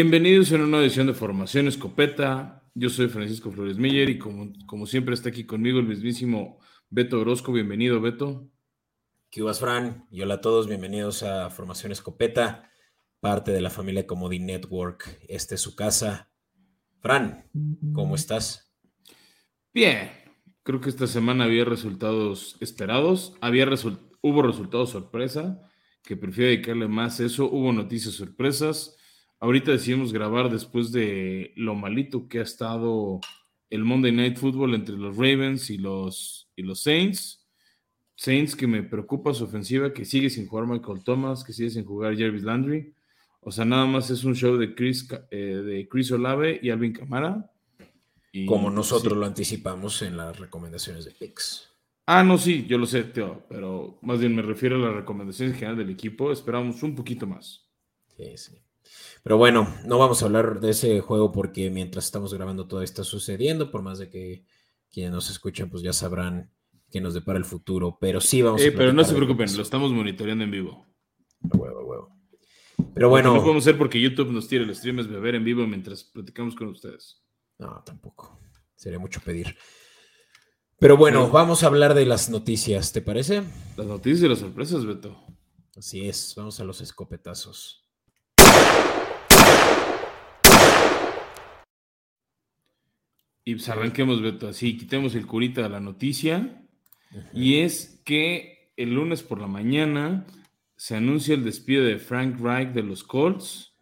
Bienvenidos 0.00 0.52
a 0.52 0.54
una 0.54 0.66
nueva 0.66 0.84
edición 0.84 1.08
de 1.08 1.12
Formación 1.12 1.66
Escopeta. 1.66 2.62
Yo 2.72 2.88
soy 2.88 3.08
Francisco 3.08 3.50
Flores 3.50 3.78
Miller 3.78 4.08
y 4.08 4.16
como, 4.16 4.52
como 4.64 4.86
siempre 4.86 5.12
está 5.12 5.30
aquí 5.30 5.42
conmigo 5.42 5.80
el 5.80 5.88
mismísimo 5.88 6.60
Beto 6.88 7.18
Orozco. 7.18 7.50
Bienvenido, 7.50 8.00
Beto. 8.00 8.48
¿Qué 9.28 9.42
vas, 9.42 9.58
Fran? 9.58 10.06
Y 10.12 10.22
hola 10.22 10.34
a 10.34 10.40
todos, 10.40 10.68
bienvenidos 10.68 11.24
a 11.24 11.50
Formación 11.50 11.90
Escopeta, 11.90 12.70
parte 13.18 13.50
de 13.50 13.60
la 13.60 13.70
familia 13.70 14.06
Comodi 14.06 14.38
Network. 14.38 15.18
Este 15.28 15.56
es 15.56 15.60
su 15.60 15.74
casa. 15.74 16.30
Fran, 17.00 17.50
¿cómo 17.92 18.14
estás? 18.14 18.72
Bien, 19.74 20.12
creo 20.62 20.80
que 20.80 20.90
esta 20.90 21.08
semana 21.08 21.42
había 21.42 21.64
resultados 21.64 22.56
esperados, 22.60 23.34
había 23.40 23.68
hubo 24.20 24.42
resultados 24.42 24.90
sorpresa, 24.90 25.60
que 26.04 26.16
prefiero 26.16 26.50
dedicarle 26.50 26.86
más 26.86 27.18
a 27.18 27.24
eso, 27.24 27.50
hubo 27.50 27.72
noticias 27.72 28.14
sorpresas 28.14 28.94
Ahorita 29.40 29.70
decidimos 29.70 30.12
grabar 30.12 30.50
después 30.50 30.90
de 30.90 31.52
lo 31.56 31.74
malito 31.74 32.28
que 32.28 32.40
ha 32.40 32.42
estado 32.42 33.20
el 33.70 33.84
Monday 33.84 34.12
Night 34.12 34.36
Football 34.36 34.74
entre 34.74 34.96
los 34.96 35.16
Ravens 35.16 35.70
y 35.70 35.78
los, 35.78 36.50
y 36.56 36.62
los 36.62 36.80
Saints. 36.80 37.46
Saints 38.16 38.56
que 38.56 38.66
me 38.66 38.82
preocupa 38.82 39.32
su 39.32 39.44
ofensiva, 39.44 39.92
que 39.92 40.04
sigue 40.04 40.28
sin 40.28 40.48
jugar 40.48 40.66
Michael 40.66 41.04
Thomas, 41.04 41.44
que 41.44 41.52
sigue 41.52 41.70
sin 41.70 41.84
jugar 41.84 42.18
Jarvis 42.18 42.42
Landry. 42.42 42.92
O 43.40 43.52
sea, 43.52 43.64
nada 43.64 43.86
más 43.86 44.10
es 44.10 44.24
un 44.24 44.34
show 44.34 44.56
de 44.56 44.74
Chris, 44.74 45.08
eh, 45.30 45.36
de 45.36 45.88
Chris 45.88 46.10
Olave 46.10 46.58
y 46.60 46.70
Alvin 46.70 46.92
Camara. 46.92 47.50
Como 48.46 48.70
nosotros 48.70 49.16
lo 49.16 49.24
anticipamos 49.24 50.02
en 50.02 50.16
las 50.16 50.38
recomendaciones 50.38 51.04
de 51.04 51.12
picks. 51.12 51.68
Ah, 52.06 52.24
no, 52.24 52.38
sí, 52.38 52.66
yo 52.66 52.78
lo 52.78 52.86
sé, 52.86 53.04
Teo, 53.04 53.44
pero 53.48 53.98
más 54.02 54.18
bien 54.18 54.34
me 54.34 54.42
refiero 54.42 54.76
a 54.76 54.88
las 54.88 54.94
recomendaciones 54.94 55.54
general 55.54 55.76
del 55.76 55.90
equipo. 55.90 56.32
Esperamos 56.32 56.82
un 56.82 56.94
poquito 56.94 57.26
más. 57.26 57.66
Sí, 58.16 58.36
sí. 58.36 58.58
Pero 59.28 59.36
bueno, 59.36 59.68
no 59.84 59.98
vamos 59.98 60.22
a 60.22 60.24
hablar 60.24 60.58
de 60.58 60.70
ese 60.70 61.00
juego 61.00 61.30
porque 61.32 61.68
mientras 61.68 62.06
estamos 62.06 62.32
grabando 62.32 62.66
todo 62.66 62.80
está 62.80 63.04
sucediendo, 63.04 63.70
por 63.70 63.82
más 63.82 63.98
de 63.98 64.08
que 64.08 64.46
quienes 64.90 65.12
nos 65.12 65.28
escuchan 65.28 65.68
pues 65.68 65.82
ya 65.82 65.92
sabrán 65.92 66.50
que 66.90 67.02
nos 67.02 67.12
depara 67.12 67.38
el 67.38 67.44
futuro, 67.44 67.98
pero 68.00 68.22
sí 68.22 68.40
vamos 68.40 68.62
a... 68.62 68.64
Pero 68.74 68.94
no 68.94 69.04
se 69.04 69.14
preocupen, 69.14 69.54
lo 69.54 69.62
estamos 69.62 69.92
monitoreando 69.92 70.44
en 70.44 70.50
vivo. 70.50 70.86
Huevo, 71.42 71.84
huevo. 71.84 72.16
Pero 72.94 73.10
bueno... 73.10 73.34
No 73.34 73.42
podemos 73.42 73.64
hacer 73.64 73.76
porque 73.76 74.00
YouTube 74.00 74.32
nos 74.32 74.48
tira 74.48 74.64
el 74.64 74.74
stream 74.74 75.00
es 75.00 75.08
beber 75.08 75.34
en 75.34 75.44
vivo 75.44 75.66
mientras 75.66 76.04
platicamos 76.04 76.54
con 76.54 76.68
ustedes. 76.68 77.22
No, 77.58 77.82
tampoco. 77.84 78.40
Sería 78.76 78.98
mucho 78.98 79.20
pedir. 79.20 79.58
Pero 80.78 80.96
bueno, 80.96 81.28
vamos 81.28 81.64
a 81.64 81.66
hablar 81.66 81.92
de 81.92 82.06
las 82.06 82.30
noticias, 82.30 82.94
¿te 82.94 83.02
parece? 83.02 83.42
Las 83.76 83.88
noticias 83.88 84.22
y 84.22 84.28
las 84.28 84.38
sorpresas, 84.38 84.86
Beto. 84.86 85.22
Así 85.76 86.08
es, 86.08 86.32
vamos 86.34 86.58
a 86.60 86.64
los 86.64 86.80
escopetazos. 86.80 87.87
Y 93.48 93.54
pues 93.54 93.70
arranquemos, 93.70 94.20
Beto, 94.20 94.46
así, 94.46 94.76
quitemos 94.76 95.14
el 95.14 95.26
curita 95.26 95.62
de 95.62 95.70
la 95.70 95.80
noticia. 95.80 96.68
Y 97.32 97.60
es 97.60 98.02
que 98.04 98.74
el 98.76 98.92
lunes 98.92 99.22
por 99.22 99.40
la 99.40 99.46
mañana 99.46 100.26
se 100.76 100.96
anuncia 100.96 101.34
el 101.34 101.44
despido 101.44 101.82
de 101.82 101.98
Frank 101.98 102.38
Reich 102.38 102.74
de 102.74 102.82
los 102.82 103.04
Colts. 103.04 103.74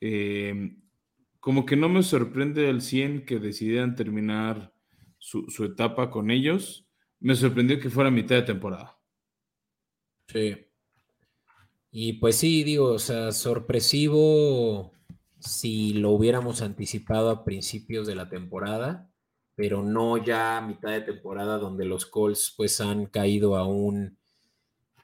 Em, 0.00 0.80
como 1.40 1.66
que 1.66 1.76
no 1.76 1.90
me 1.90 2.02
sorprende 2.02 2.70
al 2.70 2.80
100 2.80 3.26
que 3.26 3.38
decidieran 3.38 3.96
terminar 3.96 4.72
su, 5.18 5.44
su, 5.50 5.66
etapa 5.66 6.10
con 6.10 6.30
ellos. 6.30 6.88
Me 7.20 7.34
sorprendió 7.34 7.78
que 7.78 7.90
fuera 7.90 8.10
mitad 8.10 8.36
de 8.36 8.42
temporada. 8.44 8.98
Sí. 10.28 10.56
Y 11.90 12.14
pues 12.14 12.36
sí, 12.36 12.64
digo, 12.64 12.92
o 12.92 12.98
sea, 12.98 13.30
sorpresivo 13.32 14.95
si 15.48 15.94
lo 15.94 16.10
hubiéramos 16.10 16.62
anticipado 16.62 17.30
a 17.30 17.44
principios 17.44 18.06
de 18.06 18.14
la 18.14 18.28
temporada, 18.28 19.10
pero 19.54 19.82
no 19.82 20.22
ya 20.22 20.58
a 20.58 20.60
mitad 20.60 20.90
de 20.90 21.00
temporada 21.00 21.58
donde 21.58 21.84
los 21.84 22.06
Colts 22.06 22.54
pues 22.56 22.80
han 22.80 23.06
caído 23.06 23.56
a 23.56 23.66
un 23.66 24.18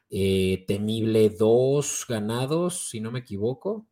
eh, 0.09 0.63
temible 0.67 1.29
dos 1.29 2.05
ganados, 2.07 2.89
si 2.89 2.99
no 2.99 3.11
me 3.11 3.19
equivoco. 3.19 3.87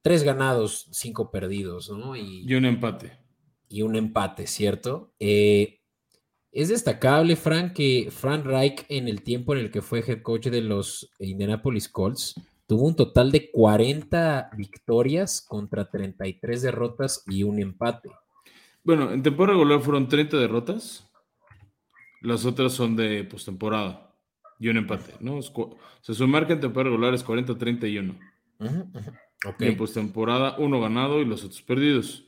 Tres 0.00 0.22
ganados, 0.22 0.88
cinco 0.92 1.30
perdidos, 1.30 1.90
¿no? 1.90 2.16
Y, 2.16 2.52
un 2.54 2.64
empate. 2.64 3.18
Y 3.68 3.82
un 3.82 3.96
empate, 3.96 4.46
¿cierto? 4.46 5.12
Eh, 5.18 5.80
es 6.50 6.70
destacable, 6.70 7.36
Frank, 7.36 7.74
que 7.74 8.08
Frank 8.10 8.46
Reich 8.46 8.86
en 8.88 9.08
el 9.08 9.22
tiempo 9.22 9.54
en 9.54 9.60
el 9.60 9.70
que 9.70 9.82
fue 9.82 10.00
head 10.00 10.22
coach 10.22 10.46
de 10.46 10.62
los 10.62 11.10
Indianapolis 11.18 11.88
Colts 11.90 12.34
tuvo 12.66 12.86
un 12.86 12.96
total 12.96 13.30
de 13.30 13.50
40 13.50 14.50
victorias 14.56 15.40
contra 15.40 15.88
33 15.88 16.62
derrotas 16.62 17.24
y 17.28 17.42
un 17.42 17.60
empate. 17.60 18.10
Bueno, 18.82 19.10
en 19.12 19.22
temporada 19.22 19.58
regular 19.58 19.80
fueron 19.80 20.08
30 20.08 20.36
derrotas, 20.36 21.10
las 22.22 22.44
otras 22.44 22.72
son 22.72 22.96
de 22.96 23.24
postemporada 23.24 24.14
y 24.58 24.68
un 24.68 24.78
empate, 24.78 25.14
¿no? 25.20 25.40
Se 26.00 26.14
su 26.14 26.26
marca 26.26 26.52
en 26.52 26.60
temporada 26.60 26.90
regular 26.90 27.14
es 27.14 27.24
40-31. 27.24 28.18
En 29.60 29.76
postemporada, 29.76 30.56
uno 30.58 30.80
ganado 30.80 31.20
y 31.20 31.24
los 31.24 31.44
otros 31.44 31.62
perdidos. 31.62 32.24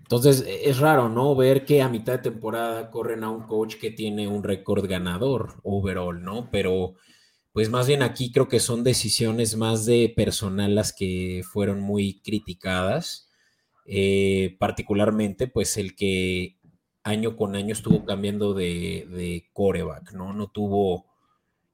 Entonces, 0.00 0.44
es 0.46 0.78
raro, 0.78 1.08
¿no? 1.08 1.34
Ver 1.34 1.64
que 1.64 1.80
a 1.80 1.88
mitad 1.88 2.12
de 2.14 2.30
temporada 2.30 2.90
corren 2.90 3.24
a 3.24 3.30
un 3.30 3.44
coach 3.46 3.76
que 3.76 3.90
tiene 3.90 4.28
un 4.28 4.42
récord 4.42 4.86
ganador 4.86 5.54
overall, 5.62 6.22
¿no? 6.22 6.50
Pero 6.50 6.94
pues 7.54 7.70
más 7.70 7.86
bien 7.86 8.02
aquí 8.02 8.32
creo 8.32 8.48
que 8.48 8.58
son 8.58 8.82
decisiones 8.82 9.56
más 9.56 9.86
de 9.86 10.12
personal 10.14 10.74
las 10.74 10.92
que 10.92 11.42
fueron 11.44 11.80
muy 11.80 12.20
criticadas, 12.20 13.30
eh, 13.86 14.56
particularmente 14.58 15.46
pues 15.46 15.76
el 15.76 15.94
que 15.94 16.58
año 17.04 17.36
con 17.36 17.54
año 17.54 17.72
estuvo 17.72 18.04
cambiando 18.04 18.54
de, 18.54 19.06
de, 19.08 19.48
coreback, 19.52 20.14
¿no? 20.14 20.32
No 20.32 20.48
tuvo... 20.48 21.06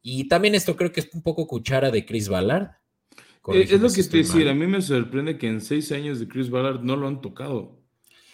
Y 0.03 0.29
también 0.29 0.55
esto 0.55 0.77
creo 0.77 0.93
que 0.93 1.01
es 1.01 1.09
un 1.15 1.23
poco 1.23 1.47
cuchara 1.47 1.91
de 1.91 2.05
Chris 2.05 2.29
Ballard. 2.29 2.73
Eh, 3.49 3.67
es 3.71 3.81
lo 3.81 3.91
que 3.91 4.03
te 4.03 4.19
decía, 4.19 4.51
a 4.51 4.55
mí 4.55 4.67
me 4.67 4.83
sorprende 4.83 5.39
que 5.39 5.49
en 5.49 5.63
seis 5.63 5.93
años 5.93 6.21
de 6.21 6.29
Chris 6.29 6.51
Ballard 6.51 6.83
no 6.83 6.95
lo 6.95 7.09
han 7.09 7.23
tocado. 7.23 7.81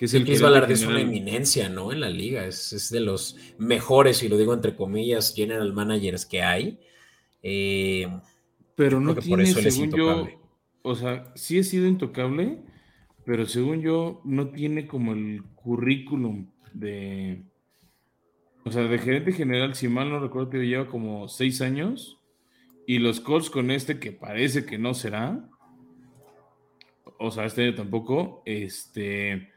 Que 0.01 0.07
es 0.07 0.15
el 0.15 0.25
Chris 0.25 0.43
Ballard 0.43 0.69
es 0.73 0.85
una 0.85 1.01
eminencia, 1.01 1.69
¿no? 1.69 1.93
En 1.93 2.01
la 2.01 2.11
liga, 2.11 2.45
es, 2.45 2.73
es, 2.73 2.91
de 2.91 3.01
los 3.01 3.37
mejores, 3.57 4.25
y 4.25 4.29
lo 4.29 4.37
digo 4.37 4.53
entre 4.53 4.75
comillas, 4.75 5.33
general 5.33 5.73
managers 5.73 6.27
que 6.27 6.43
hay. 6.43 6.81
Eh, 7.49 8.09
pero 8.75 8.99
no 8.99 9.15
tiene, 9.15 9.47
según 9.47 9.93
yo, 9.93 10.27
o 10.83 10.97
sea, 10.97 11.33
sí 11.37 11.61
ha 11.61 11.63
sido 11.63 11.87
intocable, 11.87 12.59
pero 13.25 13.47
según 13.47 13.83
yo, 13.83 14.21
no 14.25 14.49
tiene 14.49 14.89
como 14.89 15.13
el 15.13 15.45
currículum 15.55 16.51
de, 16.73 17.45
o 18.65 18.73
sea, 18.73 18.83
de 18.83 18.99
gerente 18.99 19.31
general, 19.31 19.77
si 19.77 19.87
mal 19.87 20.11
no 20.11 20.19
recuerdo, 20.19 20.51
que 20.51 20.67
lleva 20.67 20.89
como 20.89 21.29
seis 21.29 21.61
años, 21.61 22.19
y 22.85 22.99
los 22.99 23.21
Colts 23.21 23.49
con 23.49 23.71
este 23.71 24.01
que 24.01 24.11
parece 24.11 24.67
que 24.67 24.77
no 24.77 24.93
será, 24.93 25.49
o 27.21 27.31
sea, 27.31 27.45
este 27.45 27.63
año 27.63 27.77
tampoco, 27.77 28.43
este, 28.45 29.53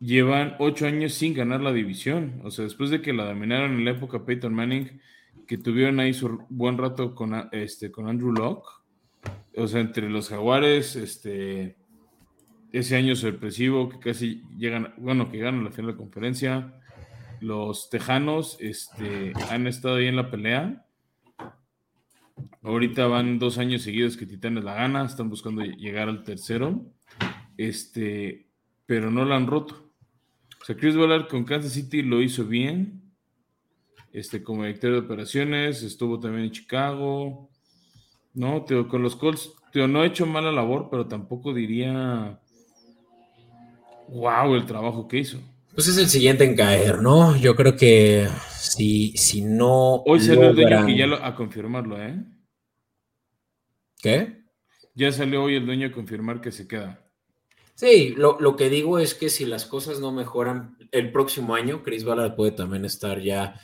llevan 0.00 0.56
ocho 0.58 0.88
años 0.88 1.14
sin 1.14 1.34
ganar 1.34 1.60
la 1.60 1.72
división, 1.72 2.40
o 2.42 2.50
sea, 2.50 2.64
después 2.64 2.90
de 2.90 3.00
que 3.00 3.12
la 3.12 3.26
dominaron 3.26 3.74
en 3.74 3.84
la 3.84 3.92
época 3.92 4.26
Peyton 4.26 4.52
Manning, 4.52 5.00
que 5.48 5.56
tuvieron 5.56 5.98
ahí 5.98 6.12
su 6.12 6.44
buen 6.50 6.76
rato 6.76 7.14
con, 7.14 7.48
este, 7.52 7.90
con 7.90 8.06
Andrew 8.06 8.32
Locke. 8.32 8.68
O 9.56 9.66
sea, 9.66 9.80
entre 9.80 10.10
los 10.10 10.28
jaguares, 10.28 10.94
este, 10.94 11.76
ese 12.70 12.96
año 12.96 13.16
sorpresivo 13.16 13.88
que 13.88 13.98
casi 13.98 14.42
llegan, 14.58 14.92
bueno, 14.98 15.30
que 15.32 15.38
ganan 15.38 15.64
la 15.64 15.70
final 15.70 15.86
de 15.86 15.92
la 15.92 15.98
conferencia. 15.98 16.74
Los 17.40 17.88
tejanos 17.88 18.58
este, 18.60 19.32
han 19.50 19.66
estado 19.66 19.96
ahí 19.96 20.06
en 20.06 20.16
la 20.16 20.30
pelea. 20.30 20.84
Ahorita 22.62 23.06
van 23.06 23.38
dos 23.38 23.56
años 23.56 23.80
seguidos 23.80 24.18
que 24.18 24.26
Titanes 24.26 24.64
la 24.64 24.74
gana, 24.74 25.06
están 25.06 25.30
buscando 25.30 25.62
llegar 25.62 26.10
al 26.10 26.24
tercero, 26.24 26.84
este, 27.56 28.48
pero 28.84 29.10
no 29.10 29.24
la 29.24 29.36
han 29.36 29.46
roto. 29.46 29.90
O 30.60 30.64
sea, 30.66 30.76
Chris 30.76 30.94
Ballard 30.94 31.26
con 31.28 31.44
Kansas 31.44 31.72
City 31.72 32.02
lo 32.02 32.20
hizo 32.20 32.44
bien, 32.44 33.07
este, 34.12 34.42
como 34.42 34.64
director 34.64 34.92
de 34.92 34.98
operaciones, 34.98 35.82
estuvo 35.82 36.18
también 36.18 36.44
en 36.44 36.52
Chicago, 36.52 37.50
¿no? 38.34 38.64
con 38.88 39.02
los 39.02 39.16
Colts, 39.16 39.52
no 39.74 40.00
ha 40.00 40.06
hecho 40.06 40.26
mala 40.26 40.50
labor, 40.50 40.88
pero 40.90 41.06
tampoco 41.06 41.54
diría, 41.54 42.40
wow, 44.08 44.54
el 44.54 44.66
trabajo 44.66 45.06
que 45.06 45.18
hizo. 45.18 45.38
Pues 45.74 45.86
es 45.86 45.98
el 45.98 46.08
siguiente 46.08 46.44
en 46.44 46.56
caer, 46.56 47.00
¿no? 47.00 47.36
Yo 47.36 47.54
creo 47.54 47.76
que 47.76 48.26
si, 48.58 49.16
si 49.16 49.42
no. 49.42 50.02
Hoy 50.06 50.18
salió 50.18 50.48
el 50.48 50.56
dueño 50.56 50.86
que 50.86 50.96
ya 50.96 51.06
a 51.22 51.36
confirmarlo, 51.36 52.02
¿eh? 52.02 52.16
¿Qué? 54.00 54.42
Ya 54.94 55.12
salió 55.12 55.44
hoy 55.44 55.54
el 55.54 55.66
dueño 55.66 55.86
a 55.86 55.92
confirmar 55.92 56.40
que 56.40 56.50
se 56.50 56.66
queda. 56.66 57.04
Sí, 57.74 58.14
lo, 58.16 58.40
lo, 58.40 58.56
que 58.56 58.68
digo 58.70 58.98
es 58.98 59.14
que 59.14 59.28
si 59.28 59.46
las 59.46 59.66
cosas 59.66 60.00
no 60.00 60.10
mejoran 60.10 60.76
el 60.90 61.12
próximo 61.12 61.54
año, 61.54 61.84
Chris 61.84 62.02
Ballard 62.02 62.34
puede 62.34 62.50
también 62.50 62.84
estar 62.84 63.20
ya 63.20 63.60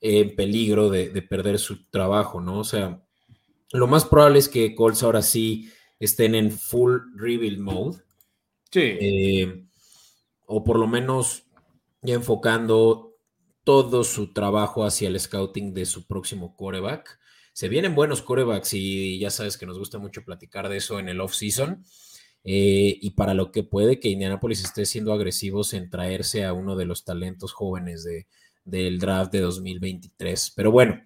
en 0.00 0.36
peligro 0.36 0.90
de, 0.90 1.10
perder 1.22 1.58
su 1.58 1.88
trabajo, 1.90 2.40
¿no? 2.40 2.60
O 2.60 2.64
sea, 2.64 3.02
lo 3.72 3.86
más 3.86 4.04
probable 4.04 4.38
es 4.38 4.48
que 4.48 4.74
Colts 4.74 5.02
ahora 5.02 5.22
sí 5.22 5.70
estén 5.98 6.34
en 6.34 6.52
full 6.52 6.98
rebuild 7.16 7.58
mode 7.58 7.98
Sí. 8.70 8.80
Eh, 8.80 9.64
o 10.46 10.62
por 10.62 10.78
lo 10.78 10.86
menos 10.86 11.44
ya 12.02 12.14
enfocando 12.14 13.16
todo 13.64 14.04
su 14.04 14.32
trabajo 14.32 14.84
hacia 14.84 15.08
el 15.08 15.18
scouting 15.18 15.74
de 15.74 15.86
su 15.86 16.06
próximo 16.06 16.56
coreback. 16.56 17.18
Se 17.52 17.68
vienen 17.68 17.94
buenos 17.94 18.22
corebacks 18.22 18.74
y 18.74 19.18
ya 19.18 19.30
sabes 19.30 19.58
que 19.58 19.66
nos 19.66 19.78
gusta 19.78 19.98
mucho 19.98 20.24
platicar 20.24 20.68
de 20.68 20.76
eso 20.76 20.98
en 20.98 21.08
el 21.08 21.20
off-season. 21.20 21.84
Eh, 22.44 22.96
y 23.00 23.10
para 23.10 23.34
lo 23.34 23.50
que 23.50 23.64
puede 23.64 23.98
que 23.98 24.08
Indianapolis 24.08 24.62
esté 24.64 24.86
siendo 24.86 25.12
agresivos 25.12 25.74
en 25.74 25.90
traerse 25.90 26.44
a 26.44 26.52
uno 26.52 26.76
de 26.76 26.84
los 26.84 27.04
talentos 27.04 27.52
jóvenes 27.52 28.04
de, 28.04 28.26
del 28.68 28.98
draft 28.98 29.32
de 29.32 29.40
2023. 29.40 30.52
Pero 30.56 30.70
bueno, 30.70 31.00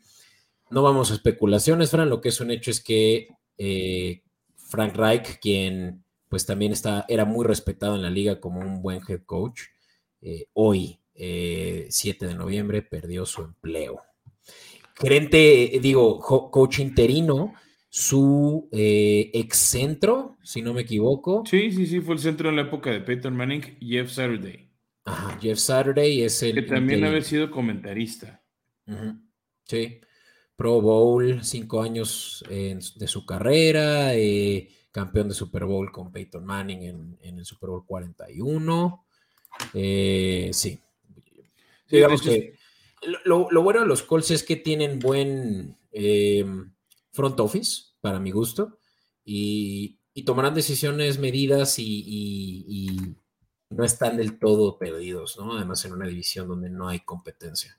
no 0.70 0.82
vamos 0.82 1.10
a 1.10 1.14
especulaciones, 1.14 1.90
Fran. 1.90 2.10
Lo 2.10 2.20
que 2.20 2.30
es 2.30 2.40
un 2.40 2.50
hecho 2.50 2.70
es 2.70 2.82
que 2.82 3.28
eh, 3.58 4.22
Frank 4.56 4.96
Reich, 4.96 5.38
quien 5.40 6.04
pues 6.28 6.46
también 6.46 6.72
está, 6.72 7.04
era 7.08 7.24
muy 7.24 7.44
respetado 7.44 7.94
en 7.94 8.02
la 8.02 8.10
liga 8.10 8.40
como 8.40 8.60
un 8.60 8.80
buen 8.80 9.00
head 9.06 9.22
coach, 9.26 9.62
eh, 10.22 10.46
hoy, 10.54 10.98
7 11.14 12.26
de 12.26 12.34
noviembre, 12.34 12.80
perdió 12.80 13.26
su 13.26 13.42
empleo. 13.42 14.00
Gerente, 14.98 15.78
digo, 15.82 16.18
coach 16.20 16.78
interino, 16.78 17.54
su 17.94 18.70
eh, 18.72 19.30
ex 19.34 19.58
centro, 19.58 20.38
si 20.42 20.62
no 20.62 20.72
me 20.72 20.80
equivoco. 20.80 21.44
Sí, 21.44 21.70
sí, 21.70 21.86
sí, 21.86 22.00
fue 22.00 22.14
el 22.14 22.20
centro 22.20 22.48
en 22.48 22.56
la 22.56 22.62
época 22.62 22.90
de 22.90 23.00
Peyton 23.00 23.36
Manning, 23.36 23.76
Jeff 23.80 24.10
Saturday. 24.10 24.71
Ajá, 25.04 25.38
Jeff 25.40 25.58
Saturday 25.58 26.22
es 26.22 26.42
el. 26.42 26.54
Que 26.54 26.62
también 26.62 27.04
había 27.04 27.22
sido 27.22 27.50
comentarista. 27.50 28.42
Sí. 29.64 30.00
Pro 30.56 30.80
Bowl, 30.80 31.42
cinco 31.42 31.82
años 31.82 32.44
de 32.48 33.06
su 33.08 33.26
carrera, 33.26 34.14
eh, 34.14 34.68
campeón 34.90 35.28
de 35.28 35.34
Super 35.34 35.64
Bowl 35.64 35.90
con 35.90 36.12
Peyton 36.12 36.44
Manning 36.44 37.16
en, 37.20 37.38
el 37.38 37.44
Super 37.44 37.70
Bowl 37.70 37.84
41. 37.84 39.06
Eh, 39.74 40.50
sí. 40.52 40.78
Digamos 41.88 42.22
que 42.22 42.54
lo, 43.24 43.62
bueno 43.62 43.80
de 43.80 43.86
los 43.86 44.02
Colts 44.02 44.30
es 44.30 44.42
que 44.44 44.56
tienen 44.56 44.98
buen 44.98 45.76
front 47.12 47.40
office, 47.40 47.92
para 48.00 48.18
mi 48.18 48.30
gusto, 48.30 48.78
y, 49.24 49.98
tomarán 50.24 50.54
decisiones 50.54 51.18
medidas 51.18 51.78
y, 51.78 53.16
no 53.72 53.84
están 53.84 54.16
del 54.16 54.38
todo 54.38 54.78
perdidos, 54.78 55.38
¿no? 55.38 55.56
Además, 55.56 55.84
en 55.84 55.92
una 55.92 56.06
división 56.06 56.48
donde 56.48 56.70
no 56.70 56.88
hay 56.88 57.00
competencia. 57.00 57.78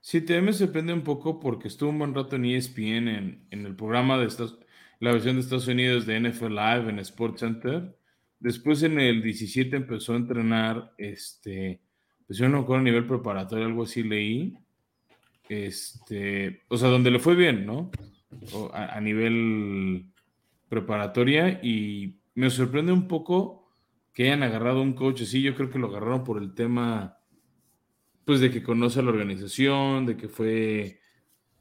Sí, 0.00 0.20
también 0.20 0.46
me 0.46 0.52
sorprende 0.52 0.92
un 0.92 1.02
poco 1.02 1.38
porque 1.38 1.68
estuvo 1.68 1.90
un 1.90 1.98
buen 1.98 2.14
rato 2.14 2.36
en 2.36 2.46
ESPN, 2.46 3.08
en, 3.50 3.66
el 3.66 3.76
programa 3.76 4.18
de 4.18 4.26
Estados, 4.26 4.58
la 4.98 5.12
versión 5.12 5.36
de 5.36 5.42
Estados 5.42 5.68
Unidos 5.68 6.06
de 6.06 6.20
NFL 6.20 6.54
Live 6.54 6.88
en 6.88 6.98
Sports 7.00 7.40
Center. 7.40 7.96
Después 8.38 8.82
en 8.82 8.98
el 8.98 9.22
17 9.22 9.76
empezó 9.76 10.14
a 10.14 10.16
entrenar, 10.16 10.94
este, 10.96 11.80
pues 12.26 12.38
yo 12.38 12.48
no 12.48 12.66
a 12.66 12.80
nivel 12.80 13.06
preparatorio, 13.06 13.66
algo 13.66 13.82
así 13.82 14.02
leí. 14.02 14.56
Este, 15.48 16.62
o 16.68 16.78
sea, 16.78 16.88
donde 16.88 17.10
le 17.10 17.18
fue 17.18 17.34
bien, 17.34 17.66
¿no? 17.66 17.90
a, 18.72 19.00
nivel 19.00 20.06
preparatoria 20.68 21.60
y 21.62 22.20
me 22.34 22.50
sorprende 22.50 22.92
un 22.92 23.08
poco 23.08 23.59
que 24.12 24.24
hayan 24.24 24.42
agarrado 24.42 24.82
un 24.82 24.92
coach 24.92 25.22
así. 25.22 25.42
Yo 25.42 25.54
creo 25.54 25.70
que 25.70 25.78
lo 25.78 25.88
agarraron 25.88 26.24
por 26.24 26.42
el 26.42 26.54
tema, 26.54 27.18
pues, 28.24 28.40
de 28.40 28.50
que 28.50 28.62
conoce 28.62 29.00
a 29.00 29.02
la 29.02 29.10
organización, 29.10 30.06
de 30.06 30.16
que 30.16 30.28
fue 30.28 31.00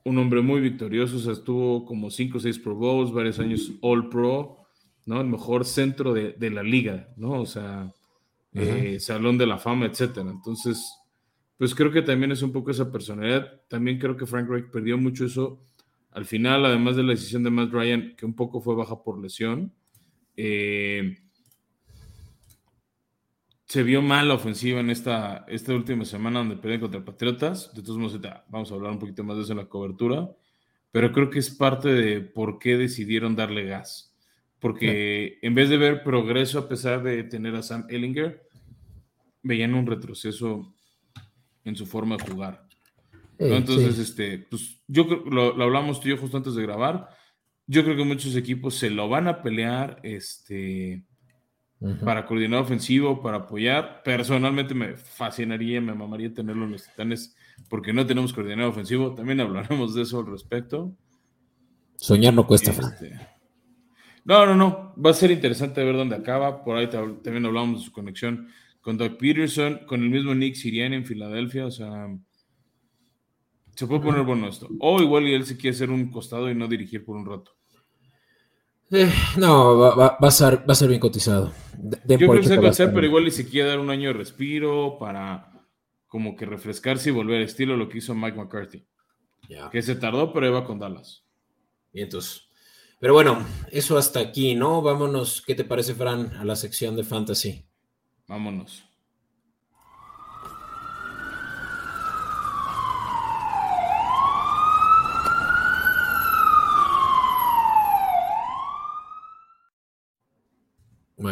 un 0.03 0.17
hombre 0.17 0.41
muy 0.41 0.61
victorioso, 0.61 1.17
o 1.17 1.19
sea, 1.19 1.33
estuvo 1.33 1.85
como 1.85 2.09
5 2.09 2.37
o 2.37 2.41
6 2.41 2.59
Pro 2.59 2.75
Bowls, 2.75 3.11
varios 3.11 3.39
años 3.39 3.73
All 3.81 4.09
Pro, 4.09 4.57
¿no? 5.05 5.21
El 5.21 5.27
mejor 5.27 5.65
centro 5.65 6.13
de, 6.13 6.49
la 6.49 6.63
liga, 6.63 7.09
¿no? 7.17 7.41
O 7.41 7.45
sea, 7.45 7.93
eh, 8.53 8.99
Salón 8.99 9.37
de 9.37 9.45
la 9.45 9.57
Fama, 9.57 9.85
etcétera. 9.85 10.29
Entonces, 10.31 10.91
pues 11.57 11.75
creo 11.75 11.91
que 11.91 12.01
también 12.01 12.31
es 12.31 12.41
un 12.41 12.51
poco 12.51 12.71
esa 12.71 12.91
personalidad. 12.91 13.61
También 13.67 13.99
creo 13.99 14.15
que 14.15 14.25
Frank 14.25 14.49
Reich 14.49 14.69
perdió 14.71 14.97
mucho 14.97 15.25
eso 15.25 15.61
al 16.11 16.25
final, 16.25 16.65
además 16.65 16.95
de 16.95 17.03
la 17.03 17.11
decisión 17.11 17.43
de 17.43 17.51
Matt 17.51 17.71
Ryan, 17.71 18.15
que 18.15 18.25
un 18.25 18.33
poco 18.33 18.61
fue 18.61 18.75
baja 18.75 19.03
por 19.03 19.21
lesión, 19.21 19.73
eh, 20.35 21.17
se 23.69 23.83
vio 23.83 24.01
mal 24.01 24.27
la 24.27 24.33
ofensiva 24.33 24.79
en 24.79 24.89
esta, 24.89 25.45
esta 25.47 25.75
última 25.75 26.03
semana 26.03 26.39
donde 26.39 26.55
perdieron 26.55 26.89
contra 26.89 27.05
Patriotas. 27.05 27.71
De 27.75 27.83
todos 27.83 27.99
modos, 27.99 28.19
vamos 28.49 28.71
a 28.71 28.73
hablar 28.73 28.91
un 28.91 28.97
poquito 28.97 29.23
más 29.23 29.37
de 29.37 29.43
eso 29.43 29.51
en 29.51 29.59
la 29.59 29.69
cobertura. 29.69 30.27
Pero 30.91 31.11
creo 31.11 31.29
que 31.29 31.37
es 31.37 31.51
parte 31.51 31.89
de 31.89 32.19
por 32.19 32.57
qué 32.57 32.77
decidieron 32.77 33.35
darle 33.35 33.65
gas. 33.65 34.11
Porque 34.57 35.37
en 35.43 35.53
vez 35.53 35.69
de 35.69 35.77
ver 35.77 36.01
progreso 36.01 36.57
a 36.57 36.67
pesar 36.67 37.03
de 37.03 37.23
tener 37.25 37.55
a 37.55 37.61
Sam 37.61 37.85
Ellinger, 37.89 38.41
veían 39.43 39.75
un 39.75 39.85
retroceso 39.85 40.73
en 41.63 41.75
su 41.75 41.85
forma 41.85 42.17
de 42.17 42.27
jugar. 42.27 42.67
Entonces, 43.37 43.99
este, 43.99 44.39
pues 44.39 44.81
yo 44.87 45.03
lo, 45.03 45.55
lo 45.55 45.63
hablamos 45.63 46.01
tú 46.01 46.07
y 46.07 46.11
yo 46.11 46.17
justo 46.17 46.37
antes 46.37 46.55
de 46.55 46.63
grabar. 46.63 47.07
Yo 47.67 47.83
creo 47.83 47.95
que 47.95 48.03
muchos 48.03 48.35
equipos 48.35 48.73
se 48.73 48.89
lo 48.89 49.07
van 49.09 49.27
a 49.27 49.43
pelear 49.43 49.99
este, 50.01 51.05
para 52.03 52.25
coordinar 52.25 52.61
ofensivo, 52.61 53.21
para 53.21 53.37
apoyar. 53.37 54.01
Personalmente 54.03 54.73
me 54.73 54.97
fascinaría, 54.97 55.79
me 55.79 55.93
mamaría 55.93 56.33
tenerlo 56.33 56.65
en 56.65 56.73
los 56.73 56.83
Titanes 56.83 57.35
porque 57.69 57.93
no 57.93 58.05
tenemos 58.05 58.33
coordinador 58.33 58.71
ofensivo. 58.71 59.15
También 59.15 59.39
hablaremos 59.39 59.95
de 59.95 60.01
eso 60.01 60.19
al 60.19 60.27
respecto. 60.27 60.93
Soñar 61.95 62.33
no 62.33 62.45
cuesta, 62.45 62.71
este, 62.71 63.19
No, 64.25 64.45
no, 64.45 64.55
no. 64.55 64.93
Va 65.03 65.11
a 65.11 65.13
ser 65.13 65.31
interesante 65.31 65.83
ver 65.83 65.95
dónde 65.95 66.15
acaba. 66.15 66.63
Por 66.63 66.77
ahí 66.77 66.87
también 66.87 67.45
hablamos 67.45 67.79
de 67.79 67.85
su 67.85 67.91
conexión 67.91 68.49
con 68.81 68.97
Doug 68.97 69.17
Peterson, 69.17 69.81
con 69.85 70.01
el 70.01 70.09
mismo 70.09 70.33
Nick 70.35 70.55
Sirian 70.55 70.93
en 70.93 71.05
Filadelfia. 71.05 71.65
O 71.65 71.71
sea, 71.71 72.07
se 73.75 73.87
puede 73.87 74.01
poner 74.01 74.23
bueno 74.23 74.49
esto. 74.49 74.67
O 74.79 75.01
igual 75.01 75.27
y 75.27 75.33
él 75.33 75.45
se 75.45 75.55
quiere 75.55 75.75
hacer 75.75 75.89
un 75.89 76.11
costado 76.11 76.49
y 76.49 76.55
no 76.55 76.67
dirigir 76.67 77.05
por 77.05 77.15
un 77.15 77.25
rato. 77.25 77.58
Eh, 78.91 79.11
no, 79.37 79.77
va, 79.77 80.17
a 80.19 80.31
ser, 80.31 80.59
va 80.67 80.73
a 80.73 80.75
ser 80.75 80.89
bien 80.89 80.99
cotizado. 80.99 81.53
Yo 82.05 82.17
creo 82.17 82.41
que 82.41 82.57
va 82.57 82.69
a 82.69 82.73
ser, 82.73 82.93
pero 82.93 83.05
igual 83.05 83.27
y 83.27 83.31
se 83.31 83.47
quiere 83.47 83.69
dar 83.69 83.79
un 83.79 83.89
año 83.89 84.09
de 84.09 84.13
respiro 84.13 84.97
para 84.99 85.51
como 86.07 86.35
que 86.35 86.45
refrescarse 86.45 87.09
y 87.09 87.13
volver 87.13 87.41
estilo 87.41 87.77
lo 87.77 87.87
que 87.87 87.99
hizo 87.99 88.15
Mike 88.15 88.37
McCarthy. 88.37 88.85
Que 89.71 89.81
se 89.81 89.95
tardó, 89.95 90.31
pero 90.33 90.47
iba 90.47 90.65
con 90.65 90.79
Dallas. 90.79 91.23
Y 91.93 92.01
entonces. 92.01 92.47
Pero 92.99 93.13
bueno, 93.13 93.45
eso 93.71 93.97
hasta 93.97 94.19
aquí, 94.19 94.55
¿no? 94.55 94.81
Vámonos, 94.81 95.41
¿qué 95.45 95.55
te 95.55 95.63
parece, 95.63 95.95
Fran, 95.95 96.33
a 96.33 96.43
la 96.43 96.55
sección 96.55 96.95
de 96.95 97.03
fantasy? 97.03 97.65
Vámonos. 98.27 98.88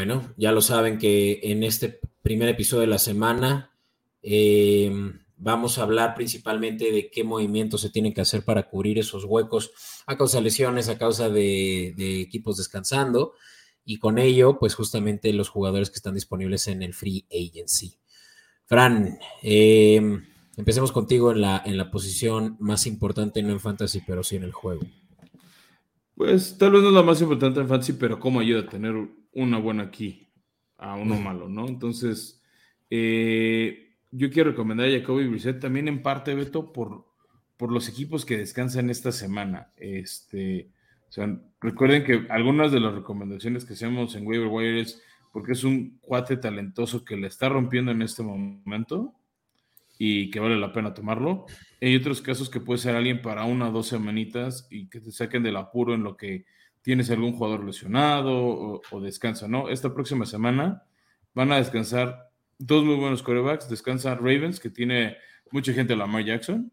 Bueno, 0.07 0.33
ya 0.37 0.53
lo 0.53 0.61
saben 0.61 0.99
que 0.99 1.41
en 1.43 1.63
este 1.63 1.99
primer 2.21 2.47
episodio 2.47 2.79
de 2.79 2.87
la 2.87 2.97
semana 2.97 3.73
eh, 4.21 4.89
vamos 5.35 5.77
a 5.77 5.81
hablar 5.81 6.15
principalmente 6.15 6.93
de 6.93 7.11
qué 7.11 7.25
movimientos 7.25 7.81
se 7.81 7.89
tienen 7.89 8.13
que 8.13 8.21
hacer 8.21 8.45
para 8.45 8.69
cubrir 8.69 8.99
esos 8.99 9.25
huecos 9.25 9.69
a 10.05 10.15
causa 10.15 10.37
de 10.37 10.45
lesiones, 10.45 10.87
a 10.87 10.97
causa 10.97 11.27
de, 11.29 12.21
equipos 12.21 12.55
descansando 12.55 13.33
y 13.83 13.99
con 13.99 14.17
ello, 14.17 14.57
pues 14.59 14.75
justamente 14.75 15.33
los 15.33 15.49
jugadores 15.49 15.89
que 15.89 15.97
están 15.97 16.13
disponibles 16.13 16.69
en 16.69 16.83
el 16.83 16.93
Free 16.93 17.25
Agency. 17.29 17.97
Fran, 18.63 19.19
eh, 19.43 20.21
empecemos 20.55 20.93
contigo 20.93 21.33
en 21.33 21.41
la, 21.41 21.61
en 21.65 21.75
la 21.75 21.91
posición 21.91 22.55
más 22.61 22.87
importante, 22.87 23.43
no 23.43 23.51
en 23.51 23.59
Fantasy, 23.59 24.01
pero 24.07 24.23
sí 24.23 24.37
en 24.37 24.43
el 24.43 24.53
juego. 24.53 24.83
Pues 26.15 26.57
tal 26.57 26.71
vez 26.71 26.81
no 26.81 26.87
es 26.87 26.93
la 26.93 27.03
más 27.03 27.21
importante 27.21 27.59
en 27.59 27.67
Fantasy, 27.67 27.91
pero 27.91 28.21
cómo 28.21 28.39
ayuda 28.39 28.61
a 28.61 28.69
tener 28.69 28.95
una 29.37 29.59
buena 29.59 29.83
aquí 29.83 30.27
a 30.77 30.95
uno 30.95 31.15
malo, 31.15 31.47
¿no? 31.47 31.67
Entonces, 31.67 32.41
eh, 32.89 33.95
yo 34.11 34.31
quiero 34.31 34.51
recomendar 34.51 34.87
a 34.87 34.91
Jacoby 34.91 35.27
Brissett 35.27 35.59
también 35.59 35.87
en 35.87 36.01
parte, 36.01 36.33
Beto, 36.33 36.73
por, 36.73 37.05
por 37.55 37.71
los 37.71 37.87
equipos 37.87 38.25
que 38.25 38.37
descansan 38.37 38.89
esta 38.89 39.11
semana. 39.11 39.71
Este, 39.77 40.71
o 41.07 41.11
sea, 41.11 41.39
recuerden 41.61 42.03
que 42.03 42.25
algunas 42.29 42.71
de 42.71 42.79
las 42.79 42.95
recomendaciones 42.95 43.63
que 43.63 43.73
hacemos 43.73 44.15
en 44.15 44.25
Waiver 44.25 44.47
Wire 44.47 44.81
es 44.81 45.01
porque 45.31 45.51
es 45.51 45.63
un 45.63 45.99
cuate 45.99 46.37
talentoso 46.37 47.05
que 47.05 47.15
le 47.15 47.27
está 47.27 47.47
rompiendo 47.47 47.91
en 47.91 48.01
este 48.01 48.23
momento 48.23 49.13
y 49.99 50.31
que 50.31 50.39
vale 50.39 50.57
la 50.57 50.73
pena 50.73 50.95
tomarlo. 50.95 51.45
Hay 51.79 51.95
otros 51.95 52.21
casos 52.21 52.49
que 52.49 52.59
puede 52.59 52.79
ser 52.79 52.95
alguien 52.95 53.21
para 53.21 53.43
una 53.45 53.69
o 53.69 53.71
dos 53.71 53.87
semanitas 53.87 54.67
y 54.71 54.89
que 54.89 54.99
te 54.99 55.11
saquen 55.11 55.43
del 55.43 55.57
apuro 55.57 55.93
en 55.93 56.03
lo 56.03 56.17
que 56.17 56.45
tienes 56.87 57.11
algún 57.11 57.33
jugador 57.33 57.65
lesionado 57.65 58.81
o, 58.89 59.01
descansa, 59.01 59.45
¿no? 59.45 59.67
Esta 59.67 59.93
próxima 59.93 60.25
semana 60.25 60.85
van 61.33 61.51
a 61.51 61.57
descansar 61.57 62.31
dos 62.57 62.85
muy 62.85 62.95
buenos 62.95 63.21
corebacks. 63.21 63.67
Descansa 63.67 64.15
Ravens, 64.15 64.57
que 64.57 64.69
tiene 64.69 65.17
mucha 65.51 65.73
gente, 65.73 65.97
Lamar 65.97 66.23
Jackson. 66.23 66.71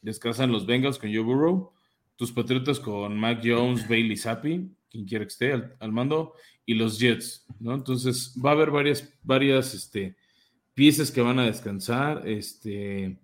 Descansan 0.00 0.50
los 0.50 0.64
Bengals 0.64 0.98
con 0.98 1.12
Joe 1.12 1.20
Burrow. 1.20 1.74
tus 2.16 2.32
Patriotas 2.32 2.80
con 2.80 3.14
Mac 3.20 3.42
Jones, 3.44 3.86
Bailey 3.86 4.16
Zappi, 4.16 4.74
quien 4.88 5.04
quiera 5.04 5.26
que 5.26 5.32
esté 5.32 5.52
al, 5.78 5.92
mando, 5.92 6.32
y 6.64 6.72
los 6.72 6.98
Jets, 6.98 7.44
¿no? 7.60 7.74
Entonces 7.74 8.34
va 8.42 8.52
a 8.52 8.54
haber 8.54 8.70
varias, 8.70 9.06
varias 9.22 9.74
este, 9.74 10.16
piezas 10.72 11.10
que 11.10 11.20
van 11.20 11.38
a 11.38 11.44
descansar, 11.44 12.26
este, 12.26 13.18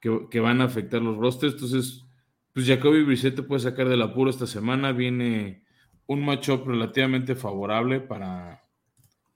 que, 0.00 0.40
van 0.40 0.60
a 0.60 0.64
afectar 0.64 1.00
los 1.00 1.16
rosters. 1.18 1.54
Entonces, 1.54 2.04
pues 2.52 2.66
Jacoby 2.66 3.02
Brissett 3.02 3.36
te 3.36 3.42
puede 3.42 3.60
sacar 3.60 3.88
del 3.88 4.02
apuro 4.02 4.30
esta 4.30 4.46
semana. 4.46 4.92
Viene 4.92 5.64
un 6.06 6.24
matchup 6.24 6.66
relativamente 6.66 7.34
favorable 7.34 8.00
para, 8.00 8.62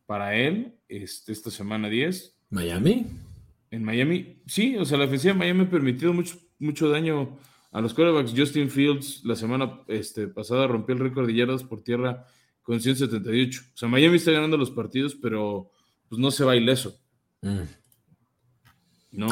para 0.06 0.36
él 0.36 0.74
este, 0.88 1.32
esta 1.32 1.50
semana 1.50 1.88
10. 1.88 2.36
¿Miami? 2.50 3.06
En 3.70 3.84
Miami, 3.84 4.42
sí, 4.46 4.76
o 4.76 4.84
sea, 4.84 4.98
la 4.98 5.06
ofensiva 5.06 5.32
de 5.32 5.38
Miami 5.38 5.64
ha 5.64 5.70
permitido 5.70 6.12
mucho, 6.12 6.36
mucho 6.58 6.88
daño 6.88 7.38
a 7.72 7.80
los 7.80 7.94
quarterbacks. 7.94 8.32
Justin 8.36 8.70
Fields 8.70 9.22
la 9.24 9.34
semana 9.34 9.80
este, 9.88 10.28
pasada 10.28 10.66
rompió 10.66 10.94
el 10.94 11.00
récord 11.00 11.26
de 11.26 11.34
yardas 11.34 11.64
por 11.64 11.82
tierra 11.82 12.26
con 12.62 12.80
178. 12.80 13.62
O 13.74 13.76
sea, 13.76 13.88
Miami 13.88 14.16
está 14.16 14.30
ganando 14.30 14.56
los 14.56 14.70
partidos, 14.70 15.14
pero 15.14 15.70
pues 16.08 16.18
no 16.20 16.30
se 16.30 16.44
va 16.44 16.56
ileso. 16.56 16.98
Mm. 17.42 17.60
No, 19.12 19.28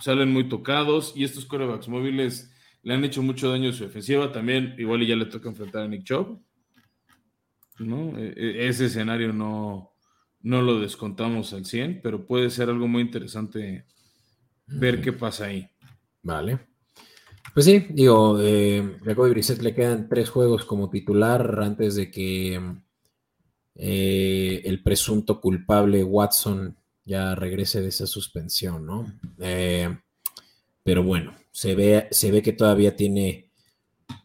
salen 0.00 0.32
muy 0.32 0.48
tocados 0.48 1.12
y 1.14 1.24
estos 1.24 1.46
quarterbacks 1.46 1.88
móviles 1.88 2.50
le 2.86 2.94
han 2.94 3.04
hecho 3.04 3.20
mucho 3.20 3.50
daño 3.50 3.70
a 3.70 3.72
su 3.72 3.84
ofensiva. 3.84 4.30
También, 4.30 4.76
igual 4.78 5.02
y 5.02 5.08
ya 5.08 5.16
le 5.16 5.24
toca 5.26 5.48
enfrentar 5.48 5.82
a 5.82 5.88
Nick 5.88 6.04
Chubb. 6.04 6.40
¿no? 7.80 8.16
E, 8.16 8.32
e, 8.36 8.68
ese 8.68 8.84
escenario 8.84 9.32
no, 9.32 9.90
no 10.42 10.62
lo 10.62 10.78
descontamos 10.78 11.52
al 11.52 11.64
100, 11.64 12.00
pero 12.00 12.24
puede 12.24 12.48
ser 12.48 12.70
algo 12.70 12.86
muy 12.86 13.02
interesante 13.02 13.86
ver 14.68 15.00
qué 15.00 15.12
pasa 15.12 15.46
ahí. 15.46 15.68
Vale. 16.22 16.60
Pues 17.52 17.66
sí, 17.66 17.86
digo, 17.90 18.38
eh, 18.40 18.98
Jacoby 19.04 19.30
Brissett 19.30 19.62
le 19.62 19.74
quedan 19.74 20.08
tres 20.08 20.30
juegos 20.30 20.64
como 20.64 20.88
titular 20.88 21.58
antes 21.60 21.96
de 21.96 22.08
que 22.08 22.60
eh, 23.74 24.62
el 24.64 24.80
presunto 24.84 25.40
culpable 25.40 26.04
Watson 26.04 26.76
ya 27.04 27.34
regrese 27.34 27.80
de 27.80 27.88
esa 27.88 28.06
suspensión, 28.06 28.86
¿no? 28.86 29.12
Eh, 29.40 29.92
pero 30.84 31.02
bueno, 31.02 31.32
se 31.56 31.74
ve, 31.74 32.06
se 32.10 32.30
ve 32.30 32.42
que 32.42 32.52
todavía 32.52 32.96
tiene 32.96 33.50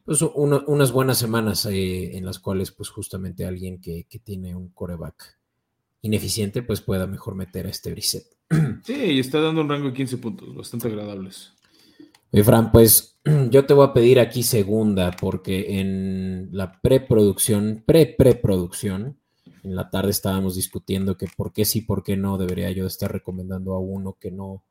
pues, 0.04 0.22
unas 0.22 0.92
buenas 0.92 1.18
semanas 1.18 1.66
eh, 1.66 2.18
en 2.18 2.26
las 2.26 2.40
cuales 2.40 2.72
pues 2.72 2.90
justamente 2.90 3.46
alguien 3.46 3.80
que, 3.80 4.06
tiene 4.22 4.54
un 4.54 4.68
coreback 4.72 5.40
ineficiente 6.02 6.62
pues 6.62 6.82
pueda 6.82 7.08
mejor 7.08 7.36
meter 7.36 7.68
a 7.68 7.70
este 7.70 7.90
Brissett. 7.92 8.26
Sí, 8.84 8.96
y 8.96 9.20
está 9.22 9.40
dando 9.40 9.62
un 9.62 9.70
rango 9.70 9.88
de 9.88 9.94
15 9.94 10.18
puntos, 10.18 10.54
bastante 10.54 10.90
agradables. 10.90 11.54
Oye, 12.34 12.44
Fran, 12.44 12.70
pues 12.70 13.18
yo 13.50 13.66
te 13.66 13.74
voy 13.76 13.88
a 13.88 13.94
pedir 13.94 14.20
aquí 14.20 14.44
segunda, 14.44 15.12
porque 15.12 15.80
en 15.80 16.50
la 16.52 16.82
preproducción, 16.82 17.82
pre-preproducción, 17.86 19.18
en 19.64 19.76
la 19.78 19.90
tarde 19.90 20.10
estábamos 20.10 20.56
discutiendo 20.56 21.16
que 21.16 21.28
por 21.38 21.54
qué 21.54 21.64
sí, 21.64 21.80
por 21.80 22.04
qué 22.04 22.18
no 22.18 22.38
debería 22.38 22.72
yo 22.72 22.86
estar 22.86 23.10
recomendando 23.10 23.74
a 23.74 23.80
uno 23.80 24.18
que 24.20 24.32
no, 24.32 24.66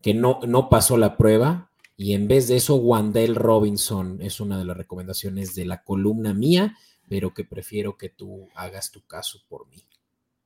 que 0.00 0.14
no, 0.14 0.40
no 0.48 0.70
pasó 0.70 0.96
la 0.96 1.18
prueba. 1.18 1.69
Y 2.02 2.14
en 2.14 2.28
vez 2.28 2.48
de 2.48 2.56
eso, 2.56 2.76
Wandell 2.76 3.34
Robinson 3.34 4.22
es 4.22 4.40
una 4.40 4.56
de 4.56 4.64
las 4.64 4.74
recomendaciones 4.74 5.54
de 5.54 5.66
la 5.66 5.82
columna 5.82 6.32
mía, 6.32 6.74
pero 7.10 7.34
que 7.34 7.44
prefiero 7.44 7.98
que 7.98 8.08
tú 8.08 8.48
hagas 8.54 8.90
tu 8.90 9.02
caso 9.02 9.42
por 9.50 9.68
mí. 9.68 9.84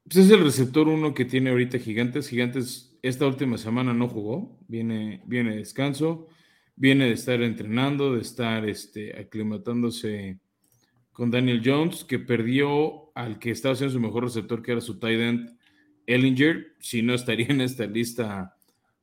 Pues 0.02 0.16
es 0.16 0.30
el 0.32 0.42
receptor 0.42 0.88
uno 0.88 1.14
que 1.14 1.24
tiene 1.24 1.50
ahorita 1.50 1.78
Gigantes. 1.78 2.28
Gigantes 2.28 2.98
esta 3.02 3.28
última 3.28 3.56
semana 3.56 3.94
no 3.94 4.08
jugó, 4.08 4.58
viene, 4.66 5.22
viene 5.26 5.50
de 5.50 5.58
descanso, 5.58 6.26
viene 6.74 7.04
de 7.04 7.12
estar 7.12 7.40
entrenando, 7.40 8.16
de 8.16 8.22
estar 8.22 8.68
este, 8.68 9.16
aclimatándose 9.16 10.40
con 11.12 11.30
Daniel 11.30 11.62
Jones, 11.64 12.02
que 12.02 12.18
perdió 12.18 13.16
al 13.16 13.38
que 13.38 13.52
estaba 13.52 13.76
siendo 13.76 13.92
su 13.92 14.00
mejor 14.00 14.24
receptor, 14.24 14.60
que 14.60 14.72
era 14.72 14.80
su 14.80 14.98
tight 14.98 15.20
end, 15.20 15.56
Ellinger. 16.04 16.74
Si 16.80 17.00
no, 17.00 17.14
estaría 17.14 17.46
en 17.46 17.60
esta 17.60 17.86
lista 17.86 18.53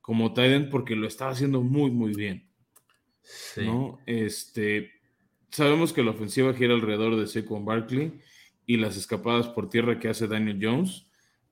como 0.01 0.33
tight 0.33 0.51
end 0.51 0.69
porque 0.69 0.95
lo 0.95 1.07
estaba 1.07 1.31
haciendo 1.31 1.61
muy, 1.61 1.91
muy 1.91 2.13
bien. 2.13 2.49
¿no? 3.57 3.99
Este, 4.05 4.91
sabemos 5.49 5.93
que 5.93 6.03
la 6.03 6.11
ofensiva 6.11 6.53
gira 6.53 6.73
alrededor 6.73 7.15
de 7.17 7.27
Saquon 7.27 7.65
Barkley 7.65 8.19
y 8.65 8.77
las 8.77 8.97
escapadas 8.97 9.47
por 9.47 9.69
tierra 9.69 9.99
que 9.99 10.09
hace 10.09 10.27
Daniel 10.27 10.59
Jones, 10.61 11.07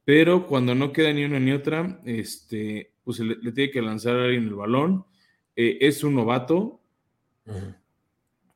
pero 0.06 0.48
cuando 0.48 0.74
no 0.74 0.92
queda 0.92 1.14
ni 1.14 1.24
una 1.24 1.40
ni 1.40 1.52
otra, 1.52 2.02
este, 2.06 2.94
pues 3.04 3.20
le, 3.20 3.36
tiene 3.52 3.72
que 3.72 3.82
lanzar 3.82 4.16
a 4.16 4.24
alguien 4.26 4.48
el 4.48 4.56
balón. 4.56 5.06
Eh, 5.56 5.78
es 5.82 6.04
un 6.04 6.16
novato. 6.16 6.82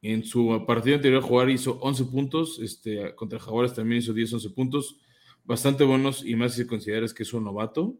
En 0.01 0.23
su 0.23 0.63
partido 0.67 0.95
anterior 0.95 1.23
a 1.23 1.25
jugar 1.25 1.49
hizo 1.49 1.79
11 1.79 2.05
puntos, 2.05 2.59
este, 2.59 3.15
contra 3.15 3.39
Jaguares 3.39 3.73
también 3.73 3.99
hizo 3.99 4.13
10, 4.13 4.33
11 4.33 4.49
puntos, 4.49 4.99
bastante 5.43 5.83
buenos 5.83 6.25
y 6.25 6.35
más 6.35 6.55
si 6.55 6.67
consideras 6.67 7.13
que 7.13 7.23
es 7.23 7.33
un 7.33 7.43
novato. 7.43 7.95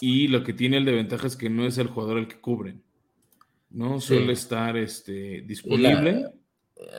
Y 0.00 0.28
lo 0.28 0.42
que 0.42 0.52
tiene 0.52 0.78
el 0.78 0.84
de 0.84 0.92
ventaja 0.92 1.26
es 1.26 1.36
que 1.36 1.48
no 1.48 1.66
es 1.66 1.78
el 1.78 1.88
jugador 1.88 2.18
el 2.18 2.28
que 2.28 2.40
cubren, 2.40 2.82
¿no? 3.70 4.00
Suele 4.00 4.32
estar 4.32 4.76
este, 4.76 5.42
disponible. 5.42 6.32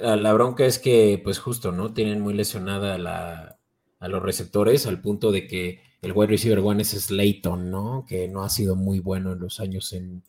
La, 0.02 0.34
bronca 0.34 0.66
es 0.66 0.80
que, 0.80 1.20
pues 1.24 1.40
justo, 1.40 1.72
¿no? 1.72 1.94
Tienen 1.94 2.22
muy 2.22 2.34
lesionada 2.34 3.58
a 4.00 4.08
los 4.08 4.24
receptores 4.24 4.88
al 4.88 5.02
punto 5.02 5.32
de 5.32 5.48
que 5.48 5.82
el 6.02 6.14
wide 6.14 6.28
receiver 6.28 6.60
one 6.60 6.82
es 6.82 6.90
Slayton, 6.92 7.70
¿no? 7.70 8.06
Que 8.08 8.28
no 8.28 8.44
ha 8.44 8.50
sido 8.50 8.76
muy 8.76 9.00
bueno 9.00 9.34
en 9.34 9.40
los 9.40 9.60
años 9.60 9.92
en, 9.94 10.24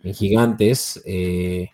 en 0.00 0.14
Gigantes. 0.14 1.02
Eh, 1.06 1.70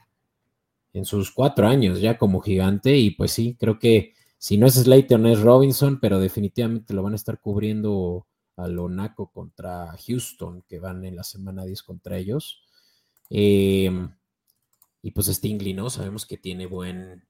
en 0.95 1.05
sus 1.05 1.33
cuatro 1.33 1.67
años 1.67 2.01
ya 2.01 2.17
como 2.17 2.41
gigante 2.41 2.97
y 2.97 3.11
pues 3.11 3.33
sí, 3.33 3.57
creo 3.59 3.79
que 3.79 4.15
si 4.39 4.57
no 4.57 4.67
es 4.67 4.75
Slayton 4.75 5.27
es 5.27 5.41
Robinson, 5.41 5.99
pero 6.01 6.21
definitivamente 6.21 6.95
lo 6.95 7.03
van 7.03 7.13
a 7.13 7.17
estar 7.17 7.41
cubriendo 7.41 8.27
a 8.57 8.69
Lonaco 8.69 9.31
contra 9.31 9.97
Houston, 10.07 10.63
que 10.69 10.79
van 10.79 11.05
en 11.05 11.17
la 11.17 11.25
semana 11.25 11.65
10 11.65 11.83
contra 11.83 12.19
ellos. 12.19 12.63
Em, 13.31 14.11
y 15.03 15.11
pues 15.11 15.27
Stingley, 15.27 15.75
¿no? 15.75 15.91
Sabemos 15.91 16.27
que 16.27 16.37
tiene 16.37 16.67
buen 16.67 17.25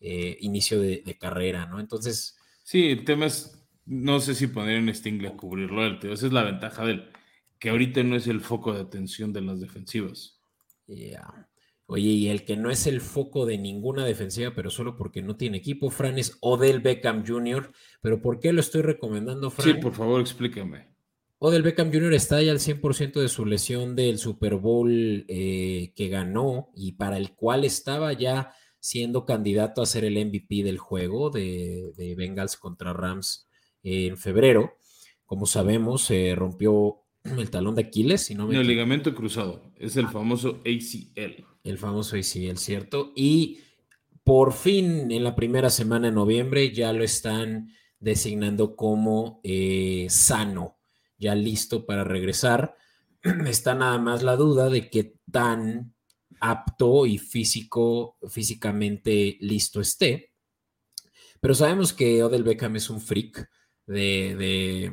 eh, 0.00 0.36
inicio 0.40 0.80
de, 0.80 1.16
carrera, 1.18 1.66
¿no? 1.66 1.80
Entonces... 1.80 2.36
Sí, 2.64 2.90
el 2.90 3.04
tema 3.04 3.26
es, 3.26 3.58
no 3.84 4.20
sé 4.20 4.34
si 4.34 4.46
poner 4.46 4.76
en 4.76 4.94
Stingley 4.94 5.30
a 5.30 5.36
cubrirlo, 5.36 5.84
esa 5.86 6.26
es 6.26 6.32
la 6.32 6.44
ventaja 6.44 6.84
del 6.84 7.10
que 7.58 7.70
ahorita 7.70 8.02
no 8.02 8.16
es 8.16 8.26
el 8.26 8.40
foco 8.40 8.72
de 8.72 8.80
atención 8.80 9.32
de 9.32 9.40
las 9.40 9.60
defensivas. 9.60 10.40
Ya. 10.88 11.48
Oye, 11.92 12.08
y 12.08 12.28
el 12.28 12.46
que 12.46 12.56
no 12.56 12.70
es 12.70 12.86
el 12.86 13.02
foco 13.02 13.44
de 13.44 13.58
ninguna 13.58 14.06
defensiva, 14.06 14.54
pero 14.54 14.70
solo 14.70 14.96
porque 14.96 15.20
no 15.20 15.36
tiene 15.36 15.58
equipo, 15.58 15.90
Fran, 15.90 16.18
es 16.18 16.38
Odell 16.40 16.80
Beckham 16.80 17.22
Jr. 17.26 17.70
¿Pero 18.00 18.22
por 18.22 18.40
qué 18.40 18.54
lo 18.54 18.60
estoy 18.60 18.80
recomendando, 18.80 19.50
Fran? 19.50 19.74
Sí, 19.74 19.78
por 19.78 19.92
favor, 19.92 20.18
explícame. 20.18 20.88
Odell 21.36 21.62
Beckham 21.62 21.92
Jr. 21.92 22.14
está 22.14 22.40
ya 22.40 22.50
al 22.50 22.60
100% 22.60 23.20
de 23.20 23.28
su 23.28 23.44
lesión 23.44 23.94
del 23.94 24.16
Super 24.16 24.54
Bowl 24.54 25.26
eh, 25.28 25.92
que 25.94 26.08
ganó 26.08 26.70
y 26.74 26.92
para 26.92 27.18
el 27.18 27.34
cual 27.34 27.66
estaba 27.66 28.14
ya 28.14 28.54
siendo 28.80 29.26
candidato 29.26 29.82
a 29.82 29.86
ser 29.86 30.06
el 30.06 30.14
MVP 30.14 30.62
del 30.62 30.78
juego 30.78 31.28
de, 31.28 31.92
Bengals 32.16 32.56
contra 32.56 32.94
Rams 32.94 33.50
en 33.82 34.16
febrero. 34.16 34.78
Como 35.26 35.44
sabemos, 35.44 36.04
se 36.04 36.34
rompió 36.34 37.02
el 37.24 37.50
talón 37.50 37.74
de 37.74 37.82
Aquiles, 37.82 38.22
si 38.22 38.34
no 38.34 38.50
El 38.50 38.66
ligamento 38.66 39.14
cruzado, 39.14 39.62
es 39.76 39.98
el 39.98 40.08
famoso 40.08 40.62
ACL. 40.64 41.51
El 41.62 41.78
famoso 41.78 42.16
ACL, 42.16 42.56
¿cierto? 42.56 43.12
Y 43.14 43.60
por 44.24 44.52
fin 44.52 45.10
en 45.10 45.24
la 45.24 45.34
primera 45.34 45.70
semana 45.70 46.08
de 46.08 46.14
noviembre 46.14 46.72
ya 46.72 46.92
lo 46.92 47.04
están 47.04 47.72
designando 47.98 48.74
como 48.76 49.40
eh, 49.44 50.06
sano, 50.10 50.78
ya 51.18 51.34
listo 51.34 51.86
para 51.86 52.04
regresar. 52.04 52.76
Está 53.46 53.74
nada 53.74 53.98
más 53.98 54.22
la 54.22 54.36
duda 54.36 54.68
de 54.68 54.90
qué 54.90 55.14
tan 55.30 55.94
apto 56.40 57.06
y 57.06 57.18
físico, 57.18 58.18
físicamente 58.28 59.38
listo 59.40 59.80
esté. 59.80 60.32
Pero 61.40 61.54
sabemos 61.54 61.92
que 61.92 62.22
Odell 62.22 62.42
Beckham 62.42 62.76
es 62.76 62.90
un 62.90 63.00
freak 63.00 63.48
de, 63.86 64.92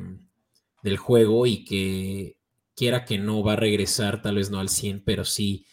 del 0.82 0.96
juego 0.96 1.46
y 1.46 1.64
que 1.64 2.36
quiera 2.76 3.04
que 3.04 3.18
no 3.18 3.42
va 3.42 3.54
a 3.54 3.56
regresar, 3.56 4.22
tal 4.22 4.36
vez 4.36 4.50
no 4.50 4.60
al 4.60 4.68
100, 4.68 5.02
pero 5.04 5.24
sí 5.24 5.66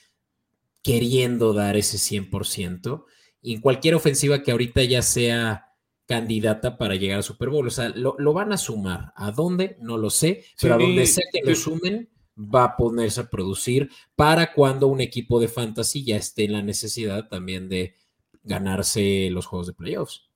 queriendo 0.83 1.53
dar 1.53 1.77
ese 1.77 1.97
100%. 1.97 3.05
Y 3.41 3.53
en 3.55 3.61
cualquier 3.61 3.95
ofensiva 3.95 4.43
que 4.43 4.51
ahorita 4.51 4.83
ya 4.83 5.01
sea 5.01 5.67
candidata 6.07 6.77
para 6.77 6.95
llegar 6.95 7.19
a 7.19 7.23
Super 7.23 7.49
Bowl. 7.49 7.67
O 7.67 7.69
sea, 7.69 7.89
lo, 7.89 8.33
van 8.33 8.53
a 8.53 8.57
sumar. 8.57 9.13
¿A 9.15 9.31
dónde? 9.31 9.77
No 9.81 9.97
lo 9.97 10.09
sé, 10.09 10.45
pero 10.59 10.75
a 10.75 10.77
donde 10.77 11.05
sea 11.05 11.25
que 11.31 11.47
lo 11.47 11.53
sumen, 11.53 12.09
va 12.37 12.63
a 12.63 12.77
ponerse 12.77 13.21
a 13.21 13.29
producir 13.29 13.91
para 14.15 14.53
cuando 14.53 14.87
un 14.87 15.01
equipo 15.01 15.39
de 15.39 15.49
fantasy 15.49 16.03
ya 16.03 16.15
esté 16.15 16.45
en 16.45 16.53
la 16.53 16.61
necesidad 16.61 17.27
también 17.27 17.67
de 17.67 17.95
ganarse 18.43 19.29
los 19.31 19.45
juegos 19.45 19.67
de 19.67 19.73
playoffs. 19.73 20.29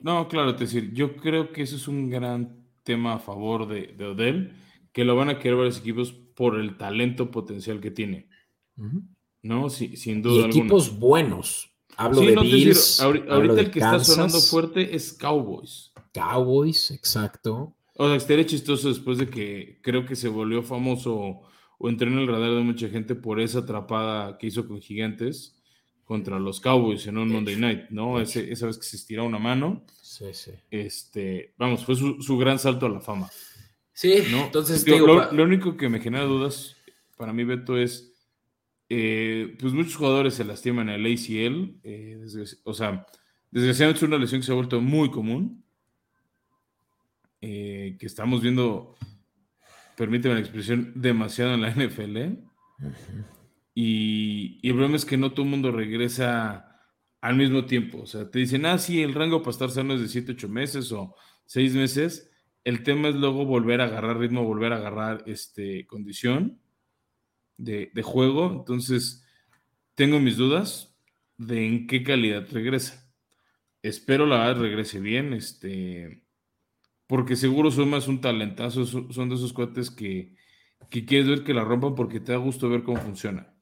No, 0.00 0.26
claro, 0.26 0.50
es 0.50 0.58
decir, 0.58 0.92
yo 0.92 1.16
creo 1.16 1.52
que 1.52 1.62
ese 1.62 1.76
es 1.76 1.86
un 1.86 2.10
gran 2.10 2.66
tema 2.82 3.14
a 3.14 3.18
favor 3.20 3.68
de, 3.68 3.94
de 3.96 4.06
Odell, 4.06 4.52
que 4.92 5.04
lo 5.04 5.14
van 5.14 5.28
a 5.28 5.38
querer 5.38 5.56
varios 5.56 5.78
equipos 5.78 6.12
por 6.12 6.58
el 6.58 6.76
talento 6.76 7.30
potencial 7.30 7.80
que 7.80 7.92
tiene. 7.92 8.28
No, 9.42 9.68
sí, 9.68 9.96
sin 9.96 10.22
duda. 10.22 10.46
Y 10.46 10.50
equipos 10.50 10.98
buenos. 10.98 11.70
Hablo 11.96 12.20
de 12.20 12.36
Bills. 12.36 13.00
ahorita 13.00 13.60
el 13.60 13.70
que 13.70 13.80
está 13.80 14.02
sonando 14.02 14.40
fuerte 14.40 14.94
es 14.94 15.12
Cowboys. 15.12 15.92
Cowboys, 16.12 16.90
exacto. 16.90 17.74
O 17.94 18.06
sea, 18.06 18.16
estaría 18.16 18.46
chistoso 18.46 18.88
después 18.88 19.18
de 19.18 19.28
que 19.28 19.78
creo 19.82 20.06
que 20.06 20.16
se 20.16 20.28
volvió 20.28 20.62
famoso 20.62 21.42
o 21.78 21.88
entró 21.88 22.08
en 22.08 22.18
el 22.18 22.28
radar 22.28 22.50
de 22.50 22.60
mucha 22.60 22.88
gente 22.88 23.14
por 23.14 23.40
esa 23.40 23.60
atrapada 23.60 24.38
que 24.38 24.46
hizo 24.46 24.66
con 24.66 24.80
Gigantes 24.80 25.56
contra 26.04 26.38
los 26.38 26.60
Cowboys 26.60 27.06
en 27.06 27.18
un 27.18 27.28
Monday 27.30 27.56
Night, 27.56 27.90
¿no? 27.90 28.20
esa 28.20 28.66
vez 28.66 28.76
que 28.78 28.84
se 28.84 28.96
estiró 28.96 29.24
una 29.24 29.38
mano. 29.38 29.84
Sí, 30.00 30.26
sí. 30.32 30.52
Este, 30.70 31.54
vamos, 31.56 31.84
fue 31.84 31.96
su, 31.96 32.38
gran 32.38 32.58
salto 32.58 32.86
a 32.86 32.90
la 32.90 33.00
fama. 33.00 33.30
Sí, 33.92 34.22
¿no? 34.30 34.44
entonces. 34.44 34.86
lo, 34.86 35.42
único 35.42 35.76
que 35.76 35.88
me 35.88 36.00
genera 36.00 36.24
dudas 36.24 36.76
para 37.16 37.32
mí, 37.32 37.44
Beto, 37.44 37.78
es. 37.78 38.11
Eh, 38.94 39.56
pues 39.58 39.72
muchos 39.72 39.96
jugadores 39.96 40.34
se 40.34 40.44
lastiman 40.44 40.90
el 40.90 41.06
ACL. 41.06 41.80
Eh, 41.82 42.20
o 42.64 42.74
sea, 42.74 43.06
desgraciadamente 43.50 43.96
es 43.96 44.02
una 44.02 44.18
lesión 44.18 44.42
que 44.42 44.46
se 44.46 44.52
ha 44.52 44.54
vuelto 44.54 44.82
muy 44.82 45.10
común. 45.10 45.64
Eh, 47.40 47.96
que 47.98 48.04
estamos 48.04 48.42
viendo, 48.42 48.94
permíteme 49.96 50.34
la 50.34 50.40
expresión, 50.40 50.92
demasiado 50.94 51.54
en 51.54 51.62
la 51.62 51.70
NFL. 51.74 52.18
y, 53.74 54.58
y, 54.60 54.68
el 54.68 54.74
problema 54.74 54.96
es 54.96 55.06
que 55.06 55.16
no 55.16 55.32
todo 55.32 55.46
el 55.46 55.52
mundo 55.52 55.72
regresa 55.72 56.78
al 57.22 57.36
mismo 57.36 57.64
tiempo. 57.64 58.02
O 58.02 58.06
sea, 58.06 58.30
te 58.30 58.40
dicen, 58.40 58.66
ah, 58.66 58.76
sí, 58.76 59.02
el 59.02 59.14
rango 59.14 59.40
para 59.40 59.52
estar 59.52 59.70
sano 59.70 59.94
es 59.94 60.02
de 60.02 60.08
7, 60.08 60.32
8 60.32 60.50
meses 60.50 60.92
o 60.92 61.16
6 61.46 61.74
meses. 61.76 62.30
El 62.62 62.82
tema 62.82 63.08
es 63.08 63.14
luego 63.14 63.46
volver 63.46 63.80
a 63.80 63.84
agarrar 63.84 64.18
ritmo, 64.18 64.44
volver 64.44 64.74
a 64.74 64.76
agarrar 64.76 65.24
este, 65.24 65.86
condición 65.86 66.61
de, 67.56 67.90
de 67.94 68.02
juego. 68.02 68.52
Entonces, 68.52 69.24
tengo 69.94 70.20
mis 70.20 70.36
dudas 70.36 70.94
de 71.36 71.66
en 71.66 71.86
qué 71.86 72.02
calidad 72.02 72.46
regresa. 72.50 73.10
Espero 73.82 74.26
la 74.26 74.38
verdad 74.38 74.62
regrese 74.62 75.00
bien. 75.00 75.32
Este, 75.32 76.24
porque 77.06 77.36
seguro 77.36 77.70
Suma 77.70 77.98
es 77.98 78.08
un 78.08 78.20
talentazo, 78.20 78.86
son 78.86 79.28
de 79.28 79.34
esos 79.34 79.52
cuates 79.52 79.90
que, 79.90 80.34
quieres 80.88 81.28
ver 81.28 81.44
que 81.44 81.54
la 81.54 81.64
rompan 81.64 81.94
porque 81.94 82.20
te 82.20 82.32
da 82.32 82.38
gusto 82.38 82.68
ver 82.68 82.82
cómo 82.82 83.00
funciona. 83.00 83.54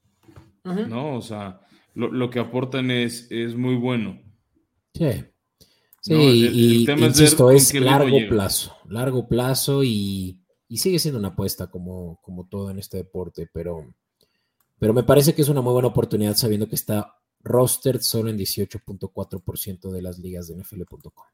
¿No? 0.62 1.16
O 1.16 1.23
sea, 1.23 1.61
lo, 1.94 2.30
que 2.30 2.38
aportan 2.38 2.90
es, 2.90 3.26
es 3.30 3.54
muy 3.54 3.76
bueno. 3.76 4.20
Sí. 4.94 5.25
Sí, 6.02 6.14
y, 6.14 6.90
insisto, 6.90 7.50
es, 7.50 7.75
largo 7.75 8.16
plazo, 8.28 8.75
largo 8.88 9.28
plazo 9.28 9.85
y, 9.85 10.39
sigue 10.77 10.99
siendo 10.99 11.19
una 11.19 11.29
apuesta 11.29 11.69
como, 11.69 12.21
como 12.23 12.47
todo 12.47 12.71
en 12.71 12.79
este 12.79 12.99
deporte, 12.99 13.49
pero, 13.53 13.95
pero 14.79 14.95
me 14.95 15.03
parece 15.03 15.35
que 15.35 15.43
es 15.43 15.49
una 15.49 15.61
muy 15.61 15.73
buena 15.73 15.89
oportunidad 15.89 16.37
sabiendo 16.37 16.69
que 16.69 16.77
está 16.77 17.17
rostered 17.43 18.00
solo 18.00 18.31
en 18.31 18.39
18.4% 18.39 19.91
de 19.91 20.03
las 20.03 20.19
ligas 20.19 20.47
de 20.49 20.57
NFL.com. 20.57 21.25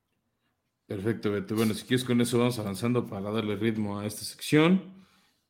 Perfecto, 0.86 1.32
Beto. 1.32 1.56
Bueno, 1.56 1.74
si 1.74 1.84
quieres 1.84 2.04
con 2.04 2.20
eso 2.20 2.38
vamos 2.38 2.58
avanzando 2.58 3.06
para 3.06 3.30
darle 3.30 3.56
ritmo 3.56 3.98
a 3.98 4.06
esta 4.06 4.22
sección. 4.22 5.04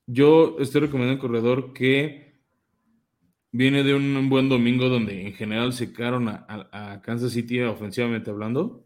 Yo 0.07 0.57
estoy 0.61 0.83
recomendando 0.83 1.23
un 1.23 1.29
corredor 1.29 1.73
que 1.75 2.41
viene 3.53 3.83
de 3.83 3.95
un 3.95 4.29
buen 4.29 4.49
domingo 4.49 4.89
donde 4.89 5.27
en 5.27 5.35
general 5.35 5.73
se 5.73 5.93
quedaron 5.93 6.29
a, 6.29 7.01
Kansas 7.03 7.33
City 7.33 7.61
ofensivamente 7.61 8.31
hablando, 8.31 8.85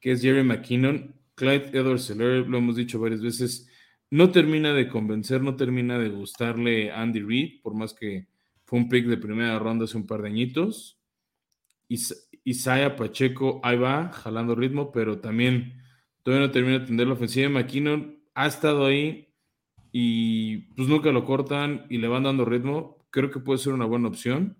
que 0.00 0.12
es 0.12 0.22
Jerry 0.22 0.42
McKinnon. 0.42 1.13
Clyde 1.34 1.70
Edwards 1.78 2.10
lo 2.10 2.58
hemos 2.58 2.76
dicho 2.76 3.00
varias 3.00 3.22
veces, 3.22 3.68
no 4.10 4.30
termina 4.30 4.72
de 4.72 4.88
convencer, 4.88 5.40
no 5.42 5.56
termina 5.56 5.98
de 5.98 6.08
gustarle 6.08 6.92
Andy 6.92 7.20
Reid, 7.20 7.62
por 7.62 7.74
más 7.74 7.94
que 7.94 8.28
fue 8.64 8.78
un 8.78 8.88
pick 8.88 9.06
de 9.06 9.16
primera 9.16 9.58
ronda 9.58 9.84
hace 9.84 9.96
un 9.96 10.06
par 10.06 10.22
de 10.22 10.28
añitos. 10.28 11.00
Isaiah 11.88 12.96
Pacheco 12.96 13.60
ahí 13.62 13.76
va, 13.76 14.10
jalando 14.12 14.54
ritmo, 14.54 14.92
pero 14.92 15.20
también 15.20 15.82
todavía 16.22 16.46
no 16.46 16.52
termina 16.52 16.78
de 16.78 16.84
atender 16.84 17.06
la 17.06 17.14
ofensiva. 17.14 17.48
McKinnon 17.48 18.22
ha 18.34 18.46
estado 18.46 18.86
ahí 18.86 19.34
y 19.92 20.58
pues 20.74 20.88
nunca 20.88 21.12
lo 21.12 21.24
cortan 21.24 21.86
y 21.90 21.98
le 21.98 22.08
van 22.08 22.24
dando 22.24 22.44
ritmo. 22.44 23.06
Creo 23.10 23.30
que 23.30 23.40
puede 23.40 23.58
ser 23.58 23.72
una 23.72 23.84
buena 23.84 24.08
opción. 24.08 24.56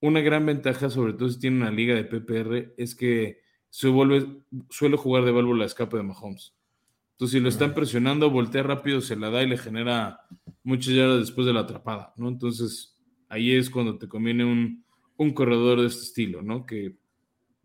Una 0.00 0.20
gran 0.20 0.44
ventaja, 0.46 0.90
sobre 0.90 1.12
todo 1.14 1.28
si 1.28 1.38
tiene 1.38 1.56
una 1.58 1.70
liga 1.70 1.94
de 1.94 2.04
PPR, 2.04 2.74
es 2.76 2.94
que 2.94 3.43
vuelve, 3.88 4.42
suele 4.70 4.96
jugar 4.96 5.24
de 5.24 5.32
válvula 5.32 5.64
escape 5.64 5.96
de 5.96 6.04
Mahomes. 6.04 6.54
Entonces, 7.12 7.32
si 7.32 7.40
lo 7.40 7.48
están 7.48 7.74
presionando, 7.74 8.30
voltea 8.30 8.62
rápido, 8.62 9.00
se 9.00 9.16
la 9.16 9.30
da 9.30 9.42
y 9.42 9.48
le 9.48 9.58
genera 9.58 10.20
muchas 10.62 10.94
yardas 10.94 11.20
después 11.20 11.46
de 11.46 11.52
la 11.52 11.60
atrapada, 11.60 12.12
¿no? 12.16 12.28
Entonces, 12.28 12.96
ahí 13.28 13.52
es 13.52 13.70
cuando 13.70 13.98
te 13.98 14.08
conviene 14.08 14.44
un, 14.44 14.84
un 15.16 15.32
corredor 15.32 15.80
de 15.80 15.88
este 15.88 16.02
estilo, 16.02 16.42
¿no? 16.42 16.66
Que 16.66 16.96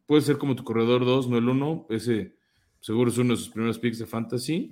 puede 0.06 0.22
ser 0.24 0.38
como 0.38 0.56
tu 0.56 0.64
corredor 0.64 1.06
2, 1.06 1.30
no 1.30 1.38
el 1.38 1.48
1. 1.48 1.88
Ese 1.90 2.36
seguro 2.80 3.12
es 3.12 3.18
uno 3.20 3.34
de 3.34 3.38
sus 3.38 3.50
primeros 3.50 3.78
picks 3.78 4.00
de 4.00 4.08
fantasy. 4.08 4.72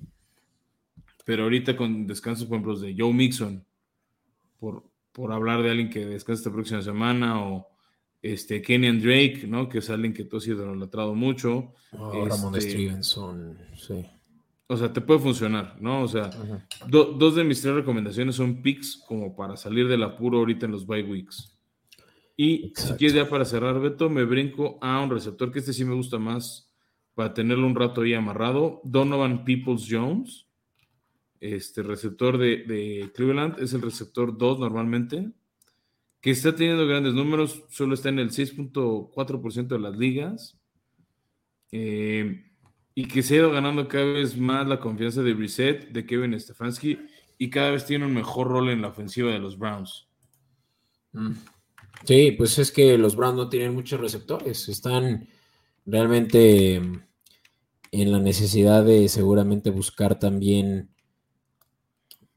Pero 1.24 1.44
ahorita 1.44 1.76
con 1.78 2.08
descansos, 2.08 2.48
por 2.48 2.56
ejemplo, 2.56 2.80
de 2.80 2.96
Joe 2.98 3.14
Mixon, 3.14 3.64
por, 4.60 4.90
por 5.12 5.32
hablar 5.32 5.62
de 5.62 5.70
alguien 5.70 5.90
que 5.90 6.06
descansa 6.06 6.42
esta 6.42 6.52
próxima 6.52 6.82
semana, 6.82 7.44
o 7.44 7.68
este 8.22 8.62
Kenyan 8.62 9.02
Drake, 9.02 9.46
¿no? 9.48 9.70
Que 9.70 9.80
es 9.80 9.90
alguien 9.90 10.14
que 10.14 10.26
tú 10.26 10.38
has 10.38 10.48
idolatrado 10.48 11.14
mucho. 11.16 11.74
Oh, 11.92 12.26
Ramón 12.26 12.56
este, 12.56 12.72
Stevenson, 12.72 13.58
sí. 13.76 14.06
O 14.70 14.76
sea, 14.76 14.92
te 14.92 15.00
puede 15.00 15.22
funcionar, 15.22 15.78
¿no? 15.80 16.02
O 16.02 16.08
sea, 16.10 16.30
dos 16.90 17.36
de 17.36 17.44
mis 17.46 17.62
tres 17.62 17.74
recomendaciones 17.74 18.36
son 18.36 18.62
picks 18.62 19.02
como 19.08 19.34
para 19.34 19.56
salir 19.56 19.88
del 19.88 20.04
apuro 20.04 20.40
ahorita 20.40 20.66
en 20.66 20.74
los 20.74 20.86
bye 20.86 21.04
weeks. 21.04 21.58
Y 22.36 22.74
si 22.76 22.94
quieres 22.94 23.14
ya 23.14 23.30
para 23.30 23.46
cerrar, 23.46 23.80
Beto, 23.80 24.10
me 24.10 24.26
brinco 24.26 24.78
a 24.82 25.02
un 25.02 25.10
receptor 25.10 25.52
que 25.52 25.60
este 25.60 25.74
sí 25.74 25.86
me 25.86 25.96
gusta 25.96 26.20
más 26.20 26.72
para 27.16 27.34
tenerlo 27.34 27.66
un 27.66 27.76
rato 27.76 28.02
ahí 28.02 28.14
amarrado. 28.14 28.80
Donovan 28.84 29.44
Peoples 29.44 29.88
Jones, 29.90 30.46
este 31.40 31.82
receptor 31.82 32.38
de, 32.38 33.10
Cleveland, 33.16 33.60
es 33.60 33.74
el 33.74 33.82
receptor 33.82 34.38
2 34.38 34.60
normalmente, 34.60 35.32
que 36.22 36.32
está 36.32 36.56
teniendo 36.56 36.88
grandes 36.88 37.14
números, 37.14 37.64
solo 37.70 37.94
está 37.94 38.10
en 38.10 38.20
el 38.20 38.32
6.4% 38.32 39.68
de 39.68 39.80
las 39.80 39.98
ligas. 39.98 40.58
Eh, 41.72 42.44
y 42.96 43.08
que 43.08 43.22
se 43.22 43.36
ha 43.36 43.38
ido 43.38 43.52
ganando 43.52 43.88
cada 43.88 44.06
vez 44.06 44.36
más 44.36 44.68
la 44.68 44.80
confianza 44.80 45.22
de 45.22 45.34
Brissett, 45.34 45.90
de 45.92 46.06
Kevin 46.06 46.40
Stefanski, 46.40 46.98
y 47.38 47.50
cada 47.50 47.70
vez 47.70 47.86
tiene 47.86 48.06
un 48.06 48.14
mejor 48.14 48.48
rol 48.48 48.70
en 48.70 48.82
la 48.82 48.88
ofensiva 48.88 49.32
de 49.32 49.38
los 49.38 49.58
Browns. 49.58 50.08
Mm. 51.12 51.34
Sí, 52.06 52.32
pues 52.32 52.58
es 52.58 52.72
que 52.72 52.98
los 52.98 53.16
Browns 53.16 53.38
no 53.38 53.50
tienen 53.50 53.76
muchos 53.76 54.00
receptores, 54.00 54.68
están 54.70 55.28
realmente 55.86 56.76
en 57.92 58.12
la 58.12 58.20
necesidad 58.20 58.84
de 58.84 59.08
seguramente 59.10 59.70
buscar 59.70 60.18
también 60.18 60.90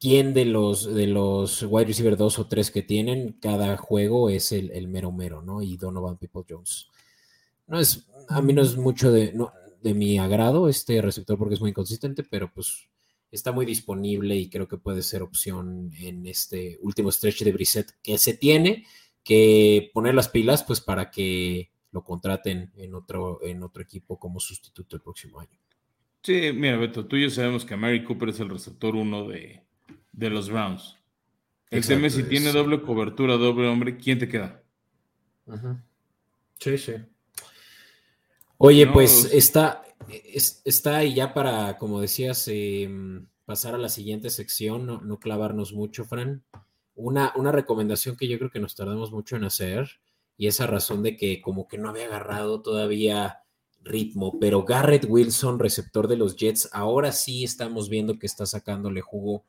quién 0.01 0.33
de 0.33 0.47
los 0.47 0.93
de 0.93 1.07
los 1.07 1.63
wide 1.63 1.87
receiver 1.87 2.17
2 2.17 2.39
o 2.39 2.47
3 2.49 2.71
que 2.71 2.83
tienen 2.83 3.37
cada 3.41 3.77
juego 3.77 4.31
es 4.31 4.51
el, 4.51 4.89
mero 4.89 5.13
mero, 5.13 5.43
¿no? 5.43 5.63
Y 5.63 5.77
Donovan 5.77 6.17
People 6.17 6.43
Jones. 6.49 6.89
No 7.67 7.79
es, 7.79 8.09
a 8.29 8.41
mí 8.41 8.53
no 8.53 8.63
es 8.63 8.77
mucho 8.77 9.13
de, 9.13 9.35
de 9.83 9.95
mi 9.95 10.19
agrado 10.19 10.69
este 10.69 11.01
receptor 11.03 11.39
porque 11.39 11.55
es 11.55 11.61
muy 11.61 11.71
inconsistente, 11.71 12.25
pero 12.25 12.51
pues 12.53 12.89
está 13.31 13.53
muy 13.53 13.67
disponible 13.67 14.35
y 14.37 14.49
creo 14.49 14.67
que 14.67 14.79
puede 14.79 15.03
ser 15.03 15.23
opción 15.23 15.93
en 15.99 16.27
este 16.27 16.79
último 16.81 17.13
stretch 17.13 17.45
de 17.45 17.53
Brissett 17.53 17.93
que 18.03 18.19
se 18.19 18.35
tiene 18.35 18.87
que 19.23 19.91
poner 19.93 20.15
las 20.15 20.29
pilas 20.29 20.65
pues 20.65 20.81
para 20.81 21.11
que 21.11 21.71
lo 21.93 22.03
contraten 22.03 22.73
en 22.77 22.95
otro, 22.95 23.41
en 23.45 23.63
otro 23.63 23.83
equipo 23.83 24.19
como 24.19 24.41
sustituto 24.41 24.97
el 24.97 25.03
próximo 25.03 25.41
año. 25.41 25.59
Sí, 26.23 26.53
mira, 26.55 26.77
Beto, 26.77 27.07
tú 27.07 27.17
y 27.17 27.23
yo 27.23 27.31
sabemos 27.31 27.65
que 27.65 27.77
Mary 27.77 28.05
Cooper 28.05 28.31
es 28.31 28.41
el 28.41 28.51
receptor 28.51 28.95
uno 28.95 29.29
de, 29.29 29.63
los 30.13 30.51
Browns. 30.51 30.97
El 31.71 31.87
tema 31.87 32.11
si 32.11 32.25
tiene 32.25 32.53
doble 32.53 32.83
cobertura, 32.83 33.37
doble 33.37 33.69
hombre, 33.69 33.97
¿quién 33.97 34.19
te 34.19 34.29
queda? 34.29 34.63
Sí, 36.59 36.79
sí. 36.79 36.95
Oye, 38.59 38.87
pues 38.89 39.33
está, 39.33 39.83
está 40.65 40.97
ahí 40.99 41.15
ya 41.15 41.33
para, 41.33 41.79
como 41.79 42.01
decías, 42.01 42.47
em, 42.49 43.27
pasar 43.45 43.75
a 43.75 43.79
la 43.79 43.89
siguiente 43.89 44.31
sección, 44.31 44.85
no, 44.87 45.01
no 45.01 45.19
clavarnos 45.19 45.73
mucho, 45.73 46.05
Fran 46.05 46.43
una, 47.01 47.53
recomendación 47.53 48.17
que 48.17 48.29
yo 48.29 48.39
creo 48.39 48.51
que 48.51 48.61
nos 48.61 48.75
tardamos 48.75 49.11
mucho 49.11 49.37
en 49.37 49.45
hacer 49.45 50.01
y 50.37 50.47
esa 50.47 50.67
razón 50.67 51.03
de 51.03 51.17
que 51.17 51.41
como 51.41 51.69
que 51.69 51.79
no 51.79 51.89
había 51.89 52.07
agarrado 52.07 52.63
todavía 52.63 53.41
ritmo, 53.83 54.39
pero 54.39 54.65
Garrett 54.65 55.07
Wilson, 55.09 55.59
receptor 55.59 56.07
de 56.07 56.17
los 56.17 56.37
Jets, 56.37 56.69
ahora 56.73 57.13
sí 57.13 57.45
estamos 57.45 57.89
viendo 57.89 58.19
que 58.19 58.27
está 58.27 58.45
sacándole 58.45 59.01
jugo 59.01 59.45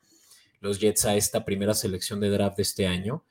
los 0.62 0.80
Jets 0.80 1.04
a 1.04 1.16
esta 1.16 1.44
primera 1.44 1.74
selección 1.74 2.20
de 2.20 2.30
draft 2.30 2.56
de 2.56 2.62
este 2.62 2.86
año. 2.86 3.24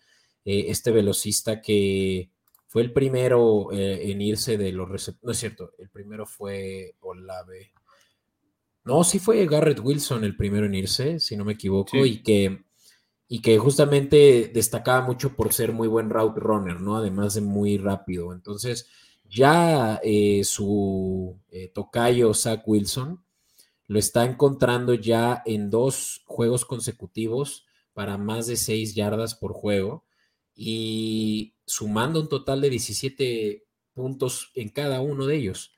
Eh, 0.46 0.66
este 0.68 0.92
velocista 0.92 1.62
que 1.62 2.30
fue 2.68 2.84
el 2.84 2.94
primero 2.94 3.72
eh, 3.72 4.12
en 4.12 4.22
irse 4.22 4.58
de 4.58 4.72
los 4.72 4.90
receptores, 4.90 5.26
no 5.26 5.32
es 5.32 5.38
cierto, 5.40 5.72
el 5.80 5.90
primero 5.90 6.28
fue 6.28 6.96
Olave. 7.00 7.72
No, 8.84 9.04
sí 9.04 9.20
fue 9.20 9.46
Garrett 9.46 9.80
Wilson 9.80 10.24
el 10.24 10.36
primero 10.36 10.66
en 10.66 10.76
irse, 10.76 11.20
si 11.20 11.36
no 11.36 11.46
me 11.46 11.54
equivoco, 11.54 12.06
y 12.06 12.22
que 12.22 12.64
y 13.34 13.40
que 13.40 13.58
justamente 13.58 14.52
destacaba 14.54 15.06
mucho 15.06 15.38
por 15.38 15.54
ser 15.54 15.72
muy 15.72 15.88
buen 15.88 16.10
route 16.10 16.38
runner, 16.38 16.82
¿no? 16.82 16.98
Además 16.98 17.34
de 17.34 17.40
muy 17.40 17.78
rápido. 17.78 18.34
Entonces, 18.34 18.90
ya 19.30 20.02
eh, 20.04 20.44
su 20.44 21.40
eh, 21.50 21.72
tocayo 21.74 22.34
Zach 22.34 22.62
Wilson 22.66 23.24
lo 23.92 24.00
está 24.00 24.24
encontrando 24.24 24.94
ya 24.94 25.42
en 25.46 25.70
dos 25.70 26.22
juegos 26.26 26.64
consecutivos 26.64 27.66
para 27.92 28.18
más 28.18 28.48
de 28.48 28.56
seis 28.56 28.96
yardas 28.96 29.36
por 29.36 29.52
juego 29.52 30.06
y 30.56 31.56
sumando 31.66 32.22
un 32.22 32.30
total 32.30 32.62
de 32.62 32.70
17 32.70 33.66
puntos 33.94 34.52
en 34.56 34.70
cada 34.70 35.02
uno 35.02 35.26
de 35.26 35.36
ellos. 35.36 35.74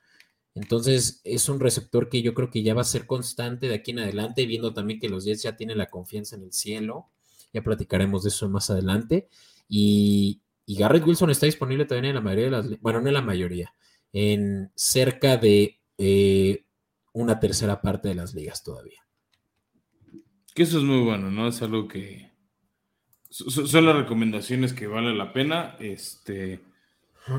Entonces 0.54 1.22
es 1.24 1.48
un 1.48 1.58
receptor 1.58 2.08
que 2.08 2.22
yo 2.22 2.34
creo 2.34 2.50
que 2.50 2.62
ya 2.62 2.74
va 2.74 2.82
a 2.82 2.84
ser 2.84 3.06
constante 3.06 3.66
de 3.66 3.74
aquí 3.74 3.90
en 3.90 3.98
adelante, 3.98 4.46
viendo 4.46 4.72
también 4.72 5.00
que 5.00 5.08
los 5.08 5.24
Jets 5.24 5.42
ya 5.42 5.56
tienen 5.56 5.78
la 5.78 5.90
confianza 5.90 6.36
en 6.36 6.44
el 6.44 6.52
cielo 6.52 7.10
ya 7.52 7.62
platicaremos 7.62 8.24
de 8.24 8.28
eso 8.28 8.48
más 8.48 8.68
adelante. 8.68 9.28
Y, 9.68 10.40
Garrett 10.66 11.04
Wilson 11.04 11.30
está 11.30 11.46
disponible 11.46 11.84
también 11.84 12.06
en 12.06 12.14
la 12.14 12.20
mayoría 12.20 12.44
de 12.44 12.50
las, 12.50 12.80
bueno, 12.80 13.00
no 13.00 13.08
en 13.08 13.14
la 13.14 13.22
mayoría, 13.22 13.74
en 14.12 14.72
cerca 14.74 15.36
de 15.36 15.78
eh, 15.98 16.63
una 17.14 17.40
tercera 17.40 17.80
parte 17.80 18.08
de 18.08 18.14
las 18.14 18.34
ligas 18.34 18.62
todavía. 18.62 19.00
Que 20.54 20.64
eso 20.64 20.78
es 20.78 20.84
muy 20.84 21.02
bueno, 21.02 21.30
¿no? 21.30 21.48
Es 21.48 21.62
algo 21.62 21.88
que 21.88 22.32
son 23.30 23.86
las 23.86 23.96
recomendaciones 23.96 24.72
que 24.72 24.86
vale 24.86 25.14
la 25.14 25.32
pena. 25.32 25.76
Este, 25.80 26.60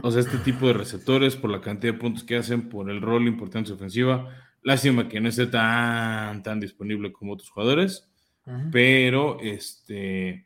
o 0.01 0.11
sea, 0.11 0.21
este 0.21 0.39
tipo 0.39 0.67
de 0.67 0.73
receptores, 0.73 1.35
por 1.35 1.49
la 1.49 1.61
cantidad 1.61 1.93
de 1.93 1.99
puntos 1.99 2.23
que 2.23 2.35
hacen, 2.35 2.67
por 2.67 2.89
el 2.89 3.01
rol 3.01 3.27
importante 3.27 3.71
ofensiva. 3.71 4.29
Lástima 4.63 5.07
que 5.07 5.21
no 5.21 5.29
esté 5.29 5.45
tan, 5.47 6.41
tan 6.41 6.59
disponible 6.59 7.13
como 7.13 7.33
otros 7.33 7.49
jugadores. 7.49 8.09
Pero 8.71 9.39
este 9.39 10.45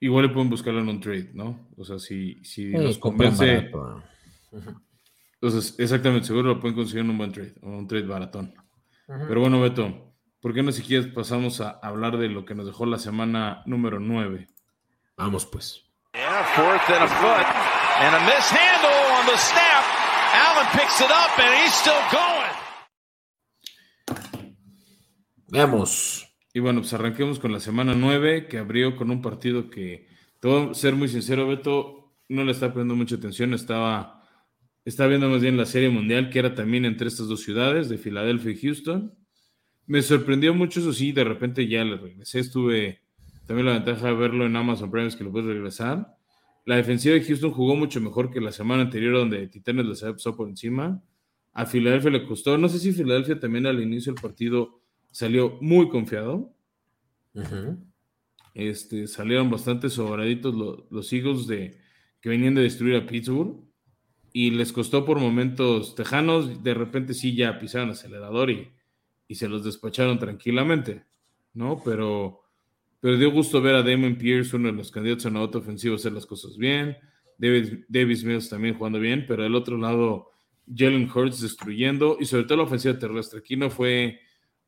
igual 0.00 0.26
le 0.26 0.32
pueden 0.32 0.50
buscarlo 0.50 0.80
en 0.80 0.88
un 0.88 1.00
trade, 1.00 1.30
¿no? 1.32 1.68
O 1.76 1.84
sea, 1.84 1.98
si, 1.98 2.42
si 2.44 2.66
nos 2.72 2.98
convence. 2.98 3.70
Entonces, 5.44 5.74
exactamente, 5.78 6.26
seguro 6.26 6.48
lo 6.48 6.58
pueden 6.58 6.74
conseguir 6.74 7.04
en 7.04 7.10
un 7.10 7.18
buen 7.18 7.30
trade, 7.30 7.52
un 7.60 7.86
trade 7.86 8.06
baratón. 8.06 8.54
Pero 9.06 9.40
bueno, 9.42 9.60
Beto, 9.60 10.14
¿por 10.40 10.54
qué 10.54 10.62
no 10.62 10.72
si 10.72 10.80
quieres 10.80 11.08
pasamos 11.08 11.60
a 11.60 11.68
hablar 11.82 12.16
de 12.16 12.30
lo 12.30 12.46
que 12.46 12.54
nos 12.54 12.64
dejó 12.64 12.86
la 12.86 12.96
semana 12.96 13.62
número 13.66 14.00
9? 14.00 14.46
Vamos 15.18 15.44
pues. 15.44 15.84
Veamos. 25.48 26.26
Y 26.54 26.60
bueno, 26.60 26.80
pues 26.80 26.94
arranquemos 26.94 27.38
con 27.38 27.52
la 27.52 27.60
semana 27.60 27.92
9, 27.94 28.48
que 28.48 28.56
abrió 28.56 28.96
con 28.96 29.10
un 29.10 29.20
partido 29.20 29.68
que, 29.68 30.08
te 30.40 30.48
voy 30.48 30.70
a 30.70 30.74
ser 30.74 30.94
muy 30.94 31.08
sincero, 31.08 31.46
Beto, 31.46 32.14
no 32.30 32.44
le 32.44 32.52
está 32.52 32.72
poniendo 32.72 32.94
mucha 32.94 33.16
atención, 33.16 33.52
estaba, 33.52 34.23
estaba 34.84 35.08
viendo 35.08 35.28
más 35.28 35.40
bien 35.40 35.56
la 35.56 35.66
Serie 35.66 35.88
Mundial, 35.88 36.30
que 36.30 36.38
era 36.38 36.54
también 36.54 36.84
entre 36.84 37.08
estas 37.08 37.28
dos 37.28 37.40
ciudades, 37.40 37.88
de 37.88 37.98
Filadelfia 37.98 38.52
y 38.52 38.56
Houston. 38.56 39.14
Me 39.86 40.02
sorprendió 40.02 40.54
mucho, 40.54 40.80
eso 40.80 40.92
sí, 40.92 41.12
de 41.12 41.24
repente 41.24 41.66
ya 41.66 41.84
le 41.84 41.96
regresé, 41.96 42.40
estuve 42.40 43.00
también 43.46 43.66
la 43.66 43.74
ventaja 43.74 44.08
de 44.08 44.14
verlo 44.14 44.46
en 44.46 44.56
Amazon 44.56 44.90
Prime, 44.90 45.10
que 45.16 45.24
lo 45.24 45.32
puedes 45.32 45.48
regresar. 45.48 46.16
La 46.66 46.76
defensiva 46.76 47.14
de 47.14 47.22
Houston 47.22 47.50
jugó 47.52 47.76
mucho 47.76 48.00
mejor 48.00 48.30
que 48.30 48.40
la 48.40 48.52
semana 48.52 48.82
anterior, 48.82 49.14
donde 49.14 49.48
Titanes 49.48 49.84
les 49.86 50.00
pasó 50.00 50.34
por 50.34 50.48
encima. 50.48 51.02
A 51.52 51.66
Filadelfia 51.66 52.10
le 52.10 52.26
costó, 52.26 52.56
no 52.56 52.68
sé 52.68 52.78
si 52.78 52.92
Filadelfia 52.92 53.38
también 53.38 53.66
al 53.66 53.80
inicio 53.82 54.12
del 54.12 54.20
partido 54.20 54.80
salió 55.10 55.58
muy 55.60 55.88
confiado. 55.88 56.54
este, 58.54 59.06
salieron 59.06 59.50
bastante 59.50 59.90
sobraditos 59.90 60.54
los, 60.90 61.12
Eagles 61.12 61.46
de, 61.46 61.78
que 62.20 62.28
venían 62.28 62.54
de 62.54 62.62
destruir 62.62 62.96
a 62.96 63.06
Pittsburgh 63.06 63.62
y 64.36 64.50
les 64.50 64.72
costó 64.72 65.04
por 65.04 65.20
momentos 65.20 65.94
tejanos, 65.94 66.64
de 66.64 66.74
repente 66.74 67.14
sí 67.14 67.36
ya 67.36 67.60
pisaron 67.60 67.90
acelerador 67.90 68.50
y, 68.50 68.68
y 69.28 69.36
se 69.36 69.48
los 69.48 69.62
despacharon 69.62 70.18
tranquilamente, 70.18 71.04
¿no? 71.52 71.80
Pero, 71.84 72.40
pero 72.98 73.16
dio 73.16 73.30
gusto 73.30 73.62
ver 73.62 73.76
a 73.76 73.84
Damon 73.84 74.16
Pierce, 74.16 74.56
uno 74.56 74.72
de 74.72 74.74
los 74.74 74.90
candidatos 74.90 75.26
a 75.26 75.30
la 75.30 75.44
ofensivo, 75.44 75.94
hacer 75.94 76.12
las 76.12 76.26
cosas 76.26 76.56
bien. 76.56 76.96
David, 77.38 77.84
Davis 77.86 78.24
Mills 78.24 78.48
también 78.48 78.74
jugando 78.74 78.98
bien, 78.98 79.24
pero 79.28 79.44
del 79.44 79.54
otro 79.54 79.78
lado, 79.78 80.32
Jalen 80.66 81.08
Hurts 81.08 81.40
destruyendo 81.40 82.16
y 82.18 82.24
sobre 82.24 82.42
todo 82.42 82.58
la 82.58 82.64
ofensiva 82.64 82.98
terrestre. 82.98 83.38
Aquí 83.38 83.54
no 83.54 83.70
fue 83.70 84.18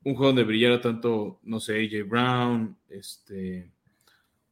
un 0.05 0.15
juego 0.15 0.29
donde 0.29 0.45
brillara 0.45 0.81
tanto, 0.81 1.41
no 1.43 1.59
sé, 1.59 1.85
AJ 1.85 2.09
Brown, 2.09 2.79
este, 2.89 3.73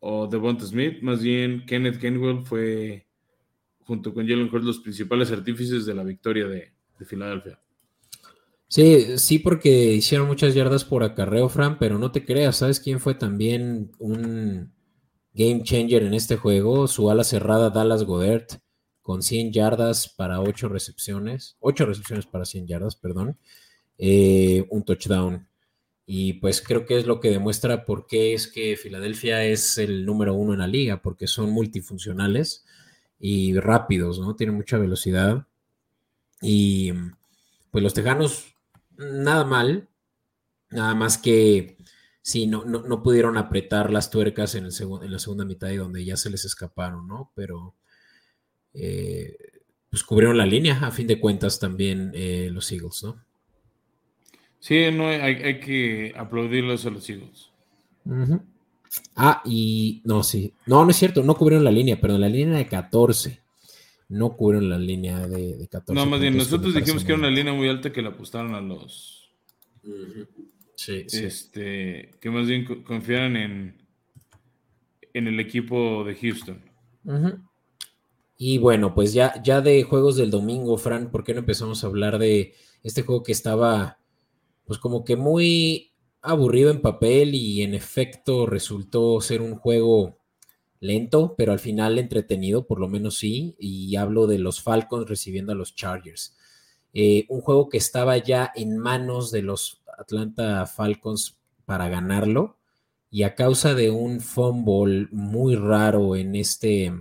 o 0.00 0.27
Devonta 0.27 0.66
Smith, 0.66 1.00
más 1.03 1.22
bien 1.22 1.64
Kenneth 1.66 2.00
Kenwell 2.00 2.44
fue, 2.44 3.07
junto 3.87 4.12
con 4.12 4.27
Jalen 4.27 4.49
Hurts, 4.53 4.64
los 4.64 4.79
principales 4.79 5.31
artífices 5.31 5.87
de 5.87 5.94
la 5.94 6.05
victoria 6.05 6.47
de, 6.47 6.73
Filadelfia. 7.07 7.61
Sí, 8.68 9.18
sí, 9.18 9.38
porque 9.38 9.92
hicieron 9.92 10.27
muchas 10.27 10.55
yardas 10.55 10.85
por 10.85 11.03
acarreo, 11.03 11.49
Fran, 11.49 11.79
pero 11.79 11.99
no 11.99 12.12
te 12.12 12.25
creas, 12.25 12.57
¿sabes 12.57 12.81
quién 12.81 12.99
fue 12.99 13.14
también 13.14 13.92
un 13.99 14.73
game 15.35 15.62
changer 15.64 16.05
en 16.05 16.14
este 16.14 16.37
juego? 16.37 16.88
Su 16.88 17.11
ala 17.11 17.25
cerrada, 17.25 17.68
Dallas 17.68 18.05
Godert, 18.05 18.55
con 19.03 19.23
100 19.23 19.53
yardas 19.53 20.09
para 20.09 20.40
8 20.40 20.68
recepciones, 20.68 21.57
8 21.61 21.85
recepciones 21.85 22.27
para 22.27 22.47
100 22.47 22.68
yardas, 22.68 22.97
perdón. 22.97 23.37
Eh, 23.99 24.66
un 24.70 24.83
touchdown. 24.83 25.47
Y 26.07 26.35
pues 26.35 26.62
creo 26.62 26.87
que 26.87 26.99
es 26.99 27.07
lo 27.07 27.20
que 27.20 27.31
demuestra 27.31 27.85
por 27.85 28.07
qué 28.07 28.35
es 28.35 28.47
que 28.47 28.77
Filadelfia 28.77 29.44
es 29.44 29.79
el 29.79 30.07
número 30.07 30.35
uno 30.35 30.55
en 30.55 30.61
la 30.61 30.66
liga, 30.66 31.03
porque 31.03 31.27
son 31.27 31.51
multifuncionales 31.51 32.64
y 33.18 33.59
rápidos, 33.59 34.18
¿no? 34.18 34.37
Tienen 34.37 34.57
mucha 34.57 34.79
velocidad. 34.79 35.46
Y 36.40 36.92
pues 37.70 37.83
los 37.83 37.94
Tejanos, 37.94 38.57
nada 38.96 39.44
mal, 39.44 39.88
nada 40.70 40.94
más 40.94 41.18
que 41.18 41.79
sí, 42.22 42.46
no, 42.46 42.64
no, 42.64 43.03
pudieron 43.03 43.37
apretar 43.37 43.90
las 43.90 44.11
tuercas 44.11 44.55
en, 44.55 44.64
el 44.66 44.72
en 45.03 45.12
la 45.12 45.18
segunda 45.18 45.44
mitad 45.44 45.70
y 45.70 45.77
donde 45.77 46.05
ya 46.05 46.16
se 46.16 46.31
les 46.31 46.44
escaparon, 46.44 47.07
¿no? 47.07 47.33
Pero 47.35 47.74
eh, 48.72 49.37
pues 49.90 50.03
cubrieron 50.03 50.37
la 50.37 50.46
línea, 50.46 50.79
a 50.83 50.90
fin 50.90 51.07
de 51.07 51.20
cuentas, 51.20 51.61
también 51.61 52.12
eh, 52.14 52.48
los 52.50 52.70
Eagles, 52.72 53.03
¿no? 53.05 53.24
Sí, 54.59 54.90
no, 54.90 55.07
hay, 55.09 55.61
que 55.61 56.14
aplaudirlos 56.16 56.87
a 56.87 56.90
los 56.90 57.09
Eagles. 57.11 57.50
Ah, 59.16 59.42
y 59.44 60.02
no, 60.04 60.22
sí. 60.22 60.52
No, 60.66 60.85
no 60.85 60.90
es 60.90 60.96
cierto, 60.96 61.22
no 61.22 61.35
cubrieron 61.37 61.64
la 61.64 61.70
línea, 61.70 62.00
pero 62.00 62.18
la 62.18 62.28
línea 62.28 62.59
de 62.59 62.66
14. 62.66 63.40
No 64.09 64.37
cubrieron 64.37 64.68
la 64.68 64.78
línea 64.78 65.26
de, 65.26 65.66
14. 65.70 65.94
No, 65.94 66.07
más 66.07 66.20
bien, 66.20 66.37
nosotros 66.37 66.74
dijimos 66.74 67.04
que 67.04 67.12
era 67.12 67.18
una 67.18 67.30
línea 67.30 67.52
muy 67.52 67.68
alta 67.68 67.92
que 67.92 68.02
la 68.02 68.11
apostaron 68.11 68.54
a 68.54 68.61
los. 68.61 69.30
Sí, 70.76 71.07
este, 71.12 72.11
Que 72.20 72.30
más 72.30 72.46
bien 72.46 72.64
confiaran 72.83 73.37
en, 73.37 73.76
en 75.12 75.26
el 75.28 75.40
equipo 75.40 76.04
de 76.04 76.14
Houston. 76.16 76.61
Y 78.37 78.59
bueno, 78.59 78.94
pues 78.94 79.12
ya, 79.12 79.40
ya 79.42 79.61
de 79.61 79.83
juegos 79.85 80.16
del 80.16 80.30
domingo, 80.30 80.76
Fran, 80.76 81.11
¿por 81.11 81.24
qué 81.24 81.33
no 81.33 81.40
empezamos 81.40 81.83
a 81.83 81.87
hablar 81.87 82.18
de 82.18 82.54
este 82.83 83.02
juego 83.02 83.22
que 83.22 83.33
estaba 83.33 83.98
pues 84.66 84.78
como 84.78 85.04
que 85.04 85.16
muy 85.16 85.92
aburrido 86.24 86.70
en 86.70 86.80
papel 86.80 87.34
y 87.34 87.62
en 87.62 87.74
efecto 87.74 88.46
resultó 88.46 89.20
ser 89.20 89.42
un 89.42 89.56
juego 89.56 90.18
lento, 90.80 91.34
pero 91.37 91.52
al 91.52 91.58
final 91.58 91.98
entretenido, 91.98 92.66
por 92.66 92.80
lo 92.80 92.88
menos 92.88 93.18
sí, 93.18 93.56
y 93.58 93.94
hablo 93.96 94.26
de 94.26 94.38
los 94.38 94.62
Falcons 94.62 95.08
recibiendo 95.08 95.52
a 95.52 95.54
los 95.54 95.74
Chargers. 95.74 96.37
Eh, 96.94 97.26
un 97.28 97.42
juego 97.42 97.68
que 97.68 97.78
estaba 97.78 98.16
ya 98.16 98.50
en 98.54 98.78
manos 98.78 99.30
de 99.30 99.42
los 99.42 99.82
Atlanta 99.98 100.66
Falcons 100.66 101.38
para 101.66 101.88
ganarlo, 101.88 102.56
y 103.10 103.22
a 103.22 103.34
causa 103.34 103.74
de 103.74 103.90
un 103.90 104.20
fumble 104.20 105.08
muy 105.12 105.54
raro 105.54 106.16
en 106.16 106.34
este 106.34 106.92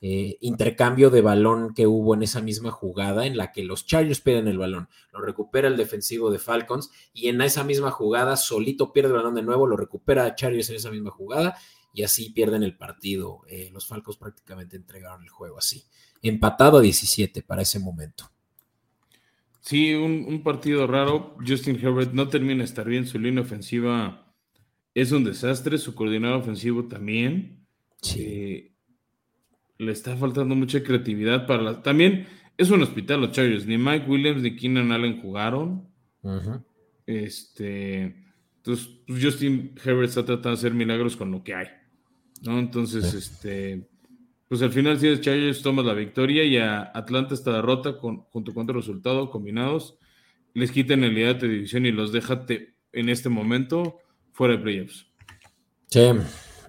eh, 0.00 0.36
intercambio 0.40 1.10
de 1.10 1.22
balón 1.22 1.74
que 1.74 1.88
hubo 1.88 2.14
en 2.14 2.22
esa 2.22 2.40
misma 2.40 2.70
jugada 2.70 3.26
en 3.26 3.36
la 3.36 3.50
que 3.50 3.64
los 3.64 3.84
Chargers 3.84 4.20
pierden 4.20 4.46
el 4.46 4.56
balón, 4.56 4.88
lo 5.12 5.20
recupera 5.20 5.66
el 5.66 5.76
defensivo 5.76 6.30
de 6.30 6.38
Falcons 6.38 6.90
y 7.12 7.28
en 7.28 7.40
esa 7.40 7.64
misma 7.64 7.90
jugada 7.90 8.36
solito 8.36 8.92
pierde 8.92 9.08
el 9.08 9.16
balón 9.16 9.34
de 9.34 9.42
nuevo, 9.42 9.66
lo 9.66 9.76
recupera 9.76 10.34
Chargers 10.36 10.70
en 10.70 10.76
esa 10.76 10.92
misma 10.92 11.10
jugada 11.10 11.56
y 11.92 12.04
así 12.04 12.30
pierden 12.30 12.62
el 12.62 12.76
partido. 12.76 13.40
Eh, 13.48 13.70
los 13.72 13.88
Falcons 13.88 14.18
prácticamente 14.18 14.76
entregaron 14.76 15.22
el 15.24 15.30
juego 15.30 15.58
así, 15.58 15.82
empatado 16.22 16.78
a 16.78 16.80
17 16.80 17.42
para 17.42 17.62
ese 17.62 17.80
momento. 17.80 18.30
Sí, 19.60 19.94
un, 19.94 20.42
partido 20.44 20.86
raro. 20.86 21.36
Justin 21.44 21.76
Herbert 21.76 22.12
no 22.12 22.28
termina 22.28 22.58
de 22.58 22.64
estar 22.64 22.86
bien, 22.86 23.06
su 23.06 23.18
línea 23.18 23.42
ofensiva 23.42 24.32
es 24.94 25.12
un 25.12 25.24
desastre, 25.24 25.76
su 25.76 25.94
coordinador 25.94 26.40
ofensivo 26.40 26.86
también. 26.86 27.66
Sí. 28.00 28.22
Eh, 28.22 28.77
le 29.78 29.92
está 29.92 30.16
faltando 30.16 30.54
mucha 30.54 30.82
creatividad 30.82 31.46
para 31.46 31.62
la... 31.62 31.82
También 31.82 32.26
es 32.56 32.70
un 32.70 32.82
hospital 32.82 33.20
los 33.20 33.32
Chargers. 33.32 33.66
Ni 33.66 33.78
Mike 33.78 34.06
Williams 34.08 34.42
ni 34.42 34.56
Keenan 34.56 34.92
Allen 34.92 35.20
jugaron. 35.20 35.88
Este... 37.06 38.16
Entonces 38.56 38.88
pues, 39.06 39.24
Justin 39.24 39.72
Herbert 39.82 40.10
está 40.10 40.24
tratando 40.24 40.50
de 40.50 40.54
hacer 40.54 40.74
milagros 40.74 41.16
con 41.16 41.30
lo 41.30 41.42
que 41.42 41.54
hay. 41.54 41.68
¿no? 42.42 42.58
Entonces, 42.58 43.14
este, 43.14 43.88
pues 44.48 44.62
al 44.62 44.72
final 44.72 44.98
si 44.98 45.20
Chargers 45.20 45.62
toma 45.62 45.82
la 45.82 45.94
victoria 45.94 46.44
y 46.44 46.56
a 46.56 46.90
Atlanta 46.94 47.34
esta 47.34 47.52
derrota 47.52 47.98
con, 47.98 48.22
junto 48.30 48.52
con 48.52 48.64
otro 48.64 48.76
resultado 48.76 49.30
combinados 49.30 49.98
les 50.54 50.70
quitan 50.70 51.04
el 51.04 51.14
liderato 51.14 51.46
de 51.46 51.52
división 51.52 51.86
y 51.86 51.92
los 51.92 52.12
deja 52.12 52.44
en 52.92 53.08
este 53.08 53.28
momento 53.28 53.98
fuera 54.32 54.56
de 54.56 54.62
playoffs. 54.62 55.06
Sí, 55.86 56.00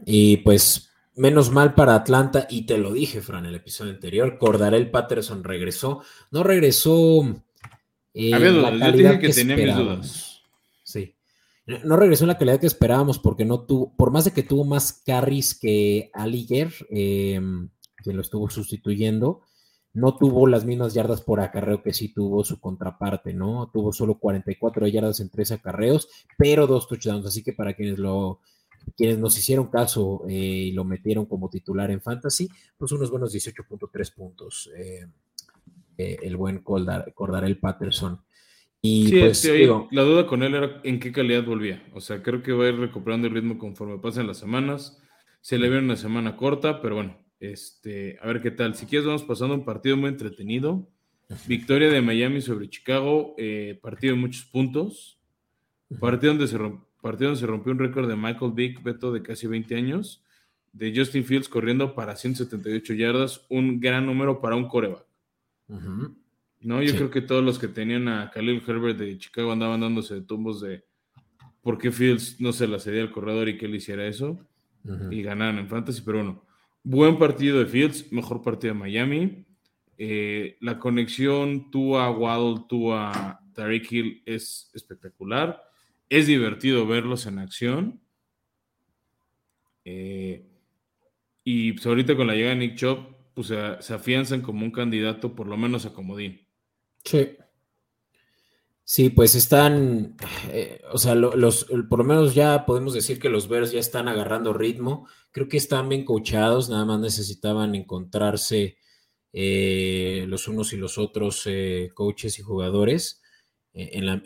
y 0.06 0.38
pues 0.38 0.89
menos 1.20 1.52
mal 1.52 1.76
para 1.76 1.96
Atlanta, 1.96 2.48
y 2.50 2.66
te 2.66 2.78
lo 2.78 2.94
dije, 2.94 3.22
Fran, 3.22 3.44
en 3.44 3.50
el 3.50 3.56
episodio 3.56 3.92
anterior, 3.92 4.38
Cordarel 4.38 4.90
Patterson 4.90 5.44
regresó, 5.44 6.02
no 6.32 6.44
regresó. 6.44 7.44
Eh, 8.14 8.34
Había 8.34 8.52
dudas, 8.52 8.74
yo 8.80 8.92
dije 8.94 9.20
que, 9.20 9.30
tenía 9.30 9.58
mis 9.58 9.76
dudas. 9.76 10.42
Sí. 10.84 11.16
No 11.84 11.98
regresó 11.98 12.24
en 12.24 12.30
la 12.30 12.38
calidad 12.38 12.60
que 12.62 12.68
esperábamos 12.68 13.20
porque 13.20 13.44
no 13.44 13.66
tuvo, 13.66 13.94
por 13.98 14.12
más 14.12 14.26
de 14.26 14.32
que 14.32 14.44
tuvo 14.44 14.64
más 14.64 15.04
carries 15.06 15.60
que 15.60 16.10
Aliger, 16.14 16.74
eh, 16.90 17.42
que 18.02 18.14
lo 18.14 18.22
estuvo 18.22 18.50
sustituyendo, 18.50 19.42
no 19.92 20.16
tuvo 20.18 20.48
las 20.48 20.64
mismas 20.64 20.94
yardas 20.94 21.22
por 21.22 21.42
acarreo 21.42 21.84
que 21.84 21.94
sí 21.94 22.14
tuvo 22.14 22.46
su 22.46 22.62
contraparte, 22.62 23.34
¿no? 23.34 23.70
Tuvo 23.74 23.92
solo 23.92 24.20
44 24.20 24.88
yardas 24.88 25.20
en 25.20 25.30
tres 25.30 25.52
acarreos, 25.52 26.08
pero 26.38 26.66
dos 26.66 26.88
touchdowns. 26.88 27.26
Así 27.26 27.44
que 27.44 27.52
para 27.52 27.74
quienes 27.74 28.00
lo 28.00 28.40
quienes 28.96 29.18
nos 29.18 29.38
hicieron 29.38 29.68
caso 29.68 30.24
eh, 30.28 30.34
y 30.34 30.72
lo 30.72 30.84
metieron 30.84 31.26
como 31.26 31.50
titular 31.50 31.92
en 31.92 32.02
fantasy, 32.02 32.50
pues 32.78 32.92
unos 32.92 33.10
buenos 33.10 33.34
18.3 33.34 34.14
puntos. 34.14 34.70
Eh, 34.76 35.06
eh, 36.00 36.18
el 36.22 36.38
buen 36.38 36.60
Cordarel 36.60 37.58
Patterson. 37.58 38.22
Y 38.82 39.08
sí, 39.08 39.20
pues, 39.20 39.46
la 39.92 40.04
duda 40.04 40.26
con 40.26 40.44
él 40.44 40.56
era 40.56 40.80
en 40.86 40.98
qué 40.98 41.12
calidad 41.12 41.44
volvía. 41.44 41.84
O 41.94 42.00
sea, 42.00 42.24
creo 42.24 42.42
que 42.42 42.54
va 42.54 42.64
a 42.64 42.70
ir 42.70 42.78
recuperando 42.78 43.28
el 43.28 43.34
ritmo 43.34 43.58
conforme 43.58 43.98
pasen 43.98 44.26
las 44.26 44.38
semanas. 44.38 44.98
Se 45.42 45.58
le 45.58 45.68
ve 45.68 45.80
una 45.80 45.98
semana 45.98 46.38
corta, 46.38 46.82
pero 46.82 46.96
bueno, 46.96 47.18
este, 47.42 48.18
a 48.22 48.28
ver 48.28 48.42
qué 48.42 48.50
tal. 48.50 48.76
Si 48.76 48.86
quieres, 48.86 49.06
vamos 49.06 49.24
pasando 49.24 49.56
un 49.56 49.66
partido 49.66 49.98
muy 49.98 50.08
entretenido. 50.08 50.88
Victoria 51.48 51.90
de 51.90 52.02
Miami 52.02 52.40
sobre 52.40 52.70
Chicago, 52.70 53.36
eh, 53.38 53.78
partido 53.82 54.16
de 54.16 54.22
muchos 54.22 54.46
puntos. 54.46 55.20
Partido 56.00 56.32
donde, 56.32 56.48
se 56.48 56.58
partido 57.02 57.30
donde 57.30 57.40
se 57.40 57.48
rompió 57.48 57.72
un 57.72 57.80
récord 57.80 58.08
de 58.08 58.16
Michael 58.16 58.52
Vick, 58.54 58.84
Beto, 58.84 59.12
de 59.12 59.22
casi 59.22 59.48
20 59.48 59.76
años. 59.76 60.24
De 60.72 60.94
Justin 60.96 61.24
Fields 61.24 61.50
corriendo 61.50 61.96
para 61.96 62.16
178 62.16 62.94
yardas, 62.94 63.46
un 63.50 63.80
gran 63.80 64.06
número 64.06 64.40
para 64.40 64.56
un 64.56 64.68
coreback. 64.68 65.06
No, 66.62 66.82
yo 66.82 66.96
creo 66.96 67.10
que 67.10 67.22
todos 67.22 67.44
los 67.44 67.58
que 67.58 67.68
tenían 67.68 68.08
a 68.08 68.30
Khalil 68.32 68.62
Herbert 68.66 68.98
de 68.98 69.18
Chicago 69.18 69.52
andaban 69.52 69.82
dándose 69.82 70.16
de 70.16 70.22
tumbos 70.22 70.62
de 70.62 70.84
por 71.62 71.78
qué 71.78 71.92
Fields 71.92 72.40
no 72.40 72.52
se 72.52 72.68
la 72.68 72.80
cedía 72.80 73.02
al 73.02 73.12
corredor 73.12 73.50
y 73.50 73.58
que 73.58 73.66
él 73.66 73.76
hiciera 73.76 74.06
eso. 74.06 74.40
Y 75.12 75.22
ganaron 75.22 75.60
en 75.60 75.68
fantasy, 75.68 76.02
pero 76.04 76.20
bueno 76.20 76.44
Buen 76.84 77.20
partido 77.20 77.60
de 77.60 77.66
Fields, 77.66 78.12
mejor 78.12 78.42
partido 78.42 78.74
de 78.74 78.80
Miami. 78.80 79.46
Eh, 79.98 80.58
la 80.62 80.80
conexión 80.80 81.70
Tua 81.70 82.10
Waddle, 82.10 82.66
Tua 82.70 83.42
Tariq 83.54 83.92
Hill 83.92 84.24
es 84.26 84.72
espectacular. 84.74 85.62
Es 86.10 86.26
divertido 86.26 86.88
verlos 86.88 87.28
en 87.28 87.38
acción. 87.38 88.02
Eh, 89.86 90.46
y 91.44 91.74
pues 91.74 91.86
ahorita 91.86 92.16
con 92.16 92.28
la 92.28 92.34
llegada 92.34 92.56
de 92.56 92.60
Nick 92.60 92.76
Chop, 92.78 93.12
pues 93.36 93.48
se, 93.48 93.94
afianzan 93.94 94.42
como 94.42 94.66
un 94.66 94.72
candidato, 94.72 95.36
por 95.36 95.48
lo 95.48 95.56
menos 95.56 95.86
a 95.86 95.94
Comodín. 95.94 96.48
Sí. 97.04 97.38
Sí, 98.84 99.12
pues 99.12 99.36
están, 99.36 100.18
eh, 100.52 100.82
o 100.92 100.98
sea, 100.98 101.14
los, 101.14 101.68
por 101.90 102.00
lo 102.00 102.06
menos 102.06 102.34
ya 102.34 102.66
podemos 102.66 102.96
decir 102.96 103.20
que 103.20 103.30
los 103.30 103.48
Bears 103.48 103.72
ya 103.72 103.80
están 103.80 104.08
agarrando 104.08 104.52
ritmo. 104.52 105.08
Creo 105.32 105.48
que 105.48 105.58
están 105.58 105.90
bien 105.90 106.06
coachados, 106.06 106.70
nada 106.70 106.86
más 106.86 107.00
necesitaban 107.00 107.76
encontrarse 107.76 108.78
eh, 109.32 110.26
los 110.28 110.48
unos 110.48 110.74
y 110.74 110.78
los 110.78 110.98
otros 110.98 111.48
coaches 111.94 112.40
y 112.40 112.42
jugadores 112.42 113.22
en 113.74 114.06
la, 114.06 114.22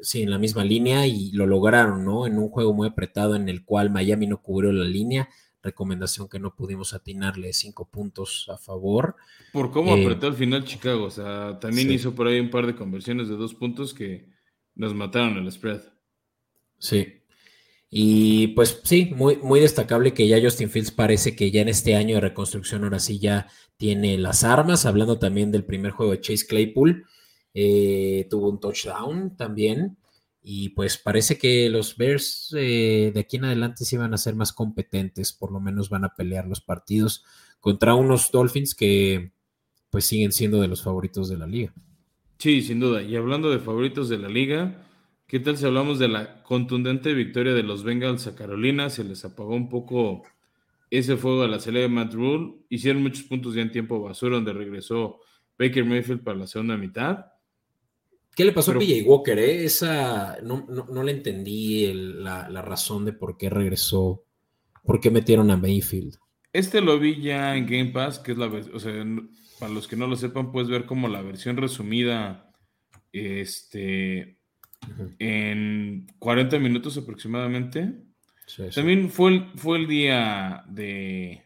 sí, 0.00 0.22
en 0.22 0.30
la 0.30 0.38
misma 0.38 0.64
línea 0.64 1.06
y 1.06 1.30
lo 1.32 1.46
lograron, 1.46 2.04
¿no? 2.04 2.26
En 2.26 2.38
un 2.38 2.48
juego 2.48 2.72
muy 2.72 2.88
apretado 2.88 3.36
en 3.36 3.48
el 3.48 3.64
cual 3.64 3.90
Miami 3.90 4.26
no 4.26 4.42
cubrió 4.42 4.72
la 4.72 4.84
línea 4.84 5.28
recomendación 5.62 6.28
que 6.28 6.38
no 6.38 6.54
pudimos 6.54 6.94
atinarle 6.94 7.52
cinco 7.52 7.88
puntos 7.88 8.46
a 8.48 8.58
favor. 8.58 9.16
Por 9.52 9.70
cómo 9.70 9.96
eh, 9.96 10.02
apretó 10.02 10.26
al 10.26 10.34
final 10.34 10.64
Chicago, 10.64 11.04
o 11.04 11.10
sea, 11.10 11.58
también 11.60 11.90
hizo 11.90 12.14
por 12.14 12.26
ahí 12.26 12.40
un 12.40 12.50
par 12.50 12.66
de 12.66 12.74
conversiones 12.74 13.28
de 13.28 13.36
dos 13.36 13.54
puntos 13.54 13.94
que 13.94 14.28
nos 14.74 14.94
mataron 14.94 15.36
el 15.36 15.50
spread. 15.50 15.80
Sí. 16.78 17.14
Y 17.90 18.48
pues 18.48 18.80
sí, 18.84 19.12
muy, 19.16 19.36
muy 19.36 19.60
destacable 19.60 20.12
que 20.12 20.28
ya 20.28 20.40
Justin 20.40 20.68
Fields 20.70 20.90
parece 20.90 21.34
que 21.34 21.50
ya 21.50 21.62
en 21.62 21.68
este 21.68 21.96
año 21.96 22.16
de 22.16 22.20
reconstrucción 22.20 22.84
ahora 22.84 22.98
sí 22.98 23.18
ya 23.18 23.48
tiene 23.78 24.18
las 24.18 24.44
armas, 24.44 24.84
hablando 24.84 25.18
también 25.18 25.50
del 25.50 25.64
primer 25.64 25.92
juego 25.92 26.12
de 26.12 26.20
Chase 26.20 26.46
Claypool, 26.46 27.06
eh, 27.54 28.26
tuvo 28.30 28.50
un 28.50 28.60
touchdown 28.60 29.36
también. 29.36 29.96
Y 30.42 30.70
pues 30.70 30.96
parece 30.96 31.36
que 31.36 31.68
los 31.68 31.96
Bears 31.96 32.54
eh, 32.56 33.10
de 33.12 33.20
aquí 33.20 33.36
en 33.36 33.44
adelante 33.44 33.84
sí 33.84 33.96
van 33.96 34.14
a 34.14 34.18
ser 34.18 34.34
más 34.34 34.52
competentes, 34.52 35.32
por 35.32 35.52
lo 35.52 35.60
menos 35.60 35.90
van 35.90 36.04
a 36.04 36.14
pelear 36.14 36.46
los 36.46 36.60
partidos 36.60 37.24
contra 37.60 37.94
unos 37.94 38.30
Dolphins 38.30 38.74
que 38.74 39.32
pues 39.90 40.04
siguen 40.04 40.32
siendo 40.32 40.60
de 40.60 40.68
los 40.68 40.82
favoritos 40.82 41.28
de 41.28 41.38
la 41.38 41.46
liga. 41.46 41.72
Sí, 42.38 42.62
sin 42.62 42.78
duda. 42.80 43.02
Y 43.02 43.16
hablando 43.16 43.50
de 43.50 43.58
favoritos 43.58 44.08
de 44.08 44.18
la 44.18 44.28
liga, 44.28 44.86
¿qué 45.26 45.40
tal 45.40 45.56
si 45.56 45.66
hablamos 45.66 45.98
de 45.98 46.08
la 46.08 46.42
contundente 46.44 47.12
victoria 47.14 47.52
de 47.52 47.64
los 47.64 47.82
Bengals 47.82 48.26
a 48.26 48.36
Carolina? 48.36 48.90
Se 48.90 49.02
les 49.02 49.24
apagó 49.24 49.54
un 49.54 49.68
poco 49.68 50.22
ese 50.90 51.16
fuego 51.16 51.42
a 51.42 51.48
la 51.48 51.58
salida 51.58 51.82
de 51.82 51.88
Matt 51.88 52.14
Rule. 52.14 52.54
Hicieron 52.68 53.02
muchos 53.02 53.24
puntos 53.24 53.54
ya 53.54 53.62
en 53.62 53.72
tiempo 53.72 54.00
basura, 54.00 54.36
donde 54.36 54.52
regresó 54.52 55.20
Baker 55.58 55.84
Mayfield 55.84 56.22
para 56.22 56.38
la 56.38 56.46
segunda 56.46 56.76
mitad. 56.76 57.26
¿Qué 58.38 58.44
le 58.44 58.52
pasó 58.52 58.70
a 58.70 58.78
PJ 58.78 59.02
Walker? 59.04 59.36
Eh? 59.36 59.64
Esa, 59.64 60.38
no, 60.44 60.64
no, 60.64 61.02
le 61.02 61.10
entendí 61.10 61.92
la, 61.92 62.62
razón 62.62 63.04
de 63.04 63.12
por 63.12 63.36
qué 63.36 63.50
regresó, 63.50 64.26
por 64.84 65.00
qué 65.00 65.10
metieron 65.10 65.50
a 65.50 65.56
Mayfield. 65.56 66.14
Este 66.52 66.80
lo 66.80 67.00
vi 67.00 67.20
ya 67.20 67.56
en 67.56 67.66
Game 67.66 67.86
Pass, 67.86 68.20
que 68.20 68.30
es 68.30 68.38
la 68.38 68.46
o 68.46 68.78
sea, 68.78 68.92
para 69.58 69.72
los 69.72 69.88
que 69.88 69.96
no 69.96 70.06
lo 70.06 70.14
sepan, 70.14 70.52
puedes 70.52 70.68
ver 70.68 70.86
como 70.86 71.08
la 71.08 71.20
versión 71.20 71.56
resumida 71.56 72.52
este, 73.10 74.38
en 75.18 76.06
40 76.20 76.60
minutos 76.60 76.96
aproximadamente. 76.96 77.92
También 78.72 79.10
fue 79.10 79.32
el, 79.32 79.46
fue 79.56 79.78
el 79.78 79.88
día 79.88 80.62
de, 80.68 81.42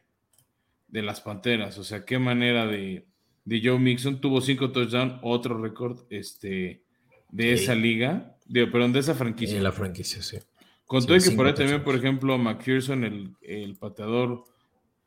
de 0.89 1.03
las 1.03 1.23
Panteras, 1.23 1.79
o 1.79 1.85
sea, 1.85 2.05
qué 2.05 2.19
manera 2.19 2.67
de, 2.67 3.09
de 3.45 3.61
Joe 3.63 3.79
Mixon. 3.79 4.21
Tuvo 4.21 4.41
cinco 4.41 4.71
touchdowns, 4.71 5.15
otro 5.23 5.61
récord 5.61 6.01
este, 6.11 6.83
de 7.31 7.53
esa 7.53 7.75
liga, 7.75 8.37
de, 8.47 8.67
perdón, 8.67 8.93
de 8.93 9.01
esa 9.01 9.15
franquicia. 9.15 9.57
En 9.57 9.65
la 9.65 9.73
franquicia, 9.73 10.23
sí. 10.23 10.39
Con 10.87 11.07
todo 11.07 11.17
que 11.19 11.31
por 11.31 11.47
ahí 11.47 11.55
también, 11.55 11.83
por 11.83 11.95
ejemplo, 11.95 12.37
McPherson, 12.37 13.05
el, 13.05 13.35
el 13.41 13.77
pateador, 13.77 14.45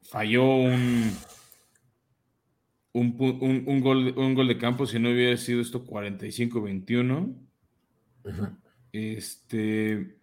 falló 0.01 0.43
un, 0.55 1.11
un, 2.93 3.81
gol, 3.81 4.13
un 4.17 4.33
gol 4.33 4.47
de 4.47 4.57
campo, 4.57 4.87
si 4.87 4.99
no 4.99 5.11
hubiera 5.11 5.37
sido 5.37 5.61
esto 5.61 5.85
45-21. 5.85 7.35
Este. 8.91 10.17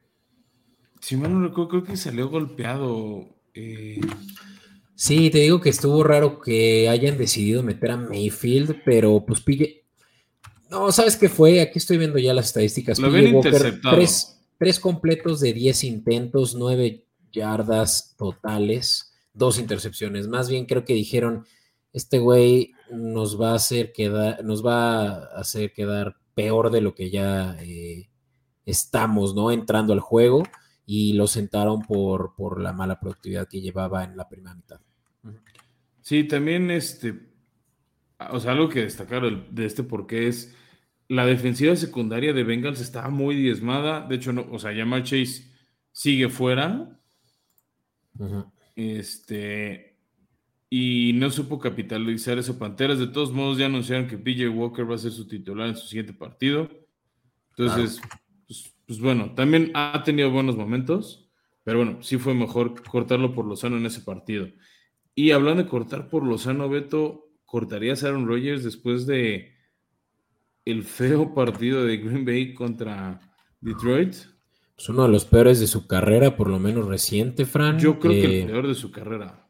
Si 1.01 1.17
mal 1.17 1.33
no 1.33 1.47
recuerdo, 1.47 1.69
creo 1.69 1.85
que 1.85 1.97
salió 1.97 2.29
golpeado. 2.29 3.29
Eh, 3.55 4.01
sí, 4.95 5.31
te 5.31 5.39
digo 5.39 5.61
que 5.61 5.71
estuvo 5.71 6.03
raro 6.03 6.41
que 6.41 6.89
hayan 6.89 7.19
decidido 7.19 7.63
meter 7.63 7.93
a 7.93 7.97
Mayfield, 7.97 8.83
pero 8.85 9.25
pues 9.27 9.41
pille, 9.41 9.83
no, 10.73 10.91
¿sabes 10.91 11.17
qué 11.17 11.29
fue? 11.29 11.61
Aquí 11.61 11.79
estoy 11.79 11.99
viendo 11.99 12.19
ya 12.19 12.33
las 12.33 12.47
estadísticas. 12.47 12.99
Lo 12.99 13.09
habían 13.09 13.29
interceptado. 13.29 13.97
Tres, 14.59 14.79
completos 14.81 15.41
de 15.41 15.53
10 15.53 15.85
intentos, 15.85 16.55
9 16.55 17.05
yardas 17.31 18.15
totales, 18.17 19.13
dos 19.35 19.59
intercepciones. 19.59 20.29
Más 20.29 20.49
bien 20.49 20.67
creo 20.67 20.85
que 20.85 20.95
dijeron, 20.95 21.45
este 21.93 22.19
güey 22.19 22.73
nos 22.91 23.41
va 23.41 23.51
a 23.51 23.57
hacer 23.57 23.93
quedar, 23.93 24.45
nos 24.45 24.65
va 24.65 25.03
a 25.03 25.41
hacer 25.41 25.73
quedar 25.73 26.17
peor 26.35 26.71
de 26.71 26.81
lo 26.81 26.95
que 26.95 27.11
ya 27.11 27.57
eh, 27.61 28.09
estamos, 28.65 29.35
¿no? 29.35 29.51
Entrando 29.51 29.93
al 29.93 30.01
juego 30.01 30.45
y 30.95 31.15
lo 31.15 31.27
sentaron 31.27 31.81
por, 31.81 32.35
por 32.37 32.61
la 32.61 32.75
mala 32.75 33.01
productividad 33.01 33.49
que 33.49 33.63
llevaba 33.63 34.05
en 34.05 34.15
la 34.15 34.29
primera 34.29 34.55
mitad. 34.55 34.79
Sí, 36.03 36.25
también 36.25 36.71
este, 36.71 37.31
o 38.31 38.39
sea, 38.39 38.53
algo 38.53 38.69
que 38.69 38.83
destacar 38.83 39.23
de 39.51 39.65
este 39.65 39.85
porque 39.85 40.29
es 40.29 40.55
la 41.09 41.25
defensiva 41.25 41.77
secundaria 41.77 42.35
de 42.35 42.45
Bengals 42.45 42.83
estaba 42.83 43.09
muy 43.09 43.37
diezmada. 43.37 44.07
De 44.07 44.17
hecho, 44.17 44.35
no, 44.35 44.47
o 44.51 44.59
sea, 44.59 44.77
Jamal 44.77 45.03
Chase 45.03 45.51
sigue 45.93 46.29
fuera. 46.29 47.01
Este. 48.77 49.97
Y 50.69 51.13
no 51.15 51.31
supo 51.31 51.59
capitalizar 51.59 52.37
eso 52.37 52.59
Panteras. 52.59 52.99
De 52.99 53.07
todos 53.07 53.33
modos, 53.33 53.57
ya 53.57 53.65
anunciaron 53.65 54.09
que 54.09 54.19
PJ 54.19 54.47
Walker 54.51 54.91
va 54.91 54.97
a 54.97 54.99
ser 54.99 55.13
su 55.13 55.27
titular 55.27 55.69
en 55.69 55.77
su 55.77 55.87
siguiente 55.87 56.13
partido. 56.13 56.69
Entonces, 57.57 57.99
pues 58.93 59.01
bueno, 59.01 59.33
también 59.35 59.71
ha 59.73 60.03
tenido 60.05 60.31
buenos 60.31 60.55
momentos, 60.55 61.27
pero 61.65 61.79
bueno, 61.79 62.03
sí 62.03 62.19
fue 62.19 62.35
mejor 62.35 62.83
cortarlo 62.85 63.35
por 63.35 63.47
Lozano 63.47 63.79
en 63.79 63.87
ese 63.87 64.03
partido. 64.03 64.49
Y 65.15 65.31
hablando 65.31 65.63
de 65.63 65.69
cortar 65.71 66.11
por 66.11 66.27
Lozano, 66.27 66.69
Beto, 66.69 67.31
¿cortarías 67.47 68.05
a 68.05 68.09
Aaron 68.09 68.27
Rodgers 68.27 68.63
después 68.63 69.07
de 69.07 69.55
el 70.67 70.83
feo 70.83 71.33
partido 71.35 71.85
de 71.85 71.97
Green 71.97 72.27
Bay 72.27 72.53
contra 72.53 73.19
Detroit? 73.63 74.13
Es 74.77 74.89
uno 74.91 75.05
de 75.05 75.09
los 75.09 75.25
peores 75.25 75.59
de 75.59 75.69
su 75.69 75.87
carrera, 75.87 76.37
por 76.37 76.51
lo 76.51 76.59
menos 76.59 76.87
reciente, 76.87 77.47
Fran. 77.47 77.79
Yo 77.79 77.99
creo 77.99 78.13
que 78.13 78.25
el 78.27 78.43
eh, 78.43 78.47
peor 78.47 78.69
de 78.69 78.75
su 78.75 78.91
carrera. 78.91 79.49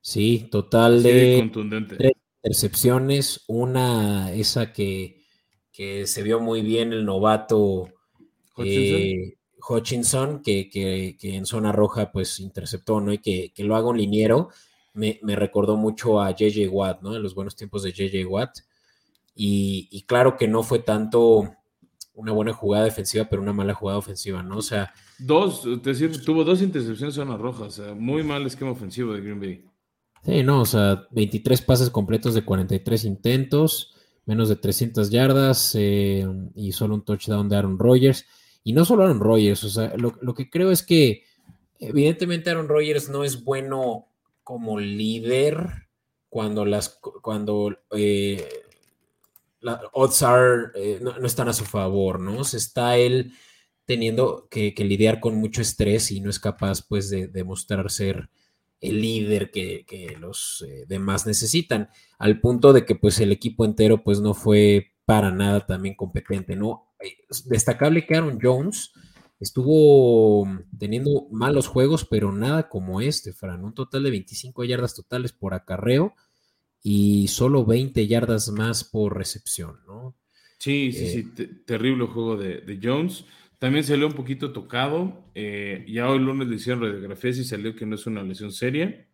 Sí, 0.00 0.48
total 0.50 1.04
de 1.04 1.36
contundente. 1.38 1.94
tres 1.98 2.14
intercepciones, 2.42 3.44
una 3.46 4.32
esa 4.32 4.72
que, 4.72 5.22
que, 5.70 6.08
se 6.08 6.24
vio 6.24 6.40
muy 6.40 6.62
bien 6.62 6.92
el 6.92 7.04
novato 7.04 7.92
Hutchinson, 9.68 10.42
eh, 10.46 10.68
que, 10.70 11.16
que, 11.18 11.36
en 11.36 11.46
zona 11.46 11.72
roja 11.72 12.10
pues 12.10 12.40
interceptó, 12.40 13.00
¿no? 13.00 13.12
Y 13.12 13.18
que, 13.18 13.52
lo 13.58 13.76
haga 13.76 13.88
un 13.88 13.98
liniero, 13.98 14.48
me, 14.94 15.18
recordó 15.36 15.76
mucho 15.76 16.20
a 16.20 16.30
JJ 16.30 16.68
Watt, 16.68 17.02
¿no? 17.02 17.14
En 17.14 17.22
los 17.22 17.34
buenos 17.34 17.56
tiempos 17.56 17.82
de 17.82 17.92
JJ 17.92 18.26
Watt. 18.26 18.58
Y, 19.34 19.88
y 19.90 20.02
claro 20.02 20.36
que 20.36 20.48
no 20.48 20.62
fue 20.62 20.80
tanto 20.80 21.56
una 22.14 22.32
buena 22.32 22.52
jugada 22.52 22.84
defensiva, 22.84 23.26
pero 23.28 23.42
una 23.42 23.52
mala 23.52 23.74
jugada 23.74 23.98
ofensiva, 23.98 24.42
¿no? 24.42 24.58
O 24.58 24.62
sea. 24.62 24.92
Dos, 25.18 25.64
es 25.64 25.82
decir, 25.82 26.22
tuvo 26.24 26.44
dos 26.44 26.60
intercepciones 26.60 27.16
en 27.16 27.24
zona 27.24 27.36
roja, 27.36 27.64
o 27.64 27.70
sea, 27.70 27.94
muy 27.94 28.22
mal 28.22 28.44
esquema 28.46 28.72
ofensivo 28.72 29.12
de 29.12 29.20
Green 29.20 29.40
Bay. 29.40 29.64
Sí, 30.24 30.42
no, 30.42 30.60
o 30.60 30.66
sea, 30.66 31.06
23 31.10 31.62
pases 31.62 31.90
completos 31.90 32.34
de 32.34 32.44
43 32.44 33.04
intentos, 33.04 33.94
menos 34.24 34.48
de 34.48 34.56
300 34.56 35.10
yardas 35.10 35.74
eh, 35.74 36.26
y 36.54 36.72
solo 36.72 36.94
un 36.94 37.04
touchdown 37.04 37.48
de 37.48 37.56
Aaron 37.56 37.78
Rodgers. 37.78 38.24
Y 38.64 38.72
no 38.72 38.84
solo 38.84 39.04
Aaron 39.04 39.20
Rodgers, 39.20 39.64
o 39.64 39.68
sea, 39.68 39.94
lo, 39.96 40.34
que 40.34 40.48
creo 40.48 40.70
es 40.70 40.82
que 40.82 41.24
evidentemente 41.78 42.50
Aaron 42.50 42.68
Rodgers 42.68 43.08
no 43.08 43.24
es 43.24 43.42
bueno 43.42 44.08
como 44.44 44.78
líder 44.78 45.88
cuando 46.28 46.64
las 46.64 47.00
cuando 47.22 47.76
eh, 47.90 48.46
la 49.62 49.80
odds 49.92 50.22
are, 50.22 50.66
eh, 50.74 50.98
no, 51.00 51.14
están 51.26 51.48
a 51.48 51.52
su 51.52 51.64
favor, 51.64 52.20
¿no? 52.20 52.44
Se 52.44 52.56
está 52.56 52.96
él 52.96 53.32
teniendo 53.84 54.48
que, 54.50 54.74
lidiar 54.78 55.20
con 55.20 55.36
mucho 55.36 55.62
estrés 55.62 56.10
y 56.12 56.20
no 56.20 56.30
es 56.30 56.38
capaz, 56.38 56.82
pues, 56.82 57.10
de 57.10 57.28
demostrar 57.28 57.90
ser 57.90 58.30
el 58.80 59.00
líder 59.00 59.50
que, 59.50 60.16
los 60.18 60.64
eh, 60.68 60.84
demás 60.88 61.26
necesitan, 61.26 61.88
al 62.18 62.40
punto 62.40 62.72
de 62.72 62.84
que, 62.84 62.94
pues, 62.94 63.20
el 63.20 63.32
equipo 63.32 63.64
entero, 63.64 64.02
pues, 64.02 64.20
no 64.20 64.34
fue 64.34 64.92
para 65.04 65.30
nada 65.30 65.66
también 65.66 65.94
competente, 65.94 66.56
¿no? 66.56 66.91
Destacable 67.46 68.06
que 68.06 68.16
Aaron 68.16 68.38
Jones 68.40 68.92
estuvo 69.40 70.46
teniendo 70.78 71.26
malos 71.32 71.66
juegos, 71.66 72.04
pero 72.04 72.32
nada 72.32 72.68
como 72.68 73.00
este, 73.00 73.32
Fran, 73.32 73.64
un 73.64 73.74
total 73.74 74.04
de 74.04 74.10
25 74.10 74.64
yardas 74.64 74.94
totales 74.94 75.32
por 75.32 75.54
acarreo, 75.54 76.14
y 76.82 77.28
solo 77.28 77.64
20 77.64 78.06
yardas 78.06 78.50
más 78.50 78.84
por 78.84 79.16
recepción, 79.16 79.80
¿no? 79.86 80.16
Sí, 80.58 80.92
sí, 80.92 81.08
sí, 81.08 81.32
eh, 81.38 81.50
terrible 81.66 82.06
juego 82.06 82.36
de, 82.36 82.78
Jones. 82.80 83.24
También 83.58 83.84
salió 83.84 84.06
un 84.06 84.12
poquito 84.12 84.52
tocado. 84.52 85.24
Eh, 85.34 85.84
ya 85.88 86.08
hoy 86.08 86.20
lunes 86.20 86.46
le 86.46 86.56
hicieron 86.56 86.82
radiografías 86.82 87.38
y 87.38 87.44
salió 87.44 87.74
que 87.74 87.86
no 87.86 87.96
es 87.96 88.06
una 88.06 88.22
lesión 88.22 88.52
seria, 88.52 89.08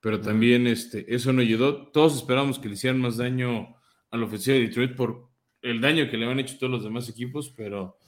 pero 0.00 0.20
también 0.20 0.66
este, 0.66 1.12
eso 1.14 1.32
no 1.32 1.40
ayudó. 1.40 1.88
Todos 1.88 2.16
esperamos 2.16 2.58
que 2.58 2.68
le 2.68 2.74
hicieran 2.74 3.00
más 3.00 3.16
daño 3.16 3.76
a 4.10 4.16
la 4.16 4.24
ofensiva 4.24 4.56
de 4.56 4.62
Detroit 4.62 4.96
por 4.96 5.27
el 5.62 5.80
daño 5.80 6.10
que 6.10 6.16
le 6.16 6.26
han 6.26 6.38
hecho 6.38 6.58
todos 6.58 6.70
los 6.70 6.84
demás 6.84 7.08
equipos, 7.08 7.52
pero 7.56 7.98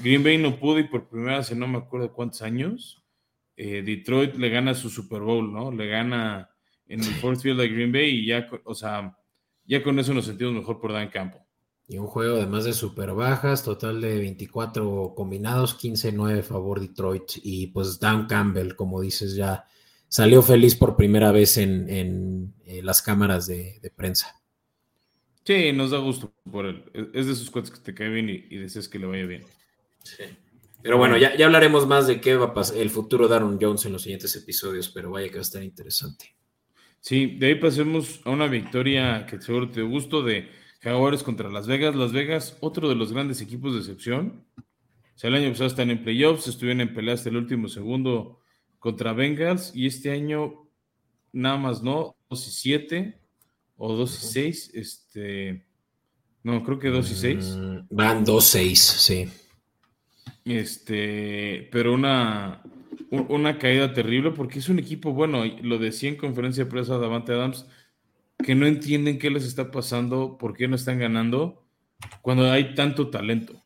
Green 0.00 0.22
Bay 0.22 0.38
no 0.38 0.58
pudo 0.58 0.78
y 0.78 0.84
por 0.84 1.08
primera 1.08 1.38
vez 1.38 1.54
no 1.54 1.66
me 1.66 1.78
acuerdo 1.78 2.12
cuántos 2.12 2.42
años, 2.42 3.04
eh, 3.56 3.82
Detroit 3.82 4.36
le 4.36 4.48
gana 4.48 4.74
su 4.74 4.88
Super 4.88 5.20
Bowl, 5.20 5.52
¿no? 5.52 5.70
Le 5.70 5.86
gana 5.86 6.50
en 6.86 7.00
el 7.00 7.14
Fourth 7.14 7.40
Field 7.40 7.60
de 7.60 7.68
Green 7.68 7.92
Bay 7.92 8.08
y 8.08 8.26
ya, 8.26 8.48
o 8.64 8.74
sea, 8.74 9.16
ya 9.64 9.82
con 9.82 9.98
eso 9.98 10.14
nos 10.14 10.26
sentimos 10.26 10.54
mejor 10.54 10.80
por 10.80 10.92
Dan 10.92 11.08
Campo. 11.08 11.46
Y 11.86 11.98
un 11.98 12.06
juego 12.06 12.36
además 12.36 12.64
de 12.64 12.72
super 12.72 13.12
bajas, 13.14 13.64
total 13.64 14.00
de 14.00 14.18
24 14.18 15.12
combinados, 15.16 15.76
15-9 15.76 16.42
favor 16.42 16.80
Detroit. 16.80 17.32
Y 17.42 17.66
pues 17.66 17.98
Dan 17.98 18.26
Campbell, 18.26 18.76
como 18.76 19.00
dices, 19.00 19.34
ya 19.34 19.64
salió 20.06 20.40
feliz 20.40 20.76
por 20.76 20.96
primera 20.96 21.32
vez 21.32 21.56
en, 21.56 22.54
eh, 22.64 22.80
las 22.82 23.02
cámaras 23.02 23.46
de, 23.46 23.92
prensa. 23.96 24.39
Sí, 25.50 25.72
nos 25.72 25.90
da 25.90 25.98
gusto 25.98 26.32
por 26.48 26.64
él. 26.64 26.84
Es 27.12 27.26
de 27.26 27.32
esos 27.32 27.50
cuates 27.50 27.72
que 27.72 27.80
te 27.80 27.92
cae 27.92 28.08
bien 28.08 28.28
y, 28.28 28.56
deseas 28.56 28.88
que 28.88 29.00
le 29.00 29.06
vaya 29.06 29.26
bien. 29.26 29.42
Sí. 30.04 30.22
Pero 30.80 30.96
bueno, 30.96 31.16
ya, 31.16 31.36
ya 31.36 31.46
hablaremos 31.46 31.88
más 31.88 32.06
de 32.06 32.20
qué 32.20 32.36
va 32.36 32.46
a 32.46 32.54
pasar 32.54 32.76
el 32.76 32.88
futuro 32.88 33.26
de 33.26 33.34
Aaron 33.34 33.58
Jones 33.60 33.84
en 33.84 33.92
los 33.92 34.02
siguientes 34.02 34.36
episodios, 34.36 34.90
pero 34.90 35.10
vaya 35.10 35.26
que 35.26 35.34
va 35.34 35.40
a 35.40 35.42
estar 35.42 35.60
interesante. 35.60 36.36
Sí, 37.00 37.34
de 37.36 37.48
ahí 37.48 37.54
pasemos 37.56 38.20
a 38.24 38.30
una 38.30 38.46
victoria 38.46 39.26
que 39.26 39.40
seguro 39.40 39.68
te 39.68 39.82
gustó 39.82 40.22
de 40.22 40.48
Jaguares 40.82 41.24
contra 41.24 41.50
Las 41.50 41.66
Vegas. 41.66 41.96
Las 41.96 42.12
Vegas, 42.12 42.56
otro 42.60 42.88
de 42.88 42.94
los 42.94 43.12
grandes 43.12 43.40
equipos 43.40 43.72
de 43.72 43.80
excepción. 43.80 44.44
O 44.56 45.18
sea, 45.18 45.30
el 45.30 45.34
año 45.34 45.50
pasado 45.50 45.66
están 45.66 45.90
en 45.90 46.04
playoffs, 46.04 46.46
estuvieron 46.46 46.80
en 46.80 46.94
pelea 46.94 47.14
hasta 47.14 47.28
el 47.28 47.36
último 47.36 47.66
segundo 47.66 48.38
contra 48.78 49.14
Bengals 49.14 49.74
y 49.74 49.86
este 49.86 50.12
año 50.12 50.70
nada 51.32 51.56
más 51.56 51.82
no, 51.82 52.14
2 52.28 52.46
y 52.46 52.50
7 52.52 53.19
o 53.82 53.94
2 53.94 54.22
y 54.22 54.26
6, 54.26 54.70
este, 54.74 55.64
no, 56.42 56.62
creo 56.62 56.78
que 56.78 56.88
2 56.88 57.10
y 57.10 57.14
6. 57.14 57.56
Mm, 57.56 57.78
van 57.90 58.26
2-6, 58.26 58.74
sí. 58.76 59.28
Este, 60.44 61.66
pero 61.72 61.94
una, 61.94 62.62
una 63.10 63.58
caída 63.58 63.94
terrible 63.94 64.32
porque 64.32 64.58
es 64.58 64.68
un 64.68 64.78
equipo, 64.78 65.12
bueno, 65.12 65.44
lo 65.62 65.78
decía 65.78 66.10
en 66.10 66.16
conferencia 66.16 66.64
de 66.64 66.70
prensa 66.70 66.98
Davante 66.98 67.32
Adams, 67.32 67.66
que 68.44 68.54
no 68.54 68.66
entienden 68.66 69.18
qué 69.18 69.30
les 69.30 69.44
está 69.44 69.70
pasando, 69.70 70.36
por 70.36 70.54
qué 70.54 70.68
no 70.68 70.76
están 70.76 70.98
ganando 70.98 71.64
cuando 72.20 72.50
hay 72.50 72.74
tanto 72.74 73.08
talento. 73.08 73.62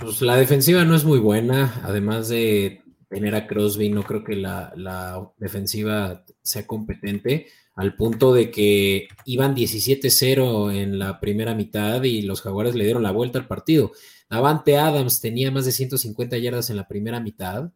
Pues 0.00 0.20
la 0.22 0.36
defensiva 0.36 0.84
no 0.84 0.96
es 0.96 1.04
muy 1.04 1.20
buena, 1.20 1.80
además 1.84 2.28
de 2.28 2.82
tener 3.08 3.36
a 3.36 3.46
Crosby, 3.46 3.90
no 3.90 4.02
creo 4.02 4.24
que 4.24 4.34
la, 4.34 5.30
defensiva 5.38 6.24
sea 6.42 6.66
competente, 6.66 7.46
al 7.76 7.94
punto 7.94 8.32
de 8.32 8.50
que 8.50 9.08
iban 9.26 9.54
17-0 9.54 10.74
en 10.74 10.98
la 10.98 11.20
primera 11.20 11.54
mitad 11.54 12.02
y 12.02 12.22
los 12.22 12.40
jaguares 12.40 12.74
le 12.74 12.84
dieron 12.84 13.02
la 13.02 13.12
vuelta 13.12 13.38
al 13.38 13.46
partido. 13.46 13.92
Davante 14.30 14.78
Adams 14.78 15.20
tenía 15.20 15.50
más 15.50 15.66
de 15.66 15.72
150 15.72 16.38
yardas 16.38 16.70
en 16.70 16.76
la 16.76 16.88
primera 16.88 17.20
mitad 17.20 17.70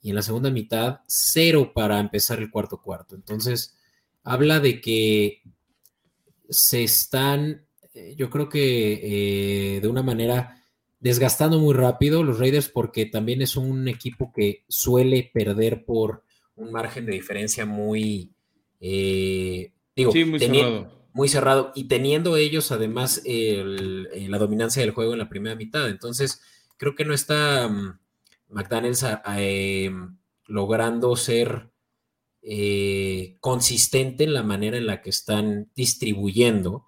y 0.00 0.10
en 0.10 0.14
la 0.14 0.22
segunda 0.22 0.50
mitad 0.50 1.00
cero 1.08 1.72
para 1.74 1.98
empezar 1.98 2.38
el 2.38 2.50
cuarto 2.50 2.80
cuarto. 2.80 3.16
Entonces, 3.16 3.76
habla 4.22 4.60
de 4.60 4.80
que 4.80 5.42
se 6.48 6.84
están, 6.84 7.66
eh, 7.92 8.14
yo 8.16 8.30
creo 8.30 8.48
que 8.48 9.76
eh, 9.76 9.80
de 9.80 9.88
una 9.88 10.02
manera 10.02 10.62
desgastando 11.00 11.58
muy 11.58 11.74
rápido 11.74 12.22
los 12.22 12.38
Raiders 12.38 12.68
porque 12.68 13.06
también 13.06 13.42
es 13.42 13.56
un 13.56 13.88
equipo 13.88 14.32
que 14.32 14.64
suele 14.68 15.28
perder 15.34 15.84
por 15.84 16.22
un 16.54 16.70
margen 16.70 17.04
de 17.04 17.12
diferencia 17.12 17.66
muy, 17.66 18.32
eh, 18.86 19.72
digo, 19.96 20.12
muy 20.26 20.38
cerrado. 20.38 20.92
Muy 21.14 21.28
cerrado 21.28 21.72
y 21.76 21.84
teniendo 21.84 22.36
ellos 22.36 22.72
además 22.72 23.22
la 23.24 24.38
dominancia 24.38 24.82
del 24.82 24.90
juego 24.90 25.12
en 25.12 25.20
la 25.20 25.28
primera 25.28 25.54
mitad. 25.54 25.88
Entonces, 25.88 26.42
creo 26.76 26.96
que 26.96 27.04
no 27.04 27.14
está 27.14 27.70
McDaniels 28.48 29.06
em, 29.36 30.18
logrando 30.46 31.16
ser 31.16 31.70
eh, 32.42 33.36
consistente 33.40 34.24
en 34.24 34.34
la 34.34 34.42
manera 34.42 34.76
en 34.76 34.86
la 34.86 35.00
que 35.00 35.10
están 35.10 35.70
distribuyendo 35.74 36.84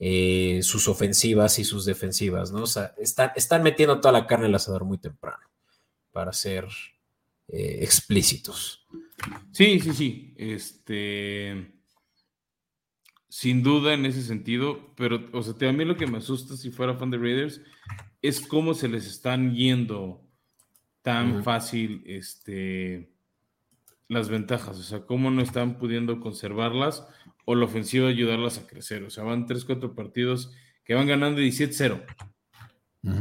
eh, 0.00 0.60
sus 0.62 0.88
ofensivas 0.88 1.60
y 1.60 1.64
sus 1.64 1.84
defensivas, 1.84 2.50
¿no? 2.50 2.64
O 2.64 2.66
sea, 2.66 2.92
están, 2.98 3.62
metiendo 3.62 4.00
toda 4.00 4.10
la 4.10 4.26
carne 4.26 4.46
al 4.46 4.54
asador 4.54 4.84
muy 4.84 4.98
temprano, 4.98 5.44
para 6.10 6.32
ser 6.32 6.66
eh, 7.48 7.78
explícitos. 7.82 8.86
Sí, 9.52 9.80
sí, 9.80 9.92
sí. 9.92 10.34
Este. 10.36 11.72
Sin 13.28 13.62
duda 13.62 13.92
en 13.92 14.06
ese 14.06 14.22
sentido, 14.22 14.94
pero, 14.96 15.28
o 15.32 15.42
sea, 15.42 15.68
a 15.68 15.72
mí 15.72 15.84
lo 15.84 15.96
que 15.96 16.06
me 16.06 16.18
asusta 16.18 16.56
si 16.56 16.70
fuera 16.70 16.96
fan 16.96 17.10
de 17.10 17.18
Raiders 17.18 17.60
es 18.22 18.40
cómo 18.40 18.72
se 18.72 18.88
les 18.88 19.06
están 19.06 19.54
yendo 19.54 20.26
tan 21.02 21.44
fácil 21.44 22.02
este, 22.06 23.12
las 24.08 24.28
ventajas, 24.28 24.78
o 24.78 24.82
sea, 24.82 25.00
cómo 25.06 25.30
no 25.30 25.42
están 25.42 25.78
pudiendo 25.78 26.18
conservarlas 26.18 27.06
o 27.44 27.54
la 27.54 27.66
ofensiva 27.66 28.08
ayudarlas 28.08 28.58
a 28.58 28.66
crecer. 28.66 29.04
O 29.04 29.10
sea, 29.10 29.24
van 29.24 29.46
3, 29.46 29.64
4 29.64 29.94
partidos 29.94 30.52
que 30.84 30.94
van 30.94 31.06
ganando 31.06 31.40
17-0. 31.40 32.04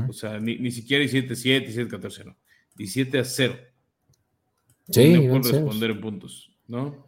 O 0.09 0.13
sea, 0.13 0.39
ni, 0.39 0.71
siquiera 0.71 1.03
17-7, 1.03 1.89
17-14, 1.89 2.26
no. 2.26 2.38
17 2.76 3.19
a 3.19 3.23
0. 3.23 3.55
Sí, 4.89 5.13
no 5.13 5.39
responder 5.39 5.91
en 5.91 6.01
puntos, 6.01 6.51
¿no? 6.67 7.05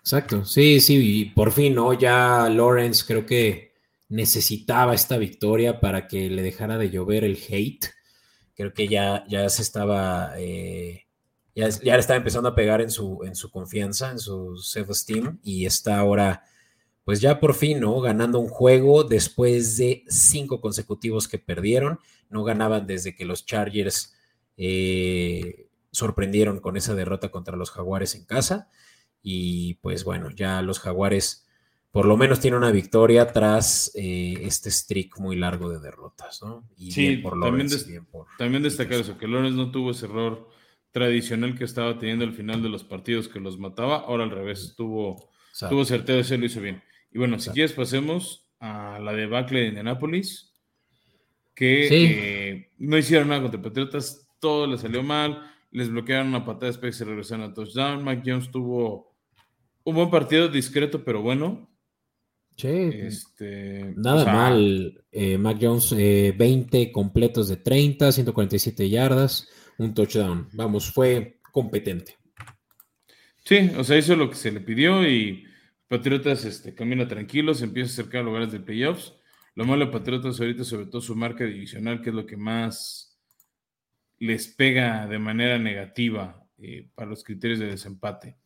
Exacto, 0.00 0.44
sí, 0.44 0.80
sí, 0.80 1.20
y 1.20 1.24
por 1.26 1.52
fin, 1.52 1.74
¿no? 1.74 1.92
Ya 1.92 2.48
Lawrence 2.48 3.04
creo 3.06 3.26
que 3.26 3.72
necesitaba 4.08 4.94
esta 4.94 5.18
victoria 5.18 5.80
para 5.80 6.08
que 6.08 6.28
le 6.30 6.42
dejara 6.42 6.78
de 6.78 6.90
llover 6.90 7.24
el 7.24 7.38
hate 7.48 7.86
creo 8.60 8.74
que 8.74 8.88
ya, 8.88 9.24
ya 9.26 9.48
se 9.48 9.62
estaba, 9.62 10.34
eh, 10.38 11.06
ya, 11.54 11.70
ya 11.70 11.94
le 11.94 12.00
estaba 12.00 12.18
empezando 12.18 12.50
a 12.50 12.54
pegar 12.54 12.82
en 12.82 12.90
su, 12.90 13.20
en 13.24 13.34
su 13.34 13.50
confianza, 13.50 14.10
en 14.10 14.18
su 14.18 14.56
self-esteem, 14.56 15.38
y 15.42 15.64
está 15.64 15.98
ahora, 15.98 16.44
pues 17.04 17.22
ya 17.22 17.40
por 17.40 17.54
fin, 17.54 17.80
¿no? 17.80 17.98
Ganando 18.02 18.38
un 18.38 18.48
juego 18.48 19.02
después 19.02 19.78
de 19.78 20.04
cinco 20.08 20.60
consecutivos 20.60 21.26
que 21.26 21.38
perdieron, 21.38 22.00
no 22.28 22.44
ganaban 22.44 22.86
desde 22.86 23.14
que 23.14 23.24
los 23.24 23.46
Chargers 23.46 24.12
eh, 24.58 25.69
sorprendieron 25.92 26.60
con 26.60 26.76
esa 26.76 26.94
derrota 26.94 27.30
contra 27.30 27.56
los 27.56 27.70
Jaguares 27.70 28.14
en 28.14 28.24
casa, 28.24 28.68
y 29.22 29.74
pues 29.74 30.04
bueno, 30.04 30.30
ya 30.30 30.62
los 30.62 30.78
Jaguares 30.80 31.46
por 31.90 32.06
lo 32.06 32.16
menos 32.16 32.38
tiene 32.38 32.56
una 32.56 32.70
victoria 32.70 33.32
tras 33.32 33.90
eh, 33.96 34.38
este 34.42 34.70
streak 34.70 35.18
muy 35.18 35.36
largo 35.36 35.68
de 35.68 35.80
derrotas, 35.80 36.40
¿no? 36.42 36.68
Y 36.76 36.92
sí, 36.92 37.16
por 37.16 37.40
también, 37.40 37.68
también 38.38 38.62
destacar 38.62 39.00
eso, 39.00 39.18
que 39.18 39.26
Lawrence 39.26 39.56
no 39.56 39.72
tuvo 39.72 39.90
ese 39.90 40.06
error 40.06 40.48
tradicional 40.92 41.56
que 41.58 41.64
estaba 41.64 41.98
teniendo 41.98 42.24
al 42.24 42.32
final 42.32 42.62
de 42.62 42.68
los 42.68 42.84
partidos 42.84 43.28
que 43.28 43.40
los 43.40 43.58
mataba, 43.58 43.98
ahora 43.98 44.24
al 44.24 44.30
revés, 44.30 44.74
tuvo, 44.76 45.30
tuvo 45.68 45.84
certeza 45.84 46.34
y 46.34 46.38
lo 46.38 46.46
hizo 46.46 46.60
bien. 46.60 46.82
Y 47.10 47.18
bueno, 47.18 47.40
si 47.40 47.50
quieres 47.50 47.72
pasemos 47.72 48.48
a 48.60 49.00
la 49.00 49.12
debacle 49.12 49.60
de 49.60 49.66
Indianapolis, 49.68 50.52
que 51.54 51.88
eh, 51.90 52.70
no 52.78 52.98
hicieron 52.98 53.28
nada 53.28 53.42
contra 53.42 53.60
Patriotas, 53.60 54.28
todo 54.38 54.66
les 54.66 54.80
salió 54.80 55.02
mal, 55.02 55.49
les 55.70 55.88
bloquearon 55.90 56.28
una 56.28 56.44
patada 56.44 56.66
después 56.66 56.96
se 56.96 57.04
regresaron 57.04 57.50
a 57.50 57.54
touchdown, 57.54 58.04
Mike 58.04 58.22
Jones 58.24 58.50
tuvo 58.50 59.14
un 59.84 59.94
buen 59.94 60.10
partido, 60.10 60.48
discreto 60.48 61.04
pero 61.04 61.22
bueno, 61.22 61.70
este, 62.68 63.94
nada 63.96 64.24
mal. 64.24 65.04
Eh, 65.10 65.38
Mac 65.38 65.58
Jones, 65.60 65.92
20 65.92 66.82
eh, 66.82 66.92
completos 66.92 67.48
de 67.48 67.56
30, 67.56 68.12
147 68.12 68.88
yardas, 68.88 69.48
un 69.78 69.94
touchdown. 69.94 70.48
Vamos, 70.52 70.92
fue 70.92 71.40
competente. 71.52 72.16
Sí, 73.44 73.70
o 73.76 73.84
sea, 73.84 73.98
hizo 73.98 74.14
lo 74.16 74.28
que 74.28 74.36
se 74.36 74.52
le 74.52 74.60
pidió 74.60 75.08
y 75.08 75.44
Patriotas 75.88 76.44
este, 76.44 76.74
camina 76.74 77.08
tranquilo, 77.08 77.54
se 77.54 77.64
empieza 77.64 77.90
a 77.90 77.92
acercar 77.94 78.20
a 78.20 78.24
lugares 78.24 78.52
de 78.52 78.60
playoffs. 78.60 79.14
Lo 79.54 79.64
malo 79.64 79.86
de 79.86 79.92
Patriotas 79.92 80.38
ahorita, 80.38 80.62
sobre 80.62 80.86
todo 80.86 81.00
su 81.00 81.16
marca 81.16 81.44
divisional, 81.44 82.00
que 82.00 82.10
es 82.10 82.14
lo 82.14 82.26
que 82.26 82.36
más 82.36 83.09
les 84.20 84.46
pega 84.46 85.08
de 85.08 85.18
manera 85.18 85.58
negativa 85.58 86.46
eh, 86.58 86.88
para 86.94 87.10
los 87.10 87.24
criterios 87.24 87.58
de 87.58 87.66
desempate. 87.66 88.36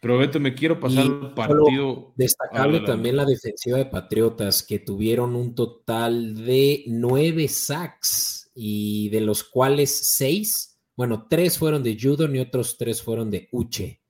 Pero 0.00 0.18
Beto, 0.18 0.38
me 0.38 0.54
quiero 0.54 0.78
pasar 0.78 1.06
el 1.06 1.32
partido. 1.32 2.12
Destacable 2.14 2.80
también 2.80 3.16
la 3.16 3.24
defensiva 3.24 3.78
de 3.78 3.86
Patriotas, 3.86 4.62
que 4.62 4.78
tuvieron 4.78 5.34
un 5.34 5.54
total 5.54 6.44
de 6.44 6.84
nueve 6.86 7.48
sacks 7.48 8.50
y 8.54 9.08
de 9.08 9.22
los 9.22 9.42
cuales 9.42 9.90
seis, 9.90 10.78
bueno, 10.94 11.26
tres 11.28 11.56
fueron 11.58 11.82
de 11.82 11.98
Judon 11.98 12.36
y 12.36 12.40
otros 12.40 12.76
tres 12.76 13.02
fueron 13.02 13.30
de 13.30 13.48
Uche. 13.50 14.02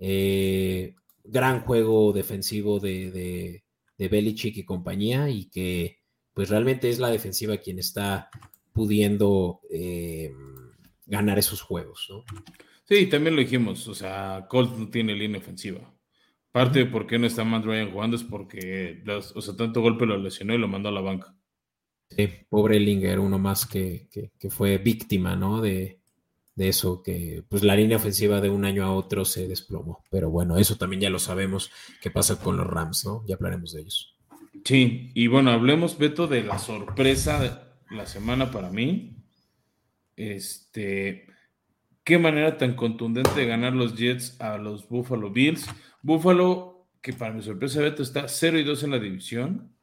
Eh, 0.00 0.96
gran 1.22 1.60
juego 1.60 2.12
defensivo 2.12 2.80
de, 2.80 3.12
de, 3.12 3.64
de 3.96 4.08
Belichick 4.08 4.56
y 4.56 4.64
compañía, 4.64 5.30
y 5.30 5.48
que 5.48 6.00
pues 6.32 6.48
realmente 6.48 6.90
es 6.90 6.98
la 6.98 7.10
defensiva 7.10 7.58
quien 7.58 7.78
está 7.78 8.28
pudiendo 8.74 9.60
eh, 9.70 10.34
ganar 11.06 11.38
esos 11.38 11.62
juegos, 11.62 12.06
¿no? 12.10 12.24
Sí, 12.84 13.06
también 13.06 13.36
lo 13.36 13.40
dijimos, 13.40 13.88
o 13.88 13.94
sea, 13.94 14.46
Colt 14.50 14.76
no 14.76 14.90
tiene 14.90 15.14
línea 15.14 15.40
ofensiva. 15.40 15.94
Parte 16.52 16.80
de 16.80 16.86
por 16.86 17.06
qué 17.06 17.18
no 17.18 17.26
está 17.26 17.44
Matt 17.44 17.64
Ryan 17.64 17.90
jugando 17.90 18.16
es 18.16 18.24
porque, 18.24 19.02
o 19.34 19.40
sea, 19.40 19.56
tanto 19.56 19.80
golpe 19.80 20.04
lo 20.04 20.18
lesionó 20.18 20.54
y 20.54 20.58
lo 20.58 20.68
mandó 20.68 20.90
a 20.90 20.92
la 20.92 21.00
banca. 21.00 21.34
Sí, 22.10 22.28
pobre 22.48 22.78
Linger, 22.78 23.18
uno 23.18 23.38
más 23.38 23.66
que, 23.66 24.08
fue 24.50 24.78
víctima, 24.78 25.34
¿no? 25.34 25.60
De, 25.60 26.00
eso, 26.56 27.02
que 27.02 27.42
pues 27.48 27.64
la 27.64 27.74
línea 27.74 27.96
ofensiva 27.96 28.40
de 28.40 28.50
un 28.50 28.64
año 28.64 28.84
a 28.84 28.92
otro 28.92 29.24
se 29.24 29.48
desplomó. 29.48 30.04
Pero 30.10 30.30
bueno, 30.30 30.58
eso 30.58 30.76
también 30.76 31.00
ya 31.00 31.10
lo 31.10 31.18
sabemos 31.18 31.70
que 32.00 32.10
pasa 32.10 32.38
con 32.40 32.56
los 32.56 32.66
Rams, 32.66 33.04
¿no? 33.04 33.24
Ya 33.26 33.34
hablaremos 33.34 33.72
de 33.72 33.80
ellos. 33.80 34.16
Sí, 34.64 35.10
y 35.14 35.26
bueno, 35.26 35.50
hablemos, 35.50 35.98
Beto, 35.98 36.26
de 36.26 36.44
la 36.44 36.58
sorpresa 36.58 37.40
de 37.40 37.50
la 37.94 38.06
semana 38.06 38.50
para 38.50 38.70
mí. 38.70 39.16
Este, 40.16 41.26
qué 42.04 42.18
manera 42.18 42.58
tan 42.58 42.74
contundente 42.74 43.34
de 43.34 43.46
ganar 43.46 43.72
los 43.72 43.96
Jets 43.96 44.40
a 44.40 44.58
los 44.58 44.88
Buffalo 44.88 45.30
Bills. 45.30 45.66
Buffalo, 46.02 46.88
que 47.02 47.12
para 47.12 47.34
mi 47.34 47.42
sorpresa, 47.42 47.80
Beto, 47.80 48.02
está 48.02 48.28
0 48.28 48.58
y 48.58 48.64
2 48.64 48.82
en 48.84 48.90
la 48.90 48.98
división. 48.98 49.74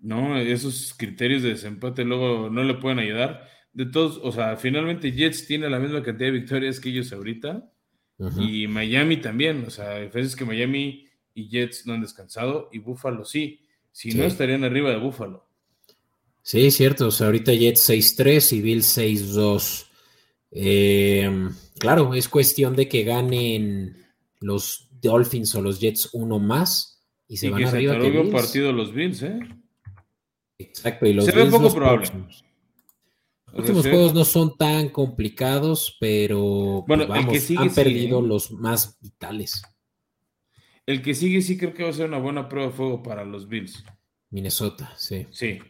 ¿No? 0.00 0.38
Esos 0.38 0.94
criterios 0.94 1.42
de 1.42 1.50
desempate 1.50 2.04
luego 2.04 2.48
no 2.50 2.64
le 2.64 2.74
pueden 2.74 2.98
ayudar. 2.98 3.46
De 3.72 3.86
todos, 3.86 4.18
o 4.22 4.32
sea, 4.32 4.56
finalmente 4.56 5.12
Jets 5.12 5.46
tiene 5.46 5.68
la 5.70 5.78
misma 5.78 6.02
cantidad 6.02 6.28
de 6.28 6.38
victorias 6.38 6.80
que 6.80 6.90
ellos 6.90 7.12
ahorita. 7.12 7.70
Y 8.38 8.66
Miami 8.66 9.16
también. 9.16 9.64
O 9.66 9.70
sea, 9.70 9.98
es 9.98 10.36
que 10.36 10.44
Miami 10.44 11.08
y 11.34 11.48
Jets 11.48 11.86
no 11.86 11.94
han 11.94 12.02
descansado 12.02 12.68
y 12.72 12.78
Buffalo 12.78 13.24
sí. 13.24 13.66
Si 13.92 14.12
no, 14.12 14.24
estarían 14.24 14.64
arriba 14.64 14.90
de 14.90 14.98
Buffalo. 14.98 15.49
Sí, 16.50 16.68
cierto. 16.72 17.06
O 17.06 17.10
sea, 17.12 17.26
ahorita 17.26 17.52
Jets 17.52 17.88
6-3 17.90 18.56
y 18.56 18.60
Bills 18.60 18.98
6-2. 18.98 19.86
Em, 20.50 21.54
claro, 21.78 22.12
es 22.12 22.28
cuestión 22.28 22.74
de 22.74 22.88
que 22.88 23.04
ganen 23.04 24.04
los 24.40 24.88
Dolphins 25.00 25.54
o 25.54 25.62
los 25.62 25.78
Jets 25.78 26.10
uno 26.12 26.40
más 26.40 27.04
y 27.28 27.36
se 27.36 27.50
van 27.50 27.62
arriba. 27.66 27.94
Se 28.00 28.18
un 28.18 28.32
partido 28.32 28.72
los 28.72 28.92
Bills, 28.92 29.22
¿eh? 29.22 29.38
Exacto, 30.58 31.06
y 31.06 31.12
los 31.12 31.26
se 31.26 31.30
ve 31.30 31.46
poco 31.46 31.72
probable. 31.72 32.08
Los 32.10 32.44
últimos 33.54 33.86
juegos 33.86 34.12
no 34.12 34.24
son 34.24 34.56
tan 34.56 34.88
complicados, 34.88 35.96
pero 36.00 36.82
pues, 36.84 37.06
bueno, 37.06 37.30
que 37.30 37.38
sigue, 37.38 37.62
han 37.62 37.72
perdido 37.72 38.18
¿eh? 38.18 38.26
los 38.26 38.50
más 38.50 38.98
vitales. 39.00 39.62
El 40.84 41.00
que 41.00 41.14
sigue 41.14 41.42
sí 41.42 41.56
creo 41.56 41.74
que 41.74 41.84
va 41.84 41.90
a 41.90 41.92
ser 41.92 42.08
una 42.08 42.18
buena 42.18 42.48
prueba 42.48 42.70
de 42.70 42.76
fuego 42.76 43.04
para 43.04 43.24
los 43.24 43.46
Bills. 43.46 43.84
Minnesota, 44.30 44.92
sí. 44.96 45.28
Sí. 45.30 45.60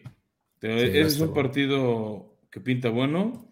Es 0.60 1.20
un 1.20 1.32
partido 1.32 2.36
que 2.50 2.60
pinta 2.60 2.88
bueno 2.88 3.46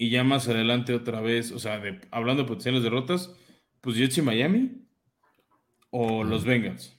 y 0.00 0.08
ya 0.08 0.24
más 0.24 0.48
adelante 0.48 0.94
otra 0.94 1.20
vez, 1.20 1.52
o 1.52 1.58
sea, 1.58 1.82
hablando 2.10 2.42
de 2.42 2.48
potenciales 2.48 2.82
derrotas, 2.82 3.34
pues 3.82 3.96
Jets 3.96 4.16
y 4.16 4.22
Miami 4.22 4.86
o 5.90 6.24
los 6.24 6.46
Bengals. 6.46 6.98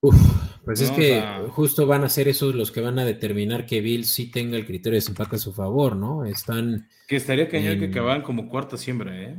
Uf, 0.00 0.16
pues 0.64 0.80
es 0.80 0.90
que 0.90 1.22
justo 1.50 1.86
van 1.86 2.02
a 2.02 2.08
ser 2.08 2.26
esos 2.26 2.56
los 2.56 2.72
que 2.72 2.80
van 2.80 2.98
a 2.98 3.04
determinar 3.04 3.66
que 3.66 3.80
Bill 3.80 4.04
sí 4.04 4.32
tenga 4.32 4.56
el 4.56 4.66
criterio 4.66 4.94
de 4.94 5.02
desempate 5.02 5.36
a 5.36 5.38
su 5.38 5.52
favor, 5.52 5.94
¿no? 5.94 6.24
Están. 6.24 6.88
Que 7.06 7.16
estaría 7.16 7.48
cañón 7.48 7.78
que 7.78 7.84
acabaran 7.84 8.22
como 8.22 8.48
cuarta 8.48 8.76
siembra, 8.76 9.16
¿eh? 9.16 9.36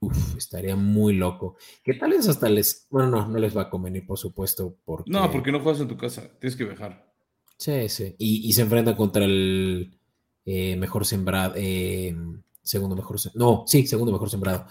Uf, 0.00 0.36
estaría 0.36 0.76
muy 0.76 1.14
loco. 1.14 1.56
¿Qué 1.84 1.94
tal 1.94 2.12
es 2.14 2.28
hasta 2.28 2.48
les. 2.48 2.86
Bueno, 2.90 3.10
no, 3.10 3.28
no 3.28 3.38
les 3.38 3.56
va 3.56 3.62
a 3.62 3.70
convenir, 3.70 4.06
por 4.06 4.18
supuesto. 4.18 4.78
Porque... 4.84 5.10
No, 5.10 5.30
porque 5.30 5.52
no 5.52 5.60
juegas 5.60 5.80
en 5.80 5.88
tu 5.88 5.96
casa, 5.96 6.30
tienes 6.40 6.56
que 6.56 6.64
viajar. 6.64 7.12
Sí, 7.58 7.88
sí. 7.88 8.14
Y, 8.18 8.48
y 8.48 8.52
se 8.54 8.62
enfrenta 8.62 8.96
contra 8.96 9.24
el 9.24 10.00
eh, 10.46 10.74
mejor 10.76 11.04
sembrado, 11.04 11.54
eh, 11.56 12.16
segundo 12.62 12.96
mejor, 12.96 13.18
no, 13.34 13.64
sí, 13.66 13.86
segundo 13.86 14.10
mejor 14.10 14.30
sembrado. 14.30 14.66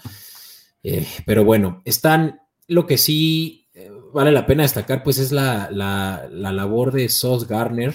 Eh, 0.82 1.06
pero 1.24 1.44
bueno, 1.44 1.80
están, 1.84 2.40
lo 2.66 2.86
que 2.86 2.98
sí 2.98 3.68
vale 4.12 4.32
la 4.32 4.46
pena 4.46 4.64
destacar, 4.64 5.02
pues 5.04 5.18
es 5.18 5.30
la, 5.30 5.70
labor 5.70 6.92
de 6.92 7.08
Sos 7.08 7.46
Garner 7.46 7.94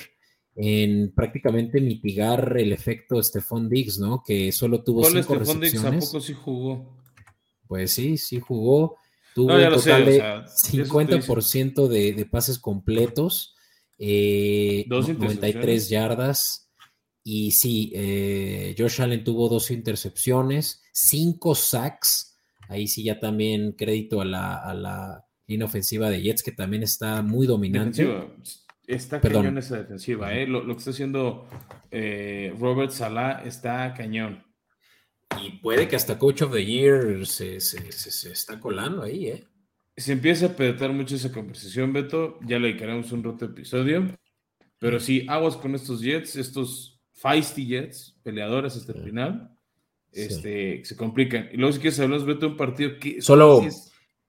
en 0.56 1.14
prácticamente 1.14 1.82
mitigar 1.82 2.56
el 2.58 2.72
efecto 2.72 3.22
Stephon 3.22 3.68
Diggs, 3.68 4.00
¿no? 4.00 4.24
Que 4.26 4.54
solo 4.54 4.82
tuvo 4.82 5.04
cinco 5.04 5.36
recepciones. 5.36 6.06
¿A 6.06 6.08
poco 6.08 6.22
sí 6.22 6.34
jugó? 6.34 6.96
Pues 7.68 7.92
sí, 7.92 8.18
sí 8.18 8.40
jugó. 8.40 8.98
Tuvo 9.34 9.54
un 9.56 9.70
total 9.74 10.06
de 10.06 10.22
50% 10.22 11.88
de, 11.88 12.14
de, 12.14 12.26
pases 12.26 12.58
completos, 12.58 13.56
93 14.00 15.90
yardas, 15.90 16.66
y 17.28 17.52
sí, 17.52 17.92
eh, 17.96 18.76
Josh 18.78 19.02
Allen 19.02 19.24
tuvo 19.24 19.50
dos 19.50 19.72
intercepciones, 19.72 20.84
cinco 20.94 21.56
sacks. 21.56 22.40
Ahí 22.70 22.88
sí 22.88 23.04
ya 23.04 23.20
también 23.20 23.72
crédito 23.72 24.22
a 24.22 24.26
la, 24.26 24.56
a 24.58 24.76
la 24.76 25.26
línea 25.48 25.66
ofensiva 25.66 26.12
de 26.12 26.22
Jets, 26.22 26.44
que 26.44 26.52
también 26.52 26.84
está 26.84 27.24
muy 27.24 27.48
dominante. 27.48 28.08
Está 28.86 29.20
cañón 29.20 29.58
esa 29.58 29.78
defensiva, 29.78 30.36
¿eh? 30.36 30.46
lo, 30.46 30.64
que 30.68 30.74
está 30.74 30.92
haciendo 30.92 31.48
eh, 31.90 32.54
Robert 32.60 32.92
Salah 32.92 33.42
está 33.44 33.92
cañón. 33.96 34.46
Y 35.44 35.60
puede 35.60 35.88
que 35.88 35.96
hasta 35.96 36.18
Coach 36.18 36.44
of 36.44 36.54
the 36.54 36.66
Year 36.66 37.26
se, 37.26 37.60
se, 37.60 38.32
está 38.32 38.60
colando 38.60 39.04
ahí, 39.04 39.28
¿eh? 39.28 39.48
Se 39.98 40.12
empieza 40.12 40.48
a 40.48 40.50
apretar 40.50 40.92
mucho 40.92 41.16
esa 41.16 41.32
conversación, 41.32 41.94
Beto. 41.94 42.40
Ya 42.46 42.60
le 42.60 42.68
dedicaremos 42.68 43.12
un 43.12 43.24
roto 43.24 43.46
episodio. 43.46 44.16
Pero 44.78 45.00
sí, 45.00 45.26
aguas 45.30 45.56
con 45.56 45.74
estos 45.74 46.02
Jets, 46.02 46.36
estos 46.36 47.02
feisty 47.14 47.66
Jets, 47.66 48.20
peleadores 48.24 48.76
hasta 48.76 48.92
el 48.92 49.04
final, 49.04 49.58
este, 50.12 50.84
se 50.84 50.98
complican. 50.98 51.50
Y 51.54 51.58
luego 51.58 51.72
si 51.72 51.80
quieres 51.80 52.00
hablar 52.00 52.22
de 52.22 52.46
un 52.46 52.58
partido 52.58 53.00
que... 53.00 53.22
Solo, 53.22 53.62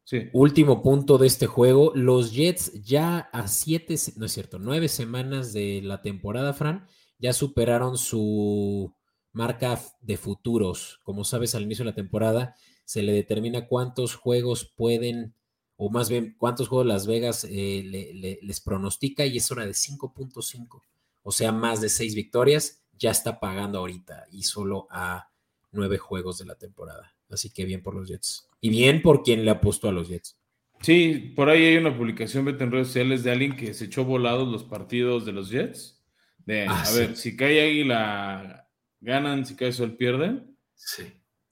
Sí. 0.06 0.28
Último 0.32 0.84
punto 0.84 1.18
de 1.18 1.26
este 1.26 1.48
juego. 1.48 1.90
Los 1.96 2.32
Jets 2.32 2.80
ya 2.84 3.28
a 3.32 3.48
siete, 3.48 3.96
no 4.16 4.26
es 4.26 4.32
cierto, 4.32 4.60
nueve 4.60 4.86
semanas 4.86 5.52
de 5.52 5.80
la 5.82 6.00
temporada, 6.00 6.52
Fran, 6.52 6.86
ya 7.18 7.32
superaron 7.32 7.98
su 7.98 8.94
marca 9.36 9.78
de 10.00 10.16
futuros. 10.16 11.00
Como 11.04 11.22
sabes, 11.22 11.54
al 11.54 11.62
inicio 11.62 11.84
de 11.84 11.90
la 11.90 11.94
temporada 11.94 12.56
se 12.84 13.02
le 13.02 13.12
determina 13.12 13.66
cuántos 13.66 14.14
juegos 14.14 14.64
pueden, 14.64 15.34
o 15.76 15.90
más 15.90 16.08
bien 16.08 16.34
cuántos 16.38 16.68
juegos 16.68 16.86
Las 16.86 17.06
Vegas 17.06 17.46
eh, 17.48 18.38
les 18.40 18.60
pronostica 18.60 19.26
y 19.26 19.36
es 19.36 19.50
hora 19.50 19.66
de 19.66 19.72
5.5. 19.72 20.80
O 21.22 21.32
sea, 21.32 21.52
más 21.52 21.80
de 21.80 21.88
seis 21.88 22.14
victorias. 22.14 22.82
Ya 22.98 23.10
está 23.10 23.40
pagando 23.40 23.80
ahorita 23.80 24.24
y 24.32 24.44
solo 24.44 24.86
a 24.90 25.28
nueve 25.70 25.98
juegos 25.98 26.38
de 26.38 26.46
la 26.46 26.54
temporada. 26.54 27.14
Así 27.28 27.50
que 27.50 27.66
bien 27.66 27.82
por 27.82 27.94
los 27.94 28.08
Jets. 28.08 28.48
Y 28.62 28.70
bien 28.70 29.02
por 29.02 29.22
quien 29.22 29.44
le 29.44 29.50
apostó 29.50 29.90
a 29.90 29.92
los 29.92 30.08
Jets. 30.08 30.38
Sí, 30.80 31.34
por 31.36 31.50
ahí 31.50 31.64
hay 31.64 31.76
una 31.76 31.94
publicación 31.94 32.48
en 32.48 32.72
redes 32.72 32.86
sociales 32.86 33.22
de 33.22 33.32
alguien 33.32 33.54
que 33.54 33.74
se 33.74 33.84
echó 33.84 34.06
volados 34.06 34.48
los 34.48 34.64
partidos 34.64 35.26
de 35.26 35.32
los 35.32 35.50
Jets. 35.50 36.02
De, 36.46 36.64
ah, 36.66 36.82
a 36.86 36.92
ver, 36.92 37.16
si 37.16 37.36
cae 37.36 37.60
Águila, 37.60 38.65
ganan, 39.00 39.46
si 39.46 39.56
cae 39.56 39.72
Sol, 39.72 39.96
pierden. 39.96 40.56
Sí. 40.74 41.04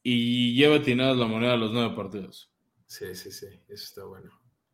Y 0.03 0.55
lleva 0.55 0.77
atinadas 0.77 1.17
la 1.17 1.27
moneda 1.27 1.55
a 1.55 1.57
los 1.57 1.73
nueve 1.73 1.95
partidos. 1.97 2.53
Sí, 2.87 3.15
sí, 3.15 3.33
sí, 3.33 3.47
eso 3.69 3.85
está 3.85 4.05
bueno. 4.05 4.31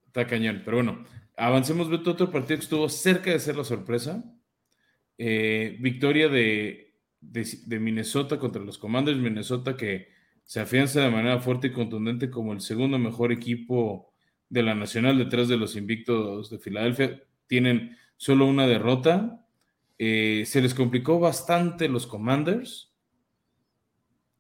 Está 0.07 0.27
cañón, 0.27 0.63
pero 0.65 0.79
bueno, 0.79 1.05
avancemos, 1.37 1.89
Beto, 1.89 2.11
otro 2.11 2.31
partido 2.31 2.59
que 2.59 2.65
estuvo 2.65 2.89
cerca 2.89 3.31
de 3.31 3.39
ser 3.39 3.57
la 3.57 3.65
sorpresa. 3.65 4.25
Eh, 5.17 5.77
victoria 5.81 6.29
de, 6.29 6.91
de, 7.21 7.79
Minnesota 7.79 8.39
contra 8.39 8.63
los 8.63 8.79
Commanders, 8.79 9.19
Minnesota 9.19 9.77
que 9.77 10.09
se 10.45 10.61
afianza 10.61 11.03
de 11.03 11.11
manera 11.11 11.39
fuerte 11.39 11.69
y 11.69 11.73
contundente 11.73 12.31
como 12.31 12.53
el 12.53 12.61
segundo 12.61 12.99
mejor 12.99 13.31
equipo 13.31 14.13
de 14.49 14.63
la 14.63 14.75
Nacional 14.75 15.19
detrás 15.19 15.47
de 15.49 15.57
los 15.57 15.77
invictos 15.77 16.51
de 16.51 16.59
Filadelfia. 16.59 17.23
Tienen 17.47 17.97
solo 18.17 18.47
una 18.47 18.67
derrota. 18.67 19.47
Eh, 20.03 20.47
se 20.47 20.63
les 20.63 20.73
complicó 20.73 21.21
bastante 21.21 21.87
los 21.87 22.07
Commanders, 22.07 22.91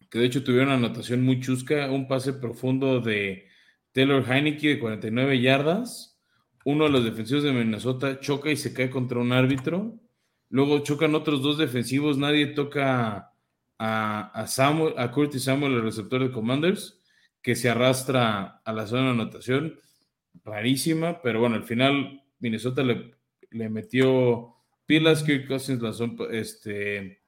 que 0.08 0.18
de 0.18 0.24
hecho 0.24 0.42
tuvieron 0.42 0.68
una 0.68 0.76
anotación 0.78 1.22
muy 1.22 1.38
chusca, 1.38 1.90
un 1.90 2.08
pase 2.08 2.32
profundo 2.32 3.00
de 3.00 3.46
Taylor 3.92 4.24
Heineke 4.26 4.68
de 4.68 4.78
49 4.78 5.38
yardas. 5.38 6.18
Uno 6.64 6.84
de 6.84 6.90
los 6.90 7.04
defensivos 7.04 7.44
de 7.44 7.52
Minnesota 7.52 8.20
choca 8.20 8.50
y 8.50 8.56
se 8.56 8.72
cae 8.72 8.88
contra 8.88 9.18
un 9.18 9.32
árbitro. 9.32 10.00
Luego 10.48 10.78
chocan 10.78 11.14
otros 11.14 11.42
dos 11.42 11.58
defensivos, 11.58 12.16
nadie 12.16 12.46
toca 12.46 13.34
a, 13.78 14.46
Samuel, 14.46 14.94
a 14.96 15.10
Curtis 15.10 15.44
Samuel, 15.44 15.74
el 15.74 15.82
receptor 15.82 16.22
de 16.22 16.32
Commanders, 16.32 17.02
que 17.42 17.54
se 17.54 17.68
arrastra 17.68 18.62
a 18.64 18.72
la 18.72 18.86
zona 18.86 19.02
de 19.02 19.10
anotación. 19.10 19.78
Rarísima, 20.42 21.20
pero 21.20 21.38
bueno, 21.38 21.56
al 21.56 21.64
final 21.64 22.24
Minnesota 22.38 22.82
le, 22.82 23.14
le 23.50 23.68
metió 23.68 24.56
pilas, 24.90 25.22
Kirk 25.22 25.46
Cousins 25.46 25.80
lanzó, 25.80 26.10
este, 26.32 27.20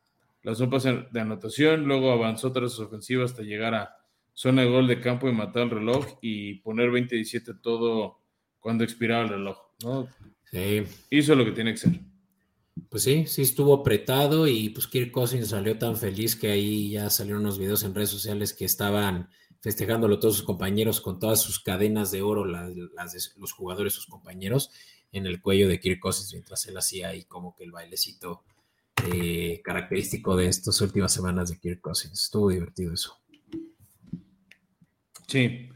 lanzó 0.42 0.68
pase 0.68 1.06
de 1.12 1.20
anotación, 1.20 1.84
luego 1.84 2.10
avanzó 2.10 2.50
tras 2.50 2.72
su 2.72 2.82
ofensiva 2.82 3.24
hasta 3.24 3.42
llegar 3.42 3.72
a 3.76 3.96
zona 4.32 4.62
de 4.62 4.68
gol 4.68 4.88
de 4.88 5.00
campo 5.00 5.28
y 5.28 5.32
matar 5.32 5.62
el 5.62 5.70
reloj 5.70 6.18
y 6.20 6.54
poner 6.54 6.90
20-17 6.90 7.60
todo 7.62 8.18
cuando 8.58 8.82
expiraba 8.82 9.22
el 9.22 9.28
reloj. 9.28 9.58
¿no? 9.84 10.08
Hizo 11.08 11.36
lo 11.36 11.44
que 11.44 11.52
tiene 11.52 11.70
que 11.70 11.78
ser. 11.78 12.00
Pues 12.88 13.04
sí, 13.04 13.26
sí 13.28 13.42
estuvo 13.42 13.74
apretado 13.74 14.48
y 14.48 14.70
pues 14.70 14.88
Kirk 14.88 15.12
Cousins 15.12 15.50
salió 15.50 15.78
tan 15.78 15.96
feliz 15.96 16.34
que 16.34 16.50
ahí 16.50 16.90
ya 16.90 17.10
salieron 17.10 17.42
unos 17.42 17.60
videos 17.60 17.84
en 17.84 17.94
redes 17.94 18.10
sociales 18.10 18.54
que 18.54 18.64
estaban 18.64 19.28
festejándolo 19.60 20.18
todos 20.18 20.38
sus 20.38 20.44
compañeros 20.44 21.00
con 21.00 21.20
todas 21.20 21.40
sus 21.40 21.60
cadenas 21.60 22.10
de 22.10 22.22
oro, 22.22 22.44
las, 22.44 22.74
de 22.74 23.20
los 23.36 23.52
jugadores, 23.52 23.92
sus 23.92 24.06
compañeros, 24.06 24.70
en 25.12 25.26
el 25.26 25.40
cuello 25.40 25.68
de 25.68 25.78
Kirk 25.78 26.00
Cousins 26.00 26.32
mientras 26.32 26.66
él 26.66 26.76
hacía 26.76 27.08
ahí 27.08 27.24
como 27.24 27.54
que 27.54 27.64
el 27.64 27.70
bailecito 27.70 28.42
eh, 29.12 29.60
característico 29.62 30.36
de 30.36 30.46
estas 30.46 30.80
últimas 30.80 31.12
semanas 31.12 31.50
de 31.50 31.58
Kirk 31.58 31.80
Cousins. 31.80 32.24
Estuvo 32.24 32.50
divertido 32.50 32.92
eso. 32.94 33.18
Sí, 35.26 35.68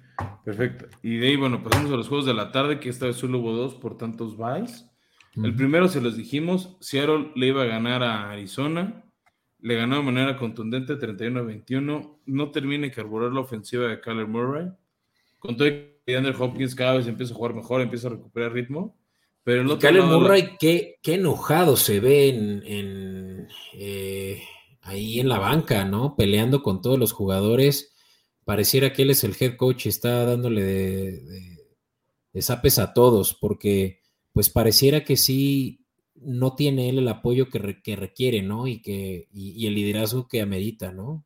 perfecto. 0.44 0.86
Y 1.02 1.18
de 1.18 1.28
ahí, 1.28 1.36
bueno, 1.36 1.62
pasamos 1.62 1.92
a 1.92 1.96
los 1.96 2.08
juegos 2.08 2.26
de 2.26 2.34
la 2.34 2.52
tarde, 2.52 2.78
que 2.78 2.88
esta 2.88 3.06
vez 3.06 3.16
solo 3.16 3.38
hubo 3.38 3.52
dos 3.52 3.74
por 3.74 3.96
tantos 3.96 4.36
buys. 4.36 4.86
El 5.34 5.54
primero 5.54 5.88
se 5.88 6.00
los 6.00 6.16
dijimos, 6.16 6.76
Seattle 6.80 7.32
le 7.34 7.48
iba 7.48 7.62
a 7.62 7.66
ganar 7.66 8.02
a 8.02 8.30
Arizona, 8.30 9.04
le 9.60 9.74
ganó 9.74 9.96
de 9.96 10.02
manera 10.02 10.38
contundente 10.38 10.96
31 10.96 11.40
a 11.40 11.42
21, 11.42 12.20
no 12.24 12.50
termina 12.50 12.86
de 12.86 12.92
carburar 12.92 13.32
la 13.32 13.40
ofensiva 13.40 13.86
de 13.86 14.00
Kyler 14.00 14.26
Murray, 14.26 14.70
con 15.38 15.56
todo 15.58 15.68
que 15.68 16.16
Andrew 16.16 16.42
Hopkins 16.42 16.74
cada 16.74 16.94
vez 16.96 17.06
empieza 17.06 17.34
a 17.34 17.36
jugar 17.36 17.52
mejor, 17.52 17.82
empieza 17.82 18.08
a 18.08 18.12
recuperar 18.12 18.52
ritmo, 18.52 18.96
pero 19.46 19.62
el 19.62 19.78
Kyler 19.78 20.02
Murray, 20.02 20.56
qué, 20.58 20.98
enojado 21.04 21.76
se 21.76 22.00
ve 22.00 22.30
en, 22.30 23.46
eh, 23.74 24.42
ahí 24.82 25.20
en 25.20 25.28
la 25.28 25.38
banca, 25.38 25.84
¿no? 25.84 26.16
Peleando 26.16 26.64
con 26.64 26.82
todos 26.82 26.98
los 26.98 27.12
jugadores, 27.12 27.94
pareciera 28.44 28.92
que 28.92 29.02
él 29.02 29.10
es 29.10 29.22
el 29.22 29.36
head 29.38 29.54
coach 29.54 29.86
y 29.86 29.90
está 29.90 30.24
dándole 30.24 30.64
de, 30.64 31.20
de, 32.32 32.42
zapes 32.42 32.80
a 32.80 32.92
todos, 32.92 33.34
porque 33.34 34.00
pues 34.32 34.50
pareciera 34.50 35.04
que 35.04 35.16
sí 35.16 35.86
no 36.16 36.56
tiene 36.56 36.88
él 36.88 36.98
el 36.98 37.06
apoyo 37.06 37.48
que, 37.48 37.60
requiere, 37.94 38.42
¿no? 38.42 38.66
Y, 38.66 38.82
que, 38.82 39.28
y, 39.32 39.64
el 39.68 39.76
liderazgo 39.76 40.26
que 40.26 40.40
amerita, 40.40 40.90
¿no? 40.90 41.24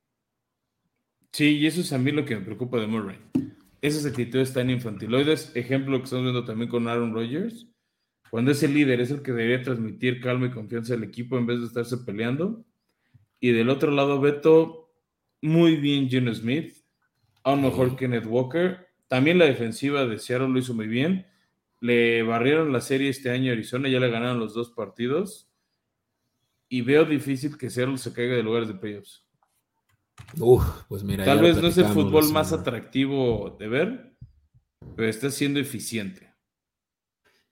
Sí, 1.32 1.56
y 1.56 1.66
eso 1.66 1.80
es 1.80 1.90
a 1.94 1.98
mí 1.98 2.12
lo 2.12 2.26
que 2.26 2.36
me 2.36 2.44
preocupa 2.44 2.78
de 2.80 2.86
Murray. 2.86 3.16
Esas 3.80 4.04
actitudes 4.04 4.52
tan 4.52 4.68
infantiloides, 4.68 5.56
ejemplo 5.56 5.96
que 5.96 6.04
estamos 6.04 6.24
viendo 6.24 6.44
también 6.44 6.68
con 6.68 6.86
Aaron 6.86 7.14
Rodgers, 7.14 7.69
cuando 8.30 8.52
ese 8.52 8.68
líder 8.68 9.00
es 9.00 9.10
el 9.10 9.22
que 9.22 9.32
debería 9.32 9.62
transmitir 9.62 10.20
calma 10.20 10.46
y 10.46 10.50
confianza 10.50 10.94
al 10.94 11.02
equipo 11.04 11.36
en 11.36 11.46
vez 11.46 11.60
de 11.60 11.66
estarse 11.66 11.98
peleando. 11.98 12.64
Y 13.40 13.52
del 13.52 13.70
otro 13.70 13.90
lado, 13.90 14.20
Beto, 14.20 14.92
muy 15.42 15.76
bien 15.76 16.08
Gino 16.08 16.32
Smith, 16.34 16.76
aún 17.42 17.62
mejor 17.62 17.96
Kenneth 17.96 18.26
Walker. 18.26 18.86
También 19.08 19.38
la 19.38 19.46
defensiva 19.46 20.06
de 20.06 20.18
Seattle 20.18 20.48
lo 20.48 20.58
hizo 20.58 20.74
muy 20.74 20.86
bien 20.86 21.26
le 21.80 22.22
barrieron 22.22 22.72
la 22.72 22.80
serie 22.80 23.08
este 23.08 23.30
año 23.30 23.50
a 23.50 23.54
Arizona, 23.54 23.88
ya 23.88 24.00
le 24.00 24.10
ganaron 24.10 24.38
los 24.38 24.54
dos 24.54 24.70
partidos. 24.70 25.50
Y 26.68 26.82
veo 26.82 27.04
difícil 27.04 27.58
que 27.58 27.70
Seattle 27.70 27.98
se 27.98 28.12
caiga 28.12 28.36
de 28.36 28.42
lugares 28.42 28.68
de 28.68 28.74
playoffs. 28.74 29.26
Uf, 30.38 30.64
pues 30.88 31.02
mira. 31.02 31.24
Tal 31.24 31.40
vez 31.40 31.60
no 31.60 31.66
es 31.66 31.78
el 31.78 31.86
fútbol 31.86 32.30
más 32.30 32.52
atractivo 32.52 33.56
de 33.58 33.66
ver, 33.66 34.14
pero 34.94 35.08
está 35.08 35.30
siendo 35.30 35.58
eficiente. 35.58 36.29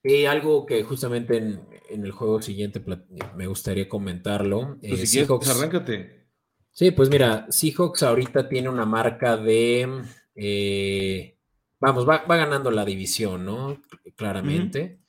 Y 0.02 0.24
algo 0.26 0.64
que 0.64 0.82
justamente 0.84 1.36
en, 1.36 1.60
el 1.88 2.12
juego 2.12 2.40
siguiente 2.40 2.82
me 3.36 3.46
gustaría 3.46 3.88
comentarlo. 3.88 4.78
Pues 4.80 5.10
si 5.10 5.24
quieres, 5.24 5.48
arráncate. 5.50 6.28
Sí, 6.70 6.92
pues 6.92 7.10
mira, 7.10 7.46
Seahawks 7.50 8.02
ahorita 8.02 8.48
tiene 8.48 8.68
una 8.68 8.86
marca 8.86 9.36
de 9.36 10.02
eh, 10.36 11.38
Vamos, 11.80 12.08
va, 12.08 12.24
ganando 12.26 12.70
la 12.70 12.84
división, 12.84 13.44
¿no? 13.44 13.80
Claramente. 14.16 15.00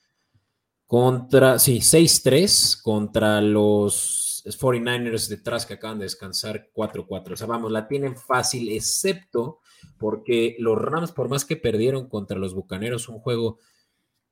Contra, 0.86 1.58
sí, 1.58 1.78
6-3 1.78 2.80
contra 2.82 3.40
los 3.40 4.44
49ers 4.46 5.28
detrás 5.28 5.66
que 5.66 5.74
acaban 5.74 5.98
de 5.98 6.04
descansar 6.04 6.70
4-4. 6.72 7.32
O 7.32 7.36
sea, 7.36 7.46
vamos, 7.46 7.72
la 7.72 7.88
tienen 7.88 8.16
fácil, 8.16 8.70
excepto 8.70 9.58
porque 9.98 10.56
los 10.58 10.78
Rams, 10.78 11.12
por 11.12 11.28
más 11.28 11.44
que 11.44 11.56
perdieron 11.56 12.08
contra 12.08 12.38
los 12.38 12.54
Bucaneros, 12.54 13.08
un 13.08 13.18
juego 13.18 13.58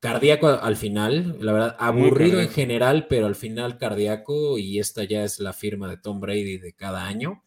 cardíaco 0.00 0.48
al 0.48 0.76
final, 0.76 1.36
la 1.40 1.52
verdad, 1.52 1.76
aburrido 1.78 2.40
en 2.40 2.50
general, 2.50 3.06
pero 3.08 3.26
al 3.26 3.34
final 3.34 3.78
cardíaco, 3.78 4.58
y 4.58 4.78
esta 4.78 5.04
ya 5.04 5.24
es 5.24 5.40
la 5.40 5.52
firma 5.52 5.88
de 5.88 5.96
Tom 5.96 6.20
Brady 6.20 6.58
de 6.58 6.72
cada 6.72 7.04
año. 7.06 7.42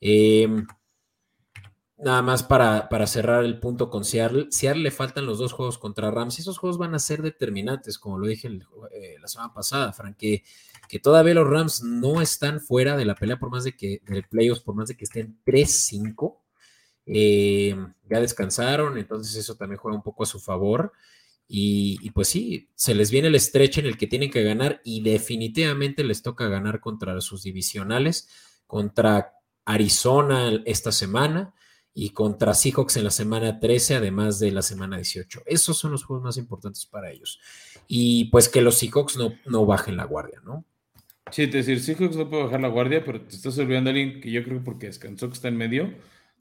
Eh, 0.00 0.48
Nada 2.00 2.22
más 2.22 2.44
para, 2.44 3.06
cerrar 3.08 3.44
el 3.44 3.58
punto 3.58 3.90
con 3.90 4.04
Seattle. 4.04 4.46
Seattle 4.50 4.84
le 4.84 4.92
faltan 4.92 5.26
los 5.26 5.38
dos 5.38 5.52
juegos 5.52 5.78
contra 5.78 6.12
Rams 6.12 6.38
y 6.38 6.42
esos 6.42 6.56
juegos 6.56 6.78
van 6.78 6.94
a 6.94 7.00
ser 7.00 7.22
determinantes, 7.22 7.98
como 7.98 8.18
lo 8.18 8.28
dije 8.28 8.46
eh, 8.46 9.16
la 9.20 9.26
semana 9.26 9.52
pasada, 9.52 9.92
Frank, 9.92 10.16
que, 10.16 10.44
todavía 11.02 11.34
los 11.34 11.48
Rams 11.48 11.82
no 11.82 12.20
están 12.20 12.60
fuera 12.60 12.96
de 12.96 13.04
la 13.04 13.16
pelea 13.16 13.40
por 13.40 13.50
más 13.50 13.64
de 13.64 13.76
que, 13.76 14.00
del 14.06 14.22
playoffs, 14.28 14.62
por 14.62 14.76
más 14.76 14.88
de 14.88 14.96
que 14.96 15.04
estén 15.04 15.40
3-5. 15.44 16.38
Eh, 17.06 17.74
ya 18.08 18.20
descansaron, 18.20 18.96
entonces 18.96 19.34
eso 19.34 19.56
también 19.56 19.80
juega 19.80 19.96
un 19.96 20.04
poco 20.04 20.22
a 20.22 20.26
su 20.26 20.38
favor. 20.38 20.92
Y, 21.48 21.98
y, 22.02 22.10
pues 22.10 22.28
sí, 22.28 22.68
se 22.74 22.94
les 22.94 23.10
viene 23.10 23.28
el 23.28 23.34
estrecho 23.34 23.80
en 23.80 23.86
el 23.86 23.96
que 23.96 24.06
tienen 24.06 24.30
que 24.30 24.42
ganar 24.42 24.82
y 24.84 25.00
definitivamente 25.00 26.04
les 26.04 26.22
toca 26.22 26.46
ganar 26.48 26.78
contra 26.80 27.18
sus 27.22 27.42
divisionales, 27.42 28.28
contra 28.66 29.32
Arizona 29.64 30.62
esta 30.66 30.92
semana 30.92 31.54
y 32.00 32.10
contra 32.10 32.54
Seahawks 32.54 32.96
en 32.96 33.04
la 33.04 33.10
semana 33.10 33.58
13, 33.58 33.96
además 33.96 34.38
de 34.38 34.52
la 34.52 34.62
semana 34.62 34.96
18. 34.96 35.42
Esos 35.46 35.78
son 35.78 35.90
los 35.90 36.04
juegos 36.04 36.24
más 36.24 36.36
importantes 36.36 36.86
para 36.86 37.10
ellos. 37.10 37.40
Y 37.88 38.26
pues 38.26 38.48
que 38.48 38.62
los 38.62 38.78
Seahawks 38.78 39.16
no, 39.16 39.32
no 39.46 39.66
bajen 39.66 39.96
la 39.96 40.04
guardia, 40.04 40.40
¿no? 40.44 40.64
Sí, 41.32 41.42
es 41.42 41.52
decir, 41.52 41.80
Seahawks 41.80 42.16
no 42.16 42.30
puede 42.30 42.44
bajar 42.44 42.60
la 42.60 42.68
guardia, 42.68 43.04
pero 43.04 43.20
te 43.22 43.34
estás 43.34 43.58
olvidando 43.58 43.90
a 43.90 43.92
alguien 43.92 44.20
que 44.20 44.30
yo 44.30 44.44
creo 44.44 44.62
porque 44.62 44.86
descansó 44.86 45.28
que 45.28 45.34
está 45.34 45.48
en 45.48 45.56
medio. 45.56 45.92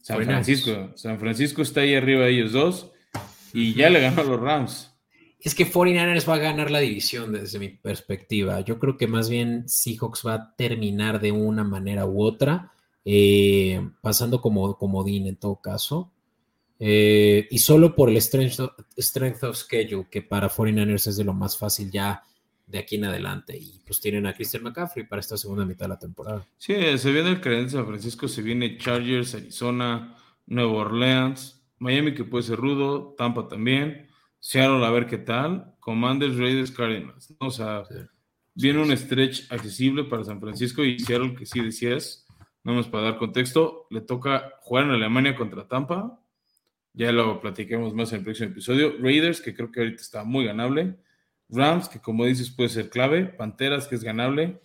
San 0.02 0.24
Francisco. 0.24 0.92
San 0.96 1.20
Francisco 1.20 1.62
está 1.62 1.82
ahí 1.82 1.96
arriba 1.96 2.26
de 2.26 2.32
ellos 2.32 2.52
dos. 2.52 2.92
y 3.54 3.74
ya 3.74 3.90
le 3.90 4.00
ganó 4.00 4.22
a 4.22 4.26
los 4.26 4.40
Rams. 4.40 4.97
Es 5.48 5.56
que 5.56 5.66
49ers 5.66 6.30
va 6.30 6.34
a 6.34 6.40
ganar 6.40 6.70
la 6.70 6.80
división 6.80 7.32
desde 7.32 7.58
mi 7.58 7.70
perspectiva. 7.70 8.60
Yo 8.60 8.80
creo 8.80 8.98
que 8.98 9.08
más 9.08 9.30
bien 9.30 9.64
Seahawks 9.66 10.24
va 10.28 10.34
a 10.34 10.56
terminar 10.58 11.22
de 11.22 11.32
una 11.32 11.64
manera 11.64 12.06
u 12.06 12.22
otra, 12.22 12.74
eh, 13.06 13.80
pasando 14.02 14.42
como 14.42 14.78
comodín 14.78 15.26
en 15.26 15.38
todo 15.38 15.62
caso. 15.62 16.12
Eh, 16.82 17.48
y 17.50 17.60
solo 17.60 17.96
por 17.96 18.10
el 18.10 18.18
strength 18.18 19.44
of, 19.44 19.56
schedule, 19.56 20.10
que 20.12 20.22
para 20.22 20.50
49ers 20.50 21.08
es 21.08 21.16
de 21.16 21.24
lo 21.24 21.34
más 21.34 21.58
fácil 21.58 21.92
ya 21.92 22.22
de 22.66 22.80
aquí 22.80 22.98
en 22.98 23.06
adelante. 23.06 23.58
Y 23.58 23.80
pues 23.86 24.02
tienen 24.02 24.26
a 24.26 24.34
Christian 24.34 24.64
McCaffrey 24.64 25.08
para 25.08 25.22
esta 25.22 25.38
segunda 25.38 25.64
mitad 25.64 25.86
de 25.86 25.90
la 25.94 26.00
temporada. 26.00 26.46
Sí, 26.58 26.76
se 26.98 27.10
viene 27.14 27.30
el 27.30 27.40
Creencia 27.40 27.80
de 27.80 27.86
San 27.86 27.88
Francisco, 27.88 28.28
se 28.28 28.42
viene 28.42 28.78
Chargers, 28.78 29.34
Arizona, 29.36 30.14
Nueva 30.46 30.74
Orleans, 30.74 31.64
Miami 31.80 32.14
que 32.14 32.26
puede 32.26 32.44
ser 32.44 32.58
rudo, 32.58 33.16
Tampa 33.18 33.48
también, 33.48 34.07
Seattle 34.48 34.86
a 34.86 34.92
ver 34.92 35.08
qué 35.08 35.18
tal, 35.18 35.76
Commanders, 35.82 36.38
Raiders, 36.38 36.72
Cardinals. 36.72 37.36
O 37.40 37.52
sea, 37.52 37.84
viene 38.56 38.82
un 38.82 38.96
stretch 38.96 39.52
accesible 39.52 40.06
para 40.06 40.24
San 40.24 40.40
Francisco 40.40 40.86
y 40.86 40.98
Seattle 41.00 41.36
que 41.36 41.46
sí 41.46 41.60
decías, 41.60 42.26
no 42.64 42.74
más 42.74 42.88
para 42.88 43.04
dar 43.04 43.18
contexto, 43.18 43.88
le 43.90 44.00
toca 44.00 44.54
jugar 44.62 44.86
en 44.86 44.92
Alemania 44.92 45.36
contra 45.36 45.68
Tampa 45.68 46.18
ya 46.94 47.12
lo 47.12 47.40
platiquemos 47.42 47.94
más 47.94 48.12
en 48.12 48.20
el 48.20 48.24
próximo 48.24 48.50
episodio. 48.50 48.96
Raiders, 49.00 49.40
que 49.40 49.54
creo 49.54 49.72
que 49.72 49.82
ahorita 49.82 50.02
está 50.02 50.24
muy 50.24 50.46
ganable. 50.46 50.96
Rams, 51.48 51.90
que 51.90 52.00
como 52.00 52.26
dices 52.26 52.50
puede 52.50 52.70
ser 52.70 52.90
clave. 52.90 53.26
Panteras, 53.26 53.88
que 53.88 53.94
es 53.94 54.04
ganable. 54.04 54.60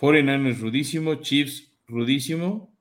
49ers, 0.00 0.58
rudísimo. 0.58 1.14
Chiefs, 1.16 1.70
rudísimo. 1.86 2.76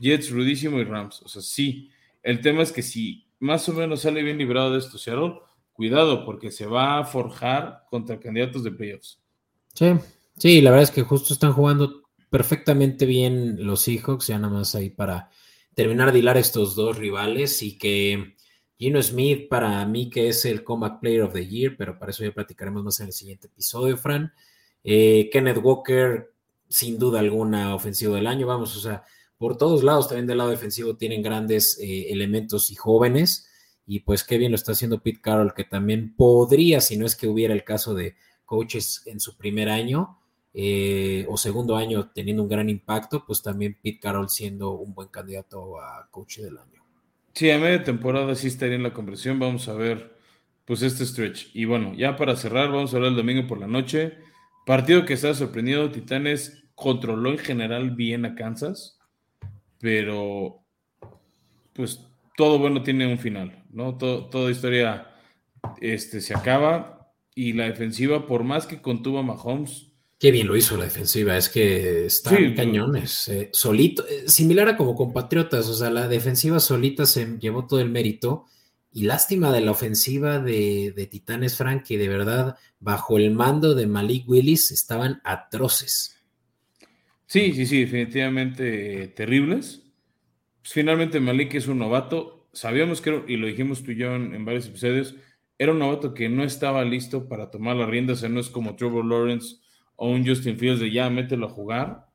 Jets, 0.00 0.32
rudísimo. 0.32 0.80
Y 0.80 0.84
Rams. 0.84 1.22
O 1.22 1.28
sea, 1.28 1.40
sí. 1.40 1.90
El 2.20 2.40
tema 2.40 2.62
es 2.62 2.72
que 2.72 2.82
si 2.82 3.28
más 3.38 3.68
o 3.68 3.74
menos 3.74 4.00
sale 4.00 4.24
bien 4.24 4.38
librado 4.38 4.72
de 4.72 4.78
esto 4.78 4.98
Seattle, 4.98 5.34
cuidado, 5.72 6.24
porque 6.24 6.50
se 6.50 6.66
va 6.66 6.98
a 6.98 7.04
forjar 7.04 7.84
contra 7.90 8.20
candidatos 8.20 8.64
de 8.64 8.72
playoffs. 8.72 9.18
Sí, 9.74 9.92
sí, 10.36 10.60
la 10.60 10.70
verdad 10.70 10.84
es 10.84 10.90
que 10.90 11.02
justo 11.02 11.32
están 11.32 11.52
jugando 11.52 12.02
perfectamente 12.30 13.06
bien 13.06 13.64
los 13.64 13.82
Seahawks, 13.82 14.28
ya 14.28 14.38
nada 14.38 14.52
más 14.52 14.74
ahí 14.74 14.90
para 14.90 15.30
terminar 15.74 16.12
de 16.12 16.18
hilar 16.18 16.36
estos 16.36 16.74
dos 16.74 16.98
rivales 16.98 17.62
y 17.62 17.78
que 17.78 18.36
Gino 18.78 19.02
Smith 19.02 19.48
para 19.48 19.84
mí 19.86 20.10
que 20.10 20.28
es 20.28 20.44
el 20.44 20.64
Comeback 20.64 21.00
Player 21.00 21.22
of 21.22 21.34
the 21.34 21.46
Year, 21.46 21.76
pero 21.76 21.98
para 21.98 22.10
eso 22.10 22.24
ya 22.24 22.32
platicaremos 22.32 22.82
más 22.82 23.00
en 23.00 23.06
el 23.06 23.12
siguiente 23.12 23.46
episodio, 23.46 23.96
Fran. 23.96 24.32
Eh, 24.82 25.30
Kenneth 25.32 25.58
Walker, 25.62 26.32
sin 26.68 26.98
duda 26.98 27.20
alguna, 27.20 27.74
ofensivo 27.74 28.14
del 28.14 28.26
año, 28.26 28.46
vamos, 28.46 28.76
o 28.76 28.80
sea, 28.80 29.04
por 29.38 29.56
todos 29.56 29.82
lados, 29.82 30.08
también 30.08 30.26
del 30.26 30.38
lado 30.38 30.50
defensivo 30.50 30.96
tienen 30.96 31.22
grandes 31.22 31.78
eh, 31.80 32.10
elementos 32.10 32.70
y 32.70 32.74
jóvenes, 32.74 33.48
y 33.86 34.00
pues 34.00 34.24
qué 34.24 34.38
bien 34.38 34.52
lo 34.52 34.56
está 34.56 34.72
haciendo 34.72 35.02
Pete 35.02 35.20
Carroll, 35.20 35.54
que 35.54 35.64
también 35.64 36.14
podría, 36.14 36.80
si 36.80 36.96
no 36.96 37.06
es 37.06 37.16
que 37.16 37.28
hubiera 37.28 37.54
el 37.54 37.64
caso 37.64 37.94
de 37.94 38.16
coaches 38.44 39.02
en 39.06 39.20
su 39.20 39.36
primer 39.36 39.68
año, 39.68 40.18
eh, 40.54 41.26
o 41.30 41.38
segundo 41.38 41.76
año 41.76 42.10
teniendo 42.10 42.42
un 42.42 42.48
gran 42.48 42.68
impacto, 42.68 43.24
pues 43.26 43.42
también 43.42 43.78
Pete 43.82 44.00
Carroll 44.00 44.28
siendo 44.28 44.72
un 44.72 44.94
buen 44.94 45.08
candidato 45.08 45.80
a 45.80 46.08
coach 46.10 46.38
del 46.38 46.58
año. 46.58 46.82
Sí, 47.32 47.50
a 47.50 47.58
media 47.58 47.82
temporada 47.82 48.34
sí 48.34 48.48
estaría 48.48 48.74
en 48.74 48.82
la 48.82 48.92
conversión. 48.92 49.38
Vamos 49.38 49.68
a 49.68 49.74
ver, 49.74 50.14
pues 50.66 50.82
este 50.82 51.06
stretch. 51.06 51.48
Y 51.54 51.64
bueno, 51.64 51.94
ya 51.94 52.16
para 52.16 52.36
cerrar, 52.36 52.70
vamos 52.70 52.92
a 52.92 52.96
hablar 52.96 53.12
el 53.12 53.16
domingo 53.16 53.46
por 53.46 53.58
la 53.58 53.66
noche. 53.66 54.18
Partido 54.66 55.06
que 55.06 55.14
está 55.14 55.34
sorprendido, 55.34 55.90
Titanes 55.90 56.64
controló 56.74 57.30
en 57.30 57.38
general 57.38 57.92
bien 57.92 58.26
a 58.26 58.34
Kansas, 58.34 58.98
pero 59.78 60.62
pues 61.72 62.06
todo 62.36 62.58
bueno 62.58 62.82
tiene 62.82 63.06
un 63.06 63.18
final, 63.18 63.64
¿no? 63.70 63.96
toda 63.96 64.50
historia 64.50 65.08
este, 65.80 66.20
se 66.20 66.34
acaba 66.34 67.12
y 67.34 67.52
la 67.52 67.64
defensiva, 67.64 68.26
por 68.26 68.44
más 68.44 68.66
que 68.66 68.82
contuvo 68.82 69.18
a 69.18 69.22
Mahomes, 69.22 69.92
Qué 70.22 70.30
bien 70.30 70.46
lo 70.46 70.56
hizo 70.56 70.76
la 70.76 70.84
defensiva, 70.84 71.36
es 71.36 71.48
que 71.48 72.06
están 72.06 72.54
cañones. 72.54 73.26
Eh, 73.26 73.50
solito, 73.52 74.06
eh, 74.06 74.28
similar 74.28 74.68
a 74.68 74.76
como 74.76 74.94
compatriotas, 74.94 75.66
o 75.66 75.74
sea, 75.74 75.90
la 75.90 76.06
defensiva 76.06 76.60
solita 76.60 77.06
se 77.06 77.38
llevó 77.40 77.66
todo 77.66 77.80
el 77.80 77.90
mérito. 77.90 78.46
Y 78.92 79.02
lástima 79.02 79.50
de 79.50 79.62
la 79.62 79.72
ofensiva 79.72 80.38
de, 80.38 81.08
Titanes 81.10 81.56
Frank, 81.56 81.82
que 81.82 81.98
de 81.98 82.06
verdad, 82.06 82.54
bajo 82.78 83.18
el 83.18 83.32
mando 83.32 83.74
de 83.74 83.88
Malik 83.88 84.28
Willis, 84.28 84.70
estaban 84.70 85.20
atroces. 85.24 86.16
Sí, 87.26 87.52
sí, 87.54 87.66
sí, 87.66 87.80
definitivamente 87.80 89.08
terribles. 89.08 89.81
Pues, 90.62 90.72
finalmente 90.72 91.20
Malik 91.20 91.54
es 91.54 91.66
un 91.68 91.78
novato. 91.78 92.48
Sabíamos 92.52 93.00
que, 93.00 93.24
y 93.28 93.36
lo 93.36 93.46
dijimos 93.46 93.82
tú 93.82 93.90
y 93.90 93.96
yo 93.96 94.14
en, 94.14 94.44
varios 94.44 94.68
episodios, 94.68 95.16
era 95.58 95.72
un 95.72 95.78
novato 95.78 96.14
que 96.14 96.28
no 96.28 96.44
estaba 96.44 96.84
listo 96.84 97.28
para 97.28 97.50
tomar 97.50 97.76
las 97.76 97.88
riendas, 97.88 98.18
o 98.18 98.20
sea, 98.22 98.28
no 98.28 98.40
es 98.40 98.48
como 98.48 98.76
Trevor 98.76 99.04
Lawrence 99.04 99.56
o 99.96 100.10
un 100.10 100.26
Justin 100.26 100.58
Fields 100.58 100.80
de 100.80 100.90
ya 100.90 101.08
mételo 101.10 101.46
a 101.46 101.50
jugar, 101.50 102.06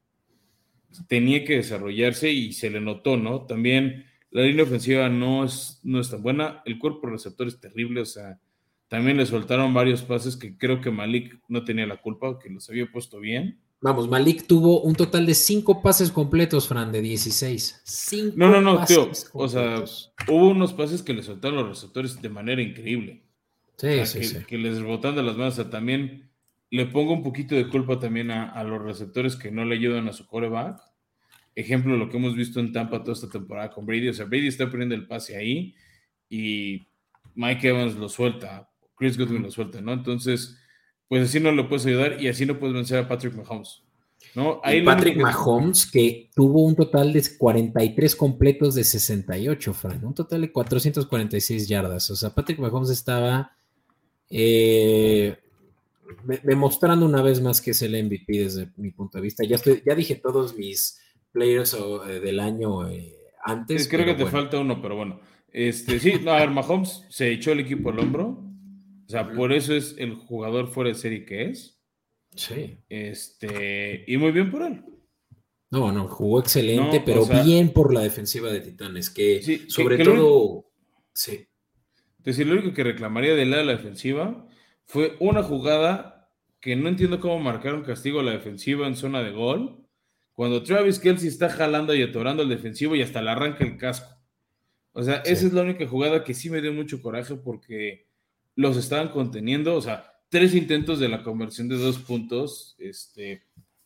tenía 1.08 1.44
que 1.46 1.58
desarrollarse 1.58 2.32
y 2.32 2.54
se 2.54 2.70
le 2.70 2.82
notó, 2.82 3.18
¿no? 3.18 3.46
También 3.46 4.06
la 4.32 4.44
línea 4.44 4.64
ofensiva 4.64 5.10
no 5.10 5.46
es, 5.46 5.80
no 5.84 6.00
es 6.00 6.10
tan 6.10 6.22
buena, 6.22 6.62
el 6.66 6.78
cuerpo 6.80 7.08
receptor 7.08 7.48
es 7.48 7.60
terrible, 7.60 8.02
o 8.02 8.06
sea, 8.06 8.40
también 8.88 9.18
le 9.18 9.26
soltaron 9.26 9.74
varios 9.74 10.04
pases 10.04 10.38
que 10.38 10.58
creo 10.58 10.82
que 10.82 10.92
Malik 10.92 11.40
no 11.48 11.64
tenía 11.64 11.86
la 11.86 11.98
culpa, 11.98 12.40
que 12.40 12.50
los 12.50 12.70
había 12.70 12.92
puesto 12.92 13.20
bien. 13.20 13.60
Vamos, 13.80 14.10
Malik 14.10 14.48
tuvo 14.48 14.82
un 14.82 14.96
total 14.96 15.28
de 15.28 15.36
cinco 15.36 15.84
pases 15.84 16.12
completos, 16.12 16.68
Fran, 16.68 16.92
de 16.92 17.02
16. 17.02 17.82
Cinco 17.84 18.34
no, 18.36 18.50
no, 18.50 18.60
no, 18.60 18.84
tío. 18.86 19.12
O 19.34 19.48
sea, 19.48 19.84
hubo 20.28 20.50
unos 20.50 20.74
pases 20.74 21.04
que 21.04 21.14
le 21.14 21.22
soltaron 21.22 21.58
los 21.58 21.70
receptores 21.70 22.20
de 22.20 22.30
manera 22.30 22.62
increíble. 22.62 23.24
Sí, 23.78 24.06
sí, 24.06 24.24
sí. 24.24 24.38
Que 24.48 24.58
les 24.58 24.82
botan 24.82 25.16
de 25.16 25.22
las 25.22 25.38
manos. 25.38 25.54
O 25.60 25.62
sea, 25.62 25.70
también 25.70 26.28
le 26.72 26.88
pongo 26.88 27.14
un 27.14 27.22
poquito 27.22 27.54
de 27.54 27.70
culpa 27.70 28.00
también 28.00 28.32
a, 28.32 28.64
los 28.64 28.82
receptores 28.82 29.36
que 29.36 29.52
no 29.52 29.64
le 29.64 29.76
ayudan 29.76 30.08
a 30.08 30.14
su 30.14 30.26
coreback. 30.26 30.82
Ejemplo, 31.54 31.96
lo 31.98 32.10
que 32.10 32.18
hemos 32.18 32.36
visto 32.36 32.60
en 32.60 32.72
Tampa 32.72 33.04
toda 33.04 33.14
esta 33.14 33.30
temporada 33.30 33.70
con 33.70 33.86
Brady. 33.86 34.10
O 34.10 34.14
sea, 34.14 34.26
Brady 34.26 34.48
está 34.48 34.70
poniendo 34.70 34.96
el 34.96 35.06
pase 35.06 35.38
ahí 35.38 35.76
y 36.30 36.88
Mike 37.36 37.68
Evans 37.68 37.96
lo 37.96 38.10
suelta, 38.10 38.70
Chris 38.96 39.18
Goodwin 39.18 39.44
lo 39.44 39.52
suelta, 39.52 39.82
¿no? 39.82 39.94
Entonces, 39.94 40.58
pues 41.08 41.30
así 41.30 41.40
no 41.40 41.52
lo 41.52 41.70
puedes 41.70 41.86
ayudar 41.86 42.22
y 42.22 42.28
así 42.28 42.46
no 42.46 42.60
puedes 42.60 42.76
vencer 42.76 43.00
a 43.00 43.08
Patrick 43.08 43.36
Mahomes. 43.36 43.84
¿no? 44.36 44.62
Patrick 44.62 45.18
Mahomes, 45.18 45.90
que 45.90 46.30
tuvo 46.36 46.64
un 46.64 46.76
total 46.76 47.12
de 47.12 47.24
43 47.38 48.16
completos 48.16 48.76
de 48.76 48.84
68, 48.84 49.74
Frank, 49.74 50.04
un 50.04 50.14
total 50.14 50.42
de 50.42 50.52
446 50.52 51.68
yardas. 51.68 52.10
O 52.12 52.16
sea, 52.16 52.30
Patrick 52.30 52.60
Mahomes 52.60 52.90
estaba 52.90 53.52
eh, 54.30 55.38
demostrando 56.44 57.06
una 57.06 57.22
vez 57.22 57.42
más 57.42 57.62
que 57.62 57.72
es 57.72 57.82
el 57.82 58.04
MVP 58.04 58.26
desde 58.28 58.70
mi 58.78 58.92
punto 58.92 59.18
de 59.18 59.24
vista. 59.24 59.44
Ya, 59.44 59.58
ya 59.86 59.96
dije 59.96 60.16
todos 60.16 60.56
mis 60.56 61.00
players 61.32 61.76
eh, 62.08 62.20
del 62.20 62.40
año 62.40 62.88
eh, 62.90 63.16
antes. 63.44 63.88
creo 63.88 64.06
que 64.06 64.14
te 64.14 64.26
falta 64.26 64.60
uno, 64.60 64.82
pero 64.82 64.96
bueno. 64.96 65.20
Este, 65.52 66.00
sí, 66.00 66.14
no, 66.22 66.32
a 66.32 66.40
ver, 66.40 66.52
Mahomes 66.52 67.06
se 67.10 67.32
echó 67.32 67.54
el 67.54 67.62
equipo 67.62 67.90
al 67.90 68.00
hombro. 68.00 68.44
O 69.08 69.10
sea, 69.10 69.32
por 69.32 69.54
eso 69.54 69.74
es 69.74 69.96
el 69.98 70.16
jugador 70.16 70.68
fuera 70.68 70.90
de 70.90 70.96
serie 70.96 71.26
que 71.26 71.46
es. 71.46 71.80
Sí. 72.36 72.78
Este, 72.90 74.04
y 74.06 74.18
muy 74.18 74.32
bien 74.32 74.52
por 74.52 74.64
él. 74.64 74.84
No, 75.70 75.92
no, 75.92 76.08
jugó 76.08 76.42
excelente, 76.42 77.02
pero 77.06 77.26
bien 77.26 77.72
por 77.72 77.94
la 77.94 78.02
defensiva 78.02 78.52
de 78.52 78.62
Titanes, 78.62 79.10
que 79.10 79.66
sobre 79.70 80.04
todo. 80.04 80.72
sí. 81.14 81.48
Es 82.20 82.36
decir, 82.36 82.48
lo 82.48 82.60
único 82.60 82.74
que 82.74 82.84
reclamaría 82.84 83.36
del 83.36 83.52
lado 83.52 83.62
de 83.62 83.68
la 83.68 83.78
defensiva 83.78 84.46
fue 84.84 85.16
una 85.22 85.44
jugada 85.44 86.30
que 86.60 86.76
no 86.76 86.90
entiendo 86.90 87.22
cómo 87.22 87.40
marcaron 87.40 87.84
castigo 87.84 88.20
a 88.20 88.24
la 88.24 88.32
defensiva 88.32 88.86
en 88.86 88.98
zona 88.98 89.24
de 89.24 89.32
gol. 89.32 89.88
Cuando 90.34 90.62
Travis 90.62 91.00
Kelsey 91.00 91.30
está 91.30 91.50
jalando 91.50 91.96
y 91.96 92.02
atorando 92.04 92.44
al 92.44 92.50
defensivo 92.50 92.96
y 92.96 93.02
hasta 93.02 93.22
le 93.22 93.30
arranca 93.30 93.64
el 93.64 93.78
casco. 93.78 94.14
O 94.92 95.04
sea, 95.04 95.18
esa 95.18 95.48
es 95.48 95.54
la 95.54 95.62
única 95.62 95.88
jugada 95.88 96.26
que 96.26 96.34
sí 96.34 96.50
me 96.50 96.62
dio 96.62 96.74
mucho 96.74 97.02
coraje 97.02 97.36
porque 97.36 98.07
los 98.58 98.76
estaban 98.76 99.08
conteniendo. 99.08 99.76
O 99.76 99.82
sea, 99.82 100.12
tres 100.28 100.54
intentos 100.54 101.00
de 101.00 101.08
la 101.08 101.24
conversión 101.24 101.70
de 101.70 101.78
dos 101.78 102.00
puntos, 102.00 102.76
este, 102.80 103.44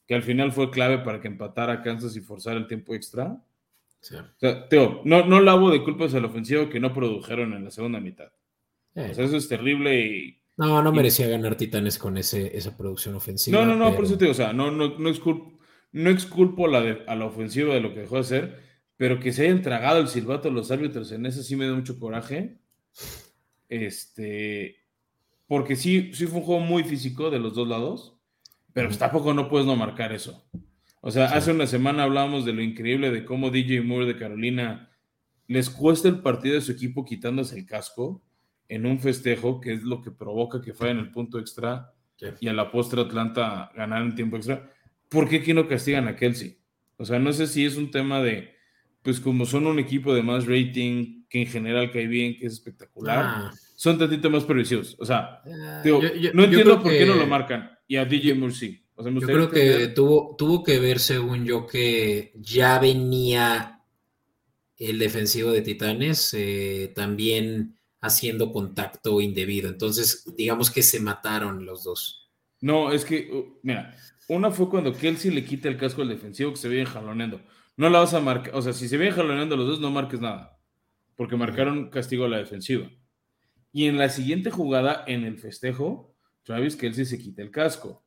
que 0.07 0.15
al 0.15 0.24
final 0.24 0.51
fue 0.51 0.72
clave 0.72 0.97
para 0.97 1.22
que 1.22 1.28
empatara 1.28 1.84
Kansas 1.84 2.15
y 2.15 2.22
forzara 2.22 2.57
el 2.57 2.65
tiempo 2.65 2.95
extra. 2.95 3.26
O 3.28 4.03
sea, 4.03 4.67
Teo, 4.67 5.01
no, 5.05 5.28
no 5.28 5.39
lavo 5.39 5.69
de 5.69 5.84
culpas 5.84 6.15
al 6.15 6.26
ofensivo 6.26 6.69
que 6.69 6.80
no 6.80 6.91
produjeron 6.91 7.53
en 7.53 7.65
la 7.65 7.69
segunda 7.69 7.99
mitad. 7.99 8.32
O 8.95 9.13
sea, 9.13 9.26
eso 9.26 9.38
es 9.38 9.47
terrible 9.47 10.01
y 10.01 10.41
no, 10.57 10.84
no 10.84 10.91
merecía 10.91 11.28
ganar 11.28 11.55
Titanes 11.55 11.97
con 11.97 12.17
ese, 12.17 12.55
esa 12.55 12.76
producción 12.78 13.15
ofensiva. 13.15 13.57
No, 13.57 13.65
no, 13.65 13.76
no, 13.76 13.95
por 13.95 14.05
eso 14.05 14.17
te 14.17 14.26
digo, 14.26 14.32
o 14.32 14.36
sea, 14.36 14.53
no, 14.53 14.69
no, 14.69 14.97
no 14.99 15.09
exculpo, 15.09 15.59
no 15.91 16.09
exculpo 16.09 16.67
la 16.67 16.99
a 17.07 17.15
la 17.15 17.26
ofensiva 17.26 17.74
de 17.74 17.82
lo 17.82 17.93
que 17.93 18.01
dejó 18.01 18.15
de 18.15 18.22
hacer, 18.22 18.59
pero 18.97 19.19
que 19.19 19.34
se 19.34 19.45
hayan 19.45 19.61
tragado 19.61 19.99
el 19.99 20.07
silbato 20.07 20.51
los 20.51 20.69
árbitros 20.69 21.11
en 21.11 21.26
ese 21.26 21.43
sí 21.43 21.55
me 21.55 21.67
da 21.67 21.74
mucho 21.74 21.99
coraje. 21.99 22.59
Este, 23.72 24.84
porque 25.47 25.78
sí, 25.78 26.11
sí 26.13 26.28
fue 26.28 26.39
un 26.39 26.45
juego 26.45 26.61
muy 26.61 26.84
físico 26.84 27.32
de 27.32 27.39
los 27.39 27.55
dos 27.55 27.65
lados, 27.65 28.17
pero 28.74 28.89
pues 28.89 28.99
tampoco 28.99 29.34
no 29.34 29.47
puedes 29.47 29.65
no 29.65 29.78
marcar 29.78 30.11
eso. 30.11 30.45
O 30.99 31.09
sea, 31.09 31.28
hace 31.28 31.51
una 31.51 31.65
semana 31.65 32.03
hablábamos 32.03 32.43
de 32.43 32.51
lo 32.51 32.61
increíble 32.61 33.11
de 33.11 33.24
cómo 33.24 33.49
DJ 33.49 33.82
Moore 33.82 34.07
de 34.07 34.17
Carolina 34.17 34.91
les 35.47 35.69
cuesta 35.69 36.09
el 36.09 36.19
partido 36.19 36.55
de 36.55 36.61
su 36.61 36.74
equipo 36.74 37.05
quitándose 37.05 37.57
el 37.57 37.65
casco 37.65 38.22
en 38.67 38.86
un 38.86 38.99
festejo, 38.99 39.61
que 39.61 39.72
es 39.72 39.84
lo 39.84 40.01
que 40.01 40.11
provoca 40.11 40.61
que 40.61 40.74
fue 40.74 40.89
en 40.89 40.99
el 40.99 41.09
punto 41.09 41.39
extra 41.39 41.93
y 42.41 42.49
a 42.49 42.53
la 42.53 42.72
postre 42.72 42.99
Atlanta 42.99 43.72
ganar 43.74 44.01
en 44.01 44.15
tiempo 44.15 44.36
extra, 44.36 44.69
¿por 45.07 45.30
qué 45.30 45.38
aquí 45.38 45.53
no 45.53 45.67
castigan 45.67 46.09
a 46.09 46.17
Kelsey? 46.17 46.57
O 46.97 47.05
sea, 47.05 47.19
no 47.19 47.32
sé 47.32 47.47
si 47.47 47.65
es 47.65 47.78
un 47.78 47.89
tema 47.89 48.22
de, 48.22 48.53
pues 49.01 49.22
como 49.22 49.45
son 49.45 49.65
un 49.65 49.80
equipo 49.80 50.13
de 50.13 50.24
más 50.24 50.45
rating, 50.45 51.20
que 51.32 51.42
en 51.42 51.48
general 51.48 51.90
cae 51.92 52.08
bien, 52.08 52.38
que 52.38 52.46
es 52.46 52.54
espectacular, 52.54 53.24
ah. 53.26 53.54
son 53.78 53.98
tantito 53.98 54.30
más 54.30 54.44
pervisivos. 54.44 54.98
O 55.00 55.06
sea, 55.06 55.42
ah, 55.46 55.82
no 56.34 56.44
entiendo 56.44 56.84
por 56.84 56.92
qué 56.92 57.06
no 57.06 57.16
lo 57.16 57.26
marcan. 57.26 57.72
Y 57.88 57.96
a 57.96 58.04
DJ 58.04 58.36
Murphy. 58.36 58.84
yo 58.98 59.22
creo 59.22 59.50
que 59.50 59.88
tuvo, 59.88 60.36
tuvo 60.38 60.62
que 60.62 60.78
ver, 60.80 61.00
según 61.00 61.46
yo, 61.46 61.66
que 61.66 62.34
ya 62.36 62.80
venía 62.80 63.80
el 64.76 65.00
defensivo 65.00 65.52
de 65.52 65.62
Titanes 65.62 66.34
eh, 66.34 66.92
también 66.94 67.80
haciendo 68.02 68.52
contacto 68.52 69.22
indebido. 69.22 69.70
Entonces, 69.70 70.26
digamos 70.36 70.70
que 70.70 70.84
se 70.84 71.00
mataron 71.00 71.66
los 71.66 71.86
dos. 71.86 72.30
No, 72.60 72.92
es 72.92 73.06
que, 73.06 73.30
uh, 73.32 73.58
mira, 73.64 73.96
una 74.28 74.52
fue 74.52 74.70
cuando 74.70 74.94
Kelsey 74.94 75.32
le 75.32 75.46
quita 75.46 75.70
el 75.70 75.78
casco 75.78 76.02
al 76.02 76.10
defensivo 76.10 76.52
que 76.52 76.58
se 76.58 76.68
viene 76.68 76.86
jaloneando. 76.86 77.40
No 77.78 77.90
la 77.90 78.00
vas 78.00 78.14
a 78.14 78.20
marcar, 78.20 78.54
o 78.54 78.62
sea, 78.62 78.74
si 78.74 78.90
se 78.90 78.98
viene 78.98 79.16
jaloneando 79.16 79.56
los 79.56 79.68
dos, 79.68 79.80
no 79.80 79.92
marques 79.92 80.20
nada, 80.20 80.61
porque 81.22 81.38
marcaron 81.38 81.91
castigo 81.91 82.26
a 82.26 82.30
la 82.30 82.39
defensiva. 82.39 82.89
Y 83.72 83.86
en 83.86 83.99
la 83.99 84.09
siguiente 84.09 84.49
jugada, 84.49 85.03
en 85.05 85.24
el 85.24 85.38
festejo, 85.38 86.15
Travis 86.41 86.76
Kelsey 86.76 87.05
se 87.05 87.19
quita 87.19 87.43
el 87.43 87.51
casco. 87.51 88.03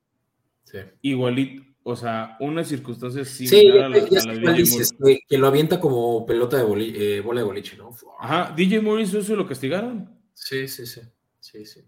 Sí. 0.64 0.78
Igualito, 1.00 1.62
o 1.84 1.94
sea, 1.94 2.36
una 2.40 2.64
circunstancia 2.64 3.24
similar 3.24 3.62
sí, 3.62 3.68
a 3.68 3.88
la, 3.88 4.52
de 4.52 5.20
que, 5.28 5.38
lo 5.38 5.46
avienta 5.46 5.78
como 5.78 6.26
pelota 6.26 6.56
de 6.56 6.64
eh, 6.88 7.20
bola 7.20 7.42
de 7.42 7.46
boliche, 7.46 7.76
¿no? 7.76 7.90
Ajá, 8.18 8.52
DJ 8.56 8.80
Morris 8.80 9.14
eso 9.14 9.36
lo 9.36 9.46
castigaron. 9.46 10.10
Sí, 10.32 10.66
sí, 10.66 10.84
sí. 10.84 11.02
Sí, 11.38 11.64
sí. 11.66 11.82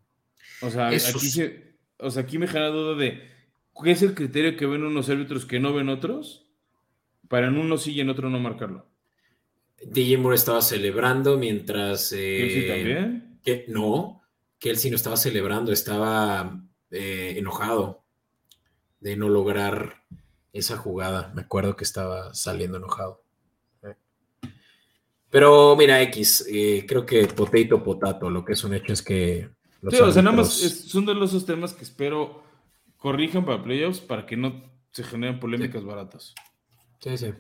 O 0.63 0.71
sea, 0.71 0.87
aquí 0.87 1.43
o 1.99 2.09
sea, 2.09 2.23
aquí 2.23 2.39
me 2.39 2.47
genera 2.47 2.69
duda 2.69 2.95
de 2.95 3.21
¿qué 3.83 3.91
es 3.91 4.01
el 4.03 4.15
criterio 4.15 4.57
que 4.57 4.67
ven 4.67 4.85
unos 4.85 5.09
árbitros 5.09 5.45
que 5.45 5.59
no 5.59 5.75
ven 5.75 5.89
otros? 5.89 6.49
Para 7.27 7.49
en 7.49 7.59
uno 7.59 7.79
sí 7.79 7.95
y 7.95 8.01
en 8.01 8.11
otro 8.11 8.31
no 8.31 8.39
marcarlo. 8.39 8.87
DJ 9.83 10.19
Moore 10.19 10.37
estaba 10.37 10.63
celebrando 10.63 11.37
mientras. 11.37 12.13
Eh, 12.17 12.67
también? 12.69 13.41
Que, 13.43 13.65
no, 13.69 14.23
que 14.59 14.71
él 14.71 14.77
sí 14.77 14.91
no 14.91 14.97
estaba 14.97 15.17
celebrando, 15.17 15.73
estaba 15.73 16.63
eh, 16.91 17.35
enojado 17.37 18.05
de 19.01 19.17
no 19.17 19.29
lograr 19.29 20.03
esa 20.53 20.77
jugada. 20.77 21.33
Me 21.35 21.43
acuerdo 21.43 21.77
que 21.77 21.85
estaba 21.85 22.35
saliendo 22.35 22.79
enojado. 22.79 23.23
Pero 25.29 25.77
mira, 25.77 26.01
X, 26.03 26.47
eh, 26.51 26.87
creo 26.89 27.05
que 27.05 27.27
potato 27.27 27.83
potato, 27.83 28.31
lo 28.31 28.45
que 28.45 28.55
es 28.55 28.65
un 28.65 28.75
hecho 28.75 28.93
es 28.93 29.03
que... 29.03 29.51
sí, 29.91 29.97
o 29.99 30.11
sea, 30.11 30.23
nada 30.23 30.37
más 30.37 30.49
son 30.53 31.05
de 31.05 31.15
los 31.15 31.45
temas 31.45 31.75
que 31.75 31.83
espero 31.83 32.43
corrijan 32.97 33.45
para 33.45 33.63
playoffs 33.63 34.01
para 34.01 34.25
que 34.25 34.37
no 34.37 34.63
se 34.93 35.05
generen 35.05 35.39
polémicas 35.39 35.85
baratas. 35.85 36.35
Sí, 37.01 37.19
sí. 37.19 37.33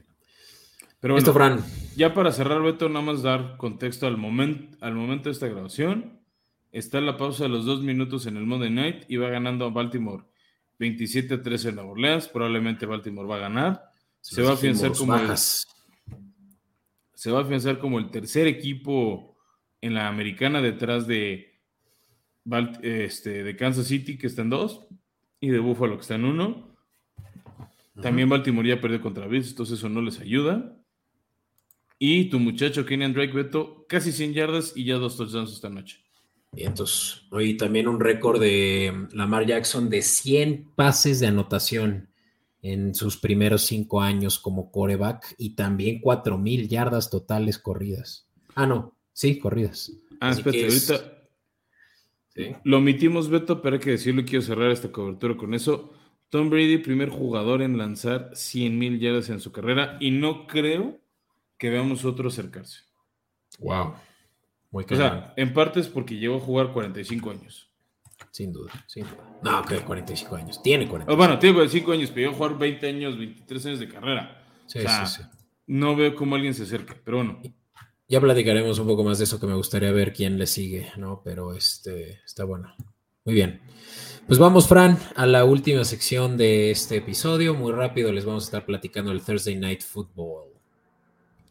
Pero 1.06 1.14
bueno, 1.14 1.32
Fran. 1.32 1.64
ya 1.94 2.12
para 2.14 2.32
cerrar, 2.32 2.60
Beto, 2.62 2.88
nada 2.88 3.04
más 3.04 3.22
dar 3.22 3.56
contexto 3.58 4.08
al, 4.08 4.16
momento 4.16 4.76
al 4.80 4.96
momento 4.96 5.28
de 5.28 5.34
esta 5.34 5.46
grabación. 5.46 6.18
Está 6.72 7.00
la 7.00 7.16
pausa 7.16 7.44
de 7.44 7.48
los 7.48 7.64
dos 7.64 7.80
minutos 7.80 8.26
en 8.26 8.36
el 8.36 8.44
Monday 8.44 8.70
Night 8.70 9.04
y 9.06 9.16
va 9.16 9.28
ganando 9.28 9.66
a 9.66 9.70
Baltimore 9.70 10.24
27 10.80 11.34
a 11.34 11.42
13 11.42 11.68
en 11.68 11.74
Nueva 11.76 11.90
Orleans. 11.92 12.26
Probablemente 12.26 12.86
Baltimore 12.86 13.28
va 13.28 13.36
a 13.36 13.38
ganar. 13.38 13.82
Se, 14.20 14.42
va 14.42 14.50
a 14.50 14.54
afianzar 14.54 14.94
como 14.94 15.14
el, 15.14 15.30
se 15.36 17.30
va 17.30 17.38
a 17.38 17.42
afianzar 17.42 17.78
como 17.78 18.00
el 18.00 18.10
tercer 18.10 18.48
equipo 18.48 19.36
en 19.80 19.94
la 19.94 20.08
americana 20.08 20.60
detrás 20.60 21.06
de, 21.06 21.60
este, 22.82 23.44
de 23.44 23.54
Kansas 23.54 23.86
City, 23.86 24.18
que 24.18 24.26
está 24.26 24.42
en 24.42 24.50
dos, 24.50 24.88
y 25.38 25.50
de 25.50 25.60
Buffalo, 25.60 25.94
que 25.94 26.02
está 26.02 26.16
en 26.16 26.24
uno. 26.24 26.74
También 28.02 28.28
Baltimore 28.28 28.68
ya 28.68 28.80
perdió 28.80 29.00
contra 29.00 29.28
Bills, 29.28 29.50
entonces 29.50 29.78
eso 29.78 29.88
no 29.88 30.02
les 30.02 30.18
ayuda. 30.18 30.76
Y 31.98 32.26
tu 32.26 32.38
muchacho 32.38 32.84
Kenyan 32.84 33.14
Drake 33.14 33.32
Beto, 33.32 33.86
casi 33.88 34.12
100 34.12 34.34
yardas 34.34 34.72
y 34.76 34.84
ya 34.84 34.96
dos 34.96 35.16
touchdowns 35.16 35.52
esta 35.52 35.70
noche. 35.70 36.04
Y 36.54 36.64
entonces, 36.64 37.22
hoy 37.30 37.56
también 37.56 37.88
un 37.88 38.00
récord 38.00 38.40
de 38.40 39.08
Lamar 39.12 39.46
Jackson 39.46 39.88
de 39.88 40.02
100 40.02 40.72
pases 40.74 41.20
de 41.20 41.26
anotación 41.26 42.08
en 42.62 42.94
sus 42.94 43.16
primeros 43.16 43.62
cinco 43.62 44.00
años 44.00 44.38
como 44.38 44.70
coreback 44.70 45.34
y 45.38 45.50
también 45.50 46.00
4000 46.00 46.68
yardas 46.68 47.10
totales 47.10 47.58
corridas. 47.58 48.28
Ah, 48.54 48.66
no, 48.66 48.96
sí, 49.12 49.38
corridas. 49.38 49.92
Ah, 50.20 50.30
espérate, 50.30 50.64
ahorita 50.64 51.16
lo 52.64 52.78
omitimos, 52.78 53.30
Beto, 53.30 53.62
pero 53.62 53.76
hay 53.76 53.80
que 53.80 53.90
decirlo 53.90 54.24
quiero 54.24 54.42
cerrar 54.42 54.70
esta 54.70 54.92
cobertura 54.92 55.36
con 55.36 55.54
eso. 55.54 55.92
Tom 56.28 56.50
Brady, 56.50 56.78
primer 56.78 57.08
jugador 57.08 57.62
en 57.62 57.78
lanzar 57.78 58.30
100 58.34 58.78
mil 58.78 58.98
yardas 58.98 59.30
en 59.30 59.40
su 59.40 59.52
carrera 59.52 59.96
y 60.00 60.10
no 60.10 60.46
creo 60.46 60.98
que 61.58 61.70
veamos 61.70 62.04
otro 62.04 62.28
acercarse. 62.28 62.80
Wow. 63.58 63.94
Muy 64.70 64.84
o 64.84 64.96
sea, 64.96 65.32
en 65.36 65.52
parte 65.54 65.80
es 65.80 65.88
porque 65.88 66.16
llegó 66.16 66.36
a 66.36 66.40
jugar 66.40 66.72
45 66.72 67.30
años. 67.30 67.70
Sin 68.30 68.52
duda, 68.52 68.72
sin 68.86 69.04
duda. 69.04 69.38
No, 69.42 69.64
que 69.64 69.76
45 69.78 70.36
años. 70.36 70.62
Tiene 70.62 70.86
45. 70.88 71.16
bueno, 71.16 71.38
tiene 71.38 71.54
45 71.54 71.92
años, 71.92 72.10
pero 72.10 72.20
llegó 72.20 72.32
a 72.32 72.36
jugar 72.36 72.58
20 72.58 72.88
años, 72.88 73.18
23 73.18 73.66
años 73.66 73.80
de 73.80 73.88
carrera. 73.88 74.44
Sí, 74.66 74.80
sí, 74.80 75.06
sí. 75.06 75.22
No 75.66 75.96
veo 75.96 76.14
cómo 76.14 76.34
alguien 76.34 76.54
se 76.54 76.64
acerca, 76.64 76.96
pero 77.04 77.18
bueno. 77.18 77.40
Ya 78.08 78.20
platicaremos 78.20 78.78
un 78.78 78.86
poco 78.86 79.02
más 79.02 79.18
de 79.18 79.24
eso 79.24 79.40
que 79.40 79.46
me 79.46 79.54
gustaría 79.54 79.90
ver 79.90 80.12
quién 80.12 80.38
le 80.38 80.46
sigue, 80.46 80.92
¿no? 80.96 81.22
Pero 81.24 81.54
este 81.54 82.20
está 82.24 82.44
bueno. 82.44 82.74
Muy 83.24 83.34
bien. 83.34 83.60
Pues 84.26 84.38
vamos, 84.38 84.68
Fran, 84.68 84.98
a 85.16 85.26
la 85.26 85.44
última 85.44 85.84
sección 85.84 86.36
de 86.36 86.70
este 86.70 86.96
episodio. 86.96 87.54
Muy 87.54 87.72
rápido 87.72 88.12
les 88.12 88.24
vamos 88.24 88.44
a 88.44 88.46
estar 88.46 88.66
platicando 88.66 89.10
el 89.10 89.22
Thursday 89.22 89.56
Night 89.56 89.82
Football. 89.82 90.45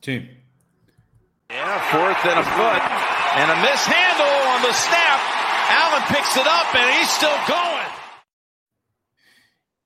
Sí. 0.06 0.22
Yeah, 1.50 1.80
fourth 1.90 2.24
and 2.26 2.38
a 2.38 2.44
foot. 2.44 2.82
And 3.38 3.50
a 3.50 3.56
mishandle 3.56 4.38
on 4.54 4.62
the 4.62 4.72
snap. 4.72 5.20
Allen 5.68 6.04
picks 6.10 6.38
it 6.38 6.46
up 6.46 6.76
and 6.76 6.94
he's 6.94 7.10
still 7.10 7.36
going. 7.48 7.90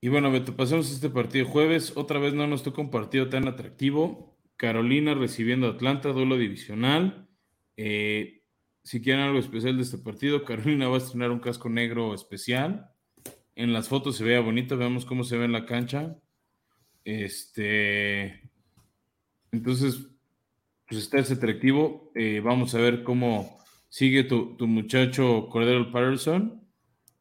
Y 0.01 0.09
bueno, 0.09 0.29
Beto, 0.29 0.57
pasamos 0.57 0.91
este 0.91 1.09
partido 1.09 1.45
jueves. 1.45 1.93
Otra 1.95 2.19
vez 2.19 2.33
no 2.33 2.47
nos 2.47 2.63
tocó 2.63 2.81
un 2.81 2.91
partido 2.91 3.29
tan 3.29 3.47
atractivo. 3.47 4.37
Carolina 4.57 5.13
recibiendo 5.13 5.67
a 5.67 5.71
Atlanta, 5.71 6.09
duelo 6.09 6.37
divisional. 6.37 7.29
Eh, 7.77 8.41
si 8.83 9.01
quieren 9.01 9.23
algo 9.23 9.39
especial 9.39 9.77
de 9.77 9.83
este 9.83 9.99
partido, 9.99 10.43
Carolina 10.43 10.89
va 10.89 10.95
a 10.95 10.97
estrenar 10.97 11.31
un 11.31 11.39
casco 11.39 11.69
negro 11.69 12.13
especial. 12.13 12.91
En 13.55 13.71
las 13.71 13.87
fotos 13.87 14.17
se 14.17 14.25
vea 14.25 14.41
bonito, 14.41 14.75
veamos 14.75 15.05
cómo 15.05 15.23
se 15.23 15.37
ve 15.37 15.45
en 15.45 15.53
la 15.53 15.65
cancha. 15.65 16.17
Este, 17.05 18.48
entonces, 19.51 20.07
pues 20.87 21.01
está 21.01 21.19
ese 21.19 21.33
atractivo. 21.33 22.11
Eh, 22.15 22.41
vamos 22.43 22.73
a 22.75 22.79
ver 22.79 23.03
cómo 23.03 23.59
sigue 23.89 24.23
tu, 24.23 24.55
muchacho 24.61 25.47
Cordero 25.49 25.91
Patterson, 25.91 26.61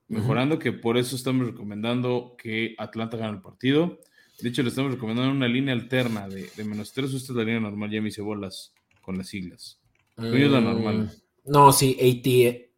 mejorando, 0.09 0.59
que 0.59 0.73
por 0.73 0.97
eso 0.97 1.17
estamos 1.17 1.47
recomendando 1.47 2.35
que 2.39 2.75
Atlanta 2.79 3.17
gane 3.17 3.37
el 3.37 3.43
partido. 3.43 3.99
De 4.41 4.49
hecho, 4.51 4.63
le 4.63 4.69
estamos 4.69 4.93
recomendando 4.93 5.33
una 5.33 5.49
línea 5.49 5.75
alterna 5.75 6.29
de, 6.29 6.51
menos 6.65 6.93
tres. 6.93 7.13
Esta 7.13 7.33
es 7.33 7.37
la 7.37 7.45
línea 7.45 7.61
normal, 7.61 7.91
ya 7.91 8.01
me 8.01 8.09
hice 8.09 8.23
bolas 8.23 8.73
con 9.03 9.19
las 9.19 9.29
siglas. 9.29 9.81
No 10.17 10.35
es 10.35 10.51
la 10.51 10.61
normal. 10.61 10.99
Mm. 10.99 11.51
No, 11.51 11.73
sí, 11.73 11.97
AT 11.99 12.27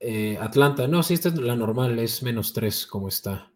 eh, 0.01 0.39
Atlanta. 0.41 0.87
No, 0.87 1.03
sí, 1.03 1.15
esta 1.15 1.29
es 1.29 1.37
la 1.37 1.57
normal, 1.57 1.99
es 1.99 2.23
menos 2.23 2.53
3 2.53 2.87
como 2.87 3.09
está. 3.09 3.53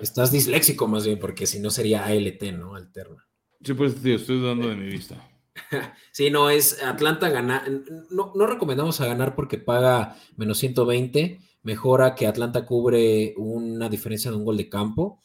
Estás 0.00 0.32
disléxico 0.32 0.88
más 0.88 1.06
bien, 1.06 1.18
porque 1.20 1.46
si 1.46 1.60
no 1.60 1.70
sería 1.70 2.04
ALT, 2.04 2.42
¿no? 2.52 2.74
Alterna. 2.74 3.24
Sí, 3.62 3.74
pues 3.74 4.00
tío, 4.02 4.16
estoy 4.16 4.42
dando 4.42 4.68
de 4.68 4.76
mi 4.76 4.86
vista. 4.86 5.16
sí, 6.12 6.30
no, 6.30 6.50
es 6.50 6.82
Atlanta 6.82 7.28
ganar. 7.30 7.70
No, 8.10 8.32
no 8.34 8.46
recomendamos 8.46 9.00
a 9.00 9.06
ganar 9.06 9.34
porque 9.34 9.58
paga 9.58 10.16
menos 10.36 10.58
120. 10.58 11.40
Mejora 11.62 12.14
que 12.14 12.26
Atlanta 12.26 12.64
cubre 12.64 13.34
una 13.36 13.88
diferencia 13.88 14.30
de 14.30 14.36
un 14.36 14.44
gol 14.44 14.56
de 14.56 14.68
campo. 14.68 15.20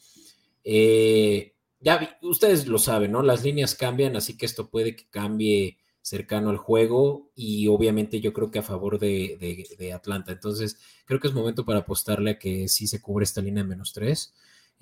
Eh, 0.64 1.54
ya 1.80 2.18
ustedes 2.22 2.66
lo 2.66 2.78
saben, 2.78 3.12
¿no? 3.12 3.22
Las 3.22 3.44
líneas 3.44 3.74
cambian, 3.74 4.16
así 4.16 4.36
que 4.36 4.46
esto 4.46 4.70
puede 4.70 4.96
que 4.96 5.08
cambie 5.10 5.78
cercano 6.00 6.50
al 6.50 6.56
juego 6.56 7.30
y 7.34 7.68
obviamente 7.68 8.20
yo 8.20 8.32
creo 8.32 8.50
que 8.50 8.58
a 8.58 8.62
favor 8.62 8.98
de, 8.98 9.92
Atlanta. 9.94 10.32
Entonces, 10.32 10.78
creo 11.04 11.20
que 11.20 11.28
es 11.28 11.34
momento 11.34 11.64
para 11.64 11.80
apostarle 11.80 12.32
a 12.32 12.38
que 12.38 12.68
sí 12.68 12.86
se 12.86 13.00
cubre 13.00 13.24
esta 13.24 13.40
línea 13.40 13.62
de 13.62 13.68
menos 13.68 13.92
3. 13.92 14.34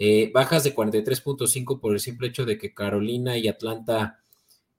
Eh, 0.02 0.30
bajas 0.32 0.64
de 0.64 0.74
43.5 0.74 1.78
por 1.78 1.92
el 1.92 2.00
simple 2.00 2.28
hecho 2.28 2.46
de 2.46 2.56
que 2.56 2.72
Carolina 2.72 3.36
y 3.36 3.48
Atlanta 3.48 4.18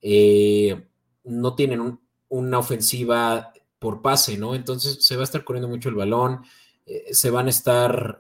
eh, 0.01 0.84
no 1.26 1.53
tienen 1.53 1.99
una 2.28 2.57
ofensiva 2.57 3.53
por 3.78 4.01
pase, 4.01 4.36
¿no? 4.39 4.55
Entonces 4.55 5.05
se 5.05 5.15
va 5.15 5.22
a 5.22 5.26
estar 5.26 5.43
corriendo 5.43 5.67
mucho 5.67 5.89
el 5.89 5.95
balón, 5.95 6.41
eh, 6.88 7.03
se 7.11 7.30
van 7.30 7.45
a 7.45 7.51
estar 7.51 8.19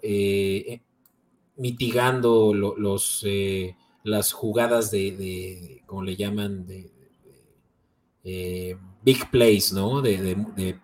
mitigando 1.55 2.53
los, 2.53 3.25
las 4.03 4.31
jugadas 4.31 4.91
de, 4.91 5.81
como 5.87 6.03
le 6.03 6.15
llaman, 6.15 6.67
de, 6.67 6.91
big 9.01 9.31
plays, 9.31 9.73
¿no? 9.73 10.03
De, 10.03 10.35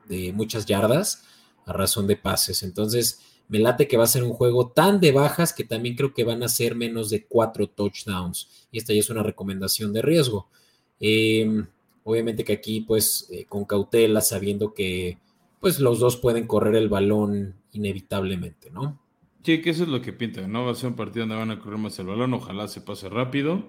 de, 0.08 0.34
muchas 0.34 0.66
yardas 0.66 1.26
a 1.68 1.74
razón 1.74 2.08
de 2.08 2.16
pases. 2.16 2.64
Entonces, 2.64 3.20
me 3.50 3.60
late 3.60 3.88
que 3.88 3.98
va 3.98 4.04
a 4.04 4.08
ser 4.08 4.24
un 4.24 4.34
juego 4.34 4.72
tan 4.72 5.00
de 5.00 5.12
bajas 5.12 5.54
que 5.54 5.64
también 5.64 5.96
creo 5.96 6.14
que 6.14 6.24
van 6.24 6.44
a 6.44 6.50
ser 6.50 6.76
menos 6.76 7.10
de 7.10 7.26
cuatro 7.26 7.68
touchdowns. 7.68 8.68
Y 8.72 8.78
esta 8.78 8.94
ya 8.94 9.00
es 9.00 9.10
una 9.10 9.24
recomendación 9.24 9.94
de 9.94 10.02
riesgo. 10.02 10.50
Em, 11.00 11.66
obviamente 12.04 12.44
que 12.44 12.54
aquí, 12.54 12.82
pues, 12.82 13.28
eh, 13.32 13.46
con 13.46 13.66
cautela, 13.66 14.22
sabiendo 14.22 14.74
que, 14.74 15.18
pues, 15.60 15.80
los 15.80 16.00
dos 16.00 16.18
pueden 16.18 16.48
correr 16.48 16.76
el 16.76 16.90
balón 16.90 17.56
inevitablemente, 17.72 18.70
¿no? 18.72 19.00
Sí, 19.44 19.62
que 19.62 19.70
eso 19.70 19.84
es 19.84 19.90
lo 19.90 20.02
que 20.02 20.12
pinta, 20.12 20.46
¿no? 20.48 20.66
Va 20.66 20.72
a 20.72 20.76
ser 20.76 20.90
un 20.90 20.96
partido 20.96 21.22
donde 21.26 21.36
van 21.36 21.52
a 21.52 21.60
correr 21.60 21.80
más 21.80 21.98
el 22.00 22.08
balón, 22.08 22.34
ojalá 22.34 22.68
se 22.68 22.82
pase 22.82 23.08
rápido. 23.08 23.66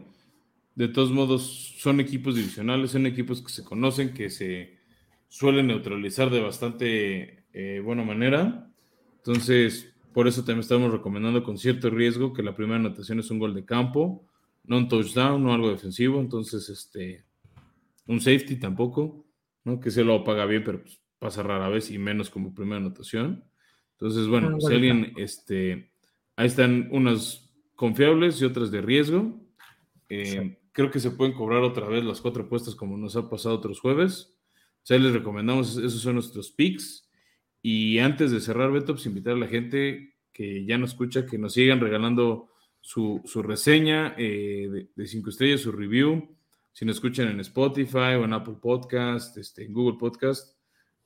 De 0.75 0.89
todos 0.89 1.13
modos, 1.13 1.75
son 1.79 2.01
equipos 2.01 2.35
divisionales, 2.35 2.93
son 2.93 3.07
equipos 3.07 3.43
que 3.43 3.51
se 3.51 3.65
conocen, 3.65 4.15
que 4.15 4.31
se 4.31 4.79
suelen 5.29 5.69
neutralizar 5.69 6.31
de 6.31 6.41
bastante 6.41 7.45
eh, 7.53 7.81
buena 7.85 8.03
manera. 8.03 8.68
Entonces, 9.19 9.95
por 10.13 10.27
eso 10.27 10.41
también 10.41 10.61
estamos 10.61 10.91
recomendando 10.91 11.43
con 11.45 11.59
cierto 11.59 11.91
riesgo 11.91 12.33
que 12.33 12.43
la 12.43 12.57
primera 12.57 12.79
anotación 12.79 13.21
es 13.21 13.31
un 13.31 13.39
gol 13.39 13.55
de 13.55 13.65
campo, 13.65 14.27
no 14.65 14.79
un 14.79 14.89
touchdown, 14.89 15.43
no 15.43 15.53
algo 15.53 15.71
defensivo. 15.71 16.21
Entonces, 16.21 16.69
este, 16.69 17.25
un 18.07 18.21
safety 18.21 18.57
tampoco, 18.57 19.27
¿no? 19.65 19.81
Que 19.81 19.91
se 19.91 20.05
lo 20.05 20.25
paga 20.25 20.45
bien, 20.47 20.65
pero 20.65 20.83
pues, 20.83 21.01
pasa 21.19 21.43
rara 21.43 21.69
vez 21.69 21.91
y 21.91 21.99
menos 21.99 22.31
como 22.31 22.55
primera 22.55 22.79
anotación. 22.79 23.45
Entonces, 23.93 24.29
bueno, 24.29 24.61
si 24.61 24.73
alguien, 24.73 25.13
este, 25.17 25.91
ahí 26.37 26.47
están 26.47 26.89
unas 26.93 27.53
confiables 27.75 28.41
y 28.41 28.45
otras 28.45 28.71
de 28.71 28.81
riesgo. 28.81 29.41
Eh, 30.09 30.59
creo 30.73 30.91
que 30.91 31.01
se 31.01 31.11
pueden 31.11 31.35
cobrar 31.35 31.63
otra 31.63 31.89
vez 31.89 32.05
las 32.05 32.21
cuatro 32.21 32.45
apuestas 32.45 32.75
como 32.75 32.97
nos 32.97 33.17
ha 33.17 33.29
pasado 33.29 33.57
otros 33.57 33.81
jueves. 33.81 34.37
O 34.83 34.87
sea, 34.89 34.99
les 34.99 35.13
recomendamos, 35.13 35.77
esos 35.77 36.01
son 36.01 36.15
nuestros 36.15 36.51
picks. 36.51 37.08
Y 37.71 37.99
antes 37.99 38.31
de 38.31 38.41
cerrar, 38.41 38.73
Beto, 38.73 38.95
pues 38.95 39.05
invitar 39.05 39.35
a 39.35 39.37
la 39.37 39.47
gente 39.47 40.15
que 40.33 40.65
ya 40.65 40.79
nos 40.79 40.93
escucha, 40.93 41.27
que 41.27 41.37
nos 41.37 41.53
sigan 41.53 41.81
regalando 41.81 42.49
su, 42.81 43.21
reseña 43.45 44.15
eh, 44.17 44.89
de, 44.97 45.07
cinco 45.07 45.29
estrellas, 45.29 45.61
su 45.61 45.71
review. 45.71 46.35
Si 46.73 46.87
nos 46.87 46.97
escuchan 46.97 47.29
en 47.29 47.41
Spotify 47.41 48.17
o 48.19 48.25
en 48.25 48.33
Apple 48.33 48.55
Podcast, 48.63 49.37
este, 49.37 49.67
en 49.67 49.75
Google 49.75 49.99
Podcast, 49.99 50.57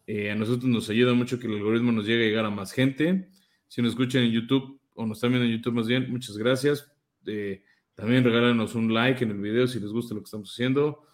eh, 0.07 0.31
a 0.31 0.37
nosotros 0.37 0.67
nos 0.67 0.89
ayuda 0.89 1.15
mucho 1.15 1.41
que 1.41 1.49
el 1.49 1.55
algoritmo 1.55 1.91
nos 1.91 2.07
llegue 2.07 2.27
a 2.27 2.29
llegar 2.29 2.45
a 2.45 2.51
más 2.51 2.71
gente. 2.71 3.29
Si 3.67 3.83
nos 3.83 3.91
escuchan 3.91 4.23
en 4.23 4.31
YouTube 4.31 4.81
o 4.95 5.05
nos 5.05 5.19
están 5.19 5.31
viendo 5.31 5.47
en 5.47 5.57
YouTube 5.57 5.75
más 5.75 5.89
bien, 5.89 6.13
muchas 6.13 6.39
gracias. 6.39 6.89
Eh, 7.27 7.65
también 7.97 8.23
regálanos 8.23 8.77
un 8.77 8.95
like 8.95 9.25
en 9.25 9.33
el 9.33 9.39
video 9.39 9.67
si 9.67 9.81
les 9.81 9.91
gusta 9.91 10.15
lo 10.15 10.21
que 10.21 10.27
estamos 10.27 10.53
haciendo. 10.53 11.09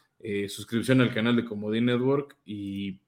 Suscripción 0.49 1.01
al 1.01 1.14
canal 1.14 1.36
de 1.36 1.44
Comodín 1.46 1.86
Network 1.86 2.36
y, 2.44 3.01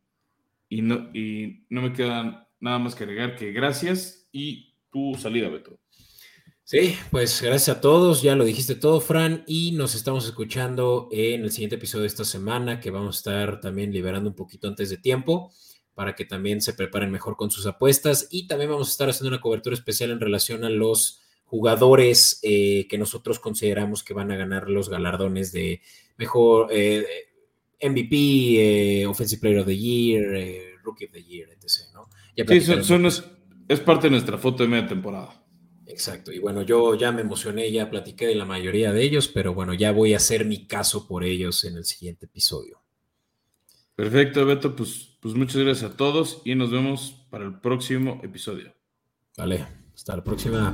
y, 0.71 0.81
no, 0.81 1.11
y 1.12 1.66
no 1.68 1.83
me 1.83 1.93
queda 1.93 2.49
nada 2.61 2.79
más 2.79 2.95
que 2.95 3.05
agregar 3.05 3.37
que 3.37 3.53
gracias 3.53 4.29
y 4.33 4.75
tu 4.91 5.14
salida, 5.16 5.51
Beto. 5.51 5.79
Sí, 6.64 6.95
pues 7.11 7.43
gracias 7.43 7.77
a 7.77 7.81
todos, 7.81 8.23
ya 8.23 8.37
lo 8.37 8.45
dijiste 8.45 8.77
todo, 8.77 9.01
Fran, 9.01 9.43
y 9.49 9.73
nos 9.73 9.97
estamos 9.97 10.25
escuchando 10.25 11.09
en 11.11 11.43
el 11.43 11.51
siguiente 11.51 11.75
episodio 11.75 12.03
de 12.03 12.09
esta 12.09 12.25
semana, 12.25 12.79
que 12.79 12.93
vamos 12.93 13.16
a 13.16 13.18
estar 13.18 13.61
también 13.61 13.93
liberando 13.93 14.31
un 14.31 14.37
poquito 14.37 14.68
antes 14.68 14.89
de 14.89 14.97
tiempo 14.97 15.53
para 15.95 16.14
que 16.14 16.25
también 16.25 16.62
se 16.62 16.73
preparen 16.73 17.11
mejor 17.11 17.37
con 17.37 17.51
sus 17.51 17.66
apuestas 17.66 18.29
y 18.31 18.47
también 18.47 18.71
vamos 18.71 18.89
a 18.89 18.93
estar 18.93 19.11
haciendo 19.11 19.35
una 19.35 19.41
cobertura 19.43 19.75
especial 19.75 20.12
en 20.12 20.21
relación 20.21 20.62
a 20.62 20.71
los 20.71 21.21
jugadores 21.45 22.39
eh, 22.45 22.87
que 22.89 22.97
nosotros 22.97 23.41
consideramos 23.41 24.05
que 24.05 24.14
van 24.14 24.31
a 24.31 24.37
ganar 24.37 24.71
los 24.71 24.89
galardones 24.89 25.51
de 25.51 25.83
mejor 26.16 26.68
eh, 26.71 27.05
MVP, 27.83 29.03
eh, 29.03 29.07
Offensive 29.07 29.41
Player 29.41 29.61
of 29.61 29.66
the 29.66 29.76
Year, 29.76 30.81
Rookie 30.83 31.07
of 31.07 31.12
the 31.12 31.22
Year, 31.22 31.49
etc. 31.51 31.89
sí, 32.49 32.83
son, 32.83 33.07
es, 33.07 33.81
parte 33.81 34.09
de 34.09 34.12
nuestra 34.12 34.39
foto 34.39 34.62
de 34.62 34.68
media 34.68 34.89
temporada. 34.89 35.45
Exacto, 35.87 36.33
y 36.33 36.39
bueno, 36.39 36.62
yo 36.62 36.95
ya 36.95 37.11
me 37.11 37.22
emocioné, 37.22 37.70
ya 37.72 37.91
platiqué 37.91 38.26
de 38.26 38.37
la 38.37 38.45
mayoría 38.45 38.93
de 38.93 39.03
ellos, 39.03 39.28
pero 39.28 39.55
bueno, 39.55 39.74
ya 39.74 39.93
voy 39.93 40.14
a 40.14 40.18
hacer 40.18 40.45
mi 40.45 40.66
caso 40.66 41.09
por 41.09 41.24
ellos 41.24 41.64
en 41.64 41.76
el 41.76 41.85
siguiente 41.85 42.26
episodio. 42.26 42.81
Perfecto, 43.97 44.47
Beto, 44.47 44.74
pues, 44.76 45.18
pues 45.20 45.35
muchas 45.35 45.57
gracias 45.57 45.91
a 45.91 45.97
todos 45.97 46.43
y 46.45 46.55
nos 46.55 46.70
vemos 46.70 47.26
para 47.28 47.45
el 47.45 47.61
próximo 47.61 48.20
episodio. 48.22 48.72
Vale, 49.37 49.66
hasta 49.95 50.16
la 50.16 50.24
próxima. 50.24 50.72